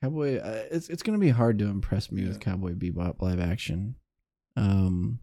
[0.02, 3.96] Cowboy, uh, it's it's gonna be hard to impress me with Cowboy Bebop live action.
[4.56, 5.18] Um,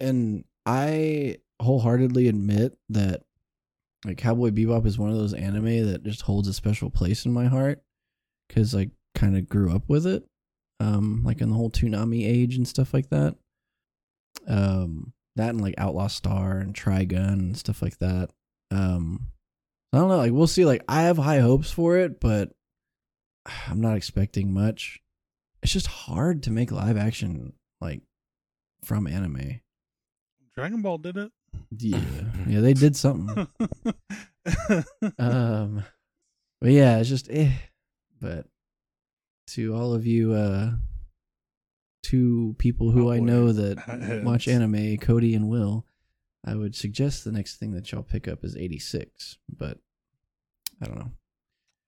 [0.00, 3.22] and I wholeheartedly admit that
[4.04, 7.32] like Cowboy Bebop is one of those anime that just holds a special place in
[7.32, 7.82] my heart
[8.48, 10.24] because I kind of grew up with it,
[10.80, 13.34] um, like in the whole Toonami age and stuff like that.
[14.46, 18.30] Um, that and like Outlaw Star and Trigun and stuff like that.
[18.70, 19.28] Um,
[19.92, 20.16] I don't know.
[20.18, 20.64] Like we'll see.
[20.64, 22.52] Like I have high hopes for it, but
[23.68, 25.00] I'm not expecting much.
[25.62, 28.02] It's just hard to make live action like
[28.82, 29.60] from anime.
[30.54, 31.32] Dragon Ball did it.
[31.70, 32.00] Yeah,
[32.46, 33.46] yeah, they did something.
[35.18, 35.84] um,
[36.60, 37.50] but yeah, it's just eh.
[38.20, 38.46] But
[39.48, 40.72] to all of you, uh,
[42.02, 44.24] two people who I Cowboy know that heads.
[44.24, 45.86] watch anime, Cody and Will,
[46.44, 49.38] I would suggest the next thing that y'all pick up is 86.
[49.48, 49.78] But
[50.82, 51.10] I don't know.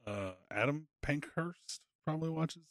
[0.06, 2.62] uh, Adam Pankhurst probably watches.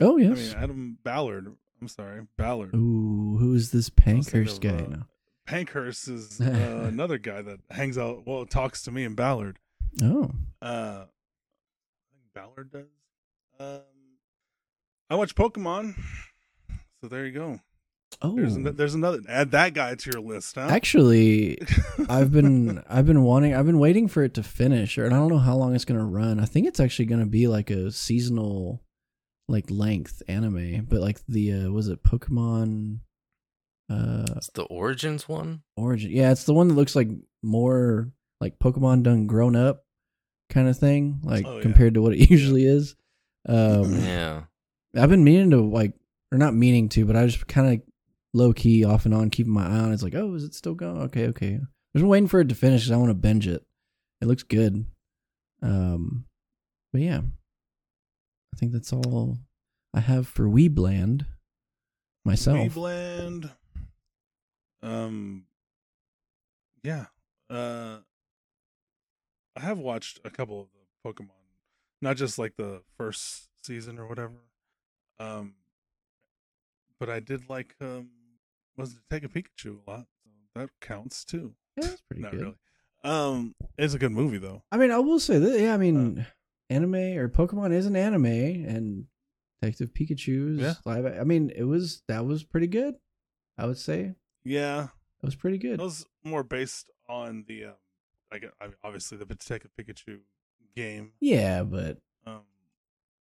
[0.00, 1.54] Oh yes, I mean, Adam Ballard.
[1.80, 2.74] I'm sorry, Ballard.
[2.74, 4.84] Ooh, who is this Pankhurst of, guy?
[4.84, 5.02] uh, No.
[5.46, 8.26] Pankhurst is uh, another guy that hangs out.
[8.26, 9.58] Well, talks to me and Ballard.
[10.02, 10.30] Oh,
[10.60, 11.06] Uh, I
[12.12, 12.86] think Ballard does.
[13.58, 13.80] Um,
[15.08, 15.94] I watch Pokemon,
[17.00, 17.60] so there you go.
[18.22, 18.34] oh.
[18.36, 19.20] There's an, there's another.
[19.28, 20.66] Add that guy to your list, huh?
[20.68, 21.58] Actually,
[22.08, 25.28] I've been I've been wanting I've been waiting for it to finish, and I don't
[25.30, 26.40] know how long it's gonna run.
[26.40, 28.82] I think it's actually gonna be like a seasonal,
[29.48, 30.86] like length anime.
[30.88, 32.98] But like the uh, was it Pokemon,
[33.90, 35.62] uh, It's the Origins one.
[35.76, 36.10] Origin?
[36.10, 37.08] Yeah, it's the one that looks like
[37.42, 38.10] more
[38.40, 39.84] like Pokemon done grown up,
[40.50, 41.62] kind of thing, like Oh, yeah.
[41.62, 42.96] compared to what it usually is.
[43.48, 44.42] Um, Yeah.
[44.96, 45.92] I've been meaning to like,
[46.32, 47.86] or not meaning to, but I just kind of
[48.34, 49.90] low key off and on keeping my eye on.
[49.90, 49.94] it.
[49.94, 51.02] It's like, oh, is it still going?
[51.02, 51.54] Okay, okay.
[51.54, 53.62] I'm just waiting for it to finish because I want to binge it.
[54.20, 54.84] It looks good.
[55.62, 56.24] Um,
[56.92, 59.38] but yeah, I think that's all
[59.94, 61.26] I have for Weebland
[62.24, 62.74] myself.
[62.74, 63.50] Weebland.
[64.86, 65.44] Um.
[66.82, 67.06] Yeah.
[67.50, 67.98] Uh.
[69.56, 71.30] I have watched a couple of the Pokemon,
[72.02, 74.34] not just like the first season or whatever.
[75.18, 75.54] Um.
[77.00, 78.08] But I did like um.
[78.76, 80.06] Was it Take a Pikachu a lot?
[80.54, 81.54] So that counts too.
[81.76, 82.40] Yeah, that's pretty not good.
[82.40, 82.54] really.
[83.04, 83.54] Um.
[83.78, 84.62] It's a good movie though.
[84.70, 85.58] I mean, I will say that.
[85.60, 86.26] Yeah, I mean,
[86.70, 89.06] anime or Pokemon is an anime, and
[89.62, 90.74] Detective Pikachu's Yeah.
[90.84, 91.06] live.
[91.06, 92.94] I mean, it was that was pretty good.
[93.58, 94.14] I would say
[94.46, 94.84] Yeah.
[94.84, 95.80] it was pretty good.
[95.80, 97.72] It was more based on the um.
[98.32, 100.18] Like I mean, obviously the Detective Pikachu
[100.74, 101.12] game.
[101.20, 102.40] Yeah, but Um.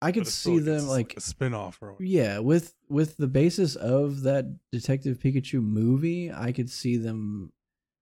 [0.01, 2.05] I could But see them it's like a spin-off or whatever.
[2.05, 7.53] yeah, with with the basis of that Detective Pikachu movie, I could see them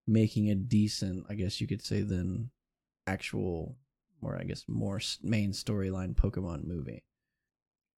[0.06, 2.50] making a decent, I guess you could say, then
[3.06, 3.76] actual,
[4.22, 7.04] or I guess more main storyline Pokemon movie.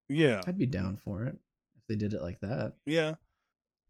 [0.09, 0.43] Yeah.
[0.47, 1.36] I'd be down for it
[1.77, 2.74] if they did it like that.
[2.86, 3.15] Yeah.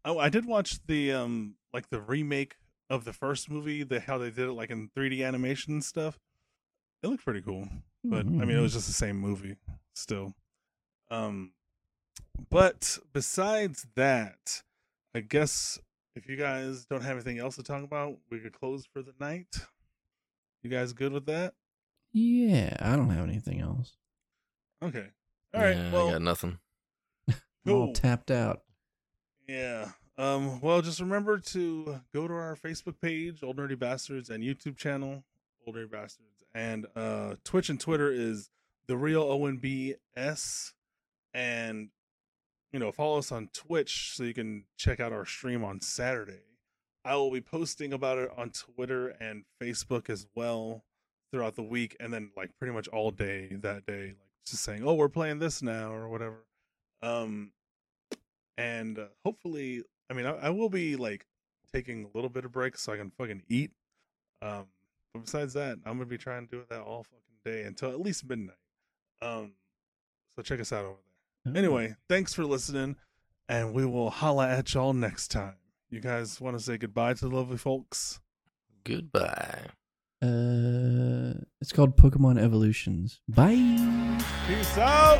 [0.05, 2.55] Oh, I did watch the um like the remake
[2.89, 6.19] of the first movie, the how they did it like in 3D animation and stuff.
[7.01, 7.67] It looked pretty cool.
[8.03, 9.55] But I mean it was just the same movie
[9.93, 10.33] still.
[11.09, 11.53] Um
[12.49, 14.63] but besides that,
[15.15, 15.79] I guess
[16.15, 19.13] if you guys don't have anything else to talk about, we could close for the
[19.19, 19.55] night.
[20.61, 21.53] You guys good with that?
[22.13, 23.93] yeah, I don't have anything else.
[24.83, 25.07] Okay.
[25.53, 25.75] All right.
[25.75, 26.59] Yeah, well, I got nothing.
[27.65, 28.61] I'm all tapped out.
[29.47, 29.89] Yeah.
[30.17, 34.77] Um, well, just remember to go to our Facebook page, Old Nerdy Bastards, and YouTube
[34.77, 35.23] channel,
[35.65, 36.43] Old Nerdy Bastards.
[36.53, 38.49] And uh, Twitch and Twitter is
[38.87, 40.73] The Real ONBS.
[41.33, 41.89] And,
[42.71, 46.43] you know, follow us on Twitch so you can check out our stream on Saturday.
[47.03, 50.83] I will be posting about it on Twitter and Facebook as well
[51.31, 51.97] throughout the week.
[51.99, 55.39] And then, like, pretty much all day that day, like, just saying, oh, we're playing
[55.39, 56.45] this now or whatever.
[57.01, 57.51] Um,
[58.57, 61.25] and uh, hopefully i mean I, I will be like
[61.73, 63.71] taking a little bit of break so i can fucking eat
[64.41, 64.65] um
[65.13, 67.99] but besides that i'm gonna be trying to do that all fucking day until at
[67.99, 68.55] least midnight
[69.21, 69.53] um
[70.35, 70.97] so check us out over
[71.45, 72.95] there anyway thanks for listening
[73.49, 75.55] and we will holla at y'all next time
[75.89, 78.19] you guys want to say goodbye to the lovely folks
[78.83, 79.67] Goodbye.
[80.21, 83.21] Uh, it's called Pokemon Evolutions.
[83.27, 84.19] Bye.
[84.47, 85.19] peace out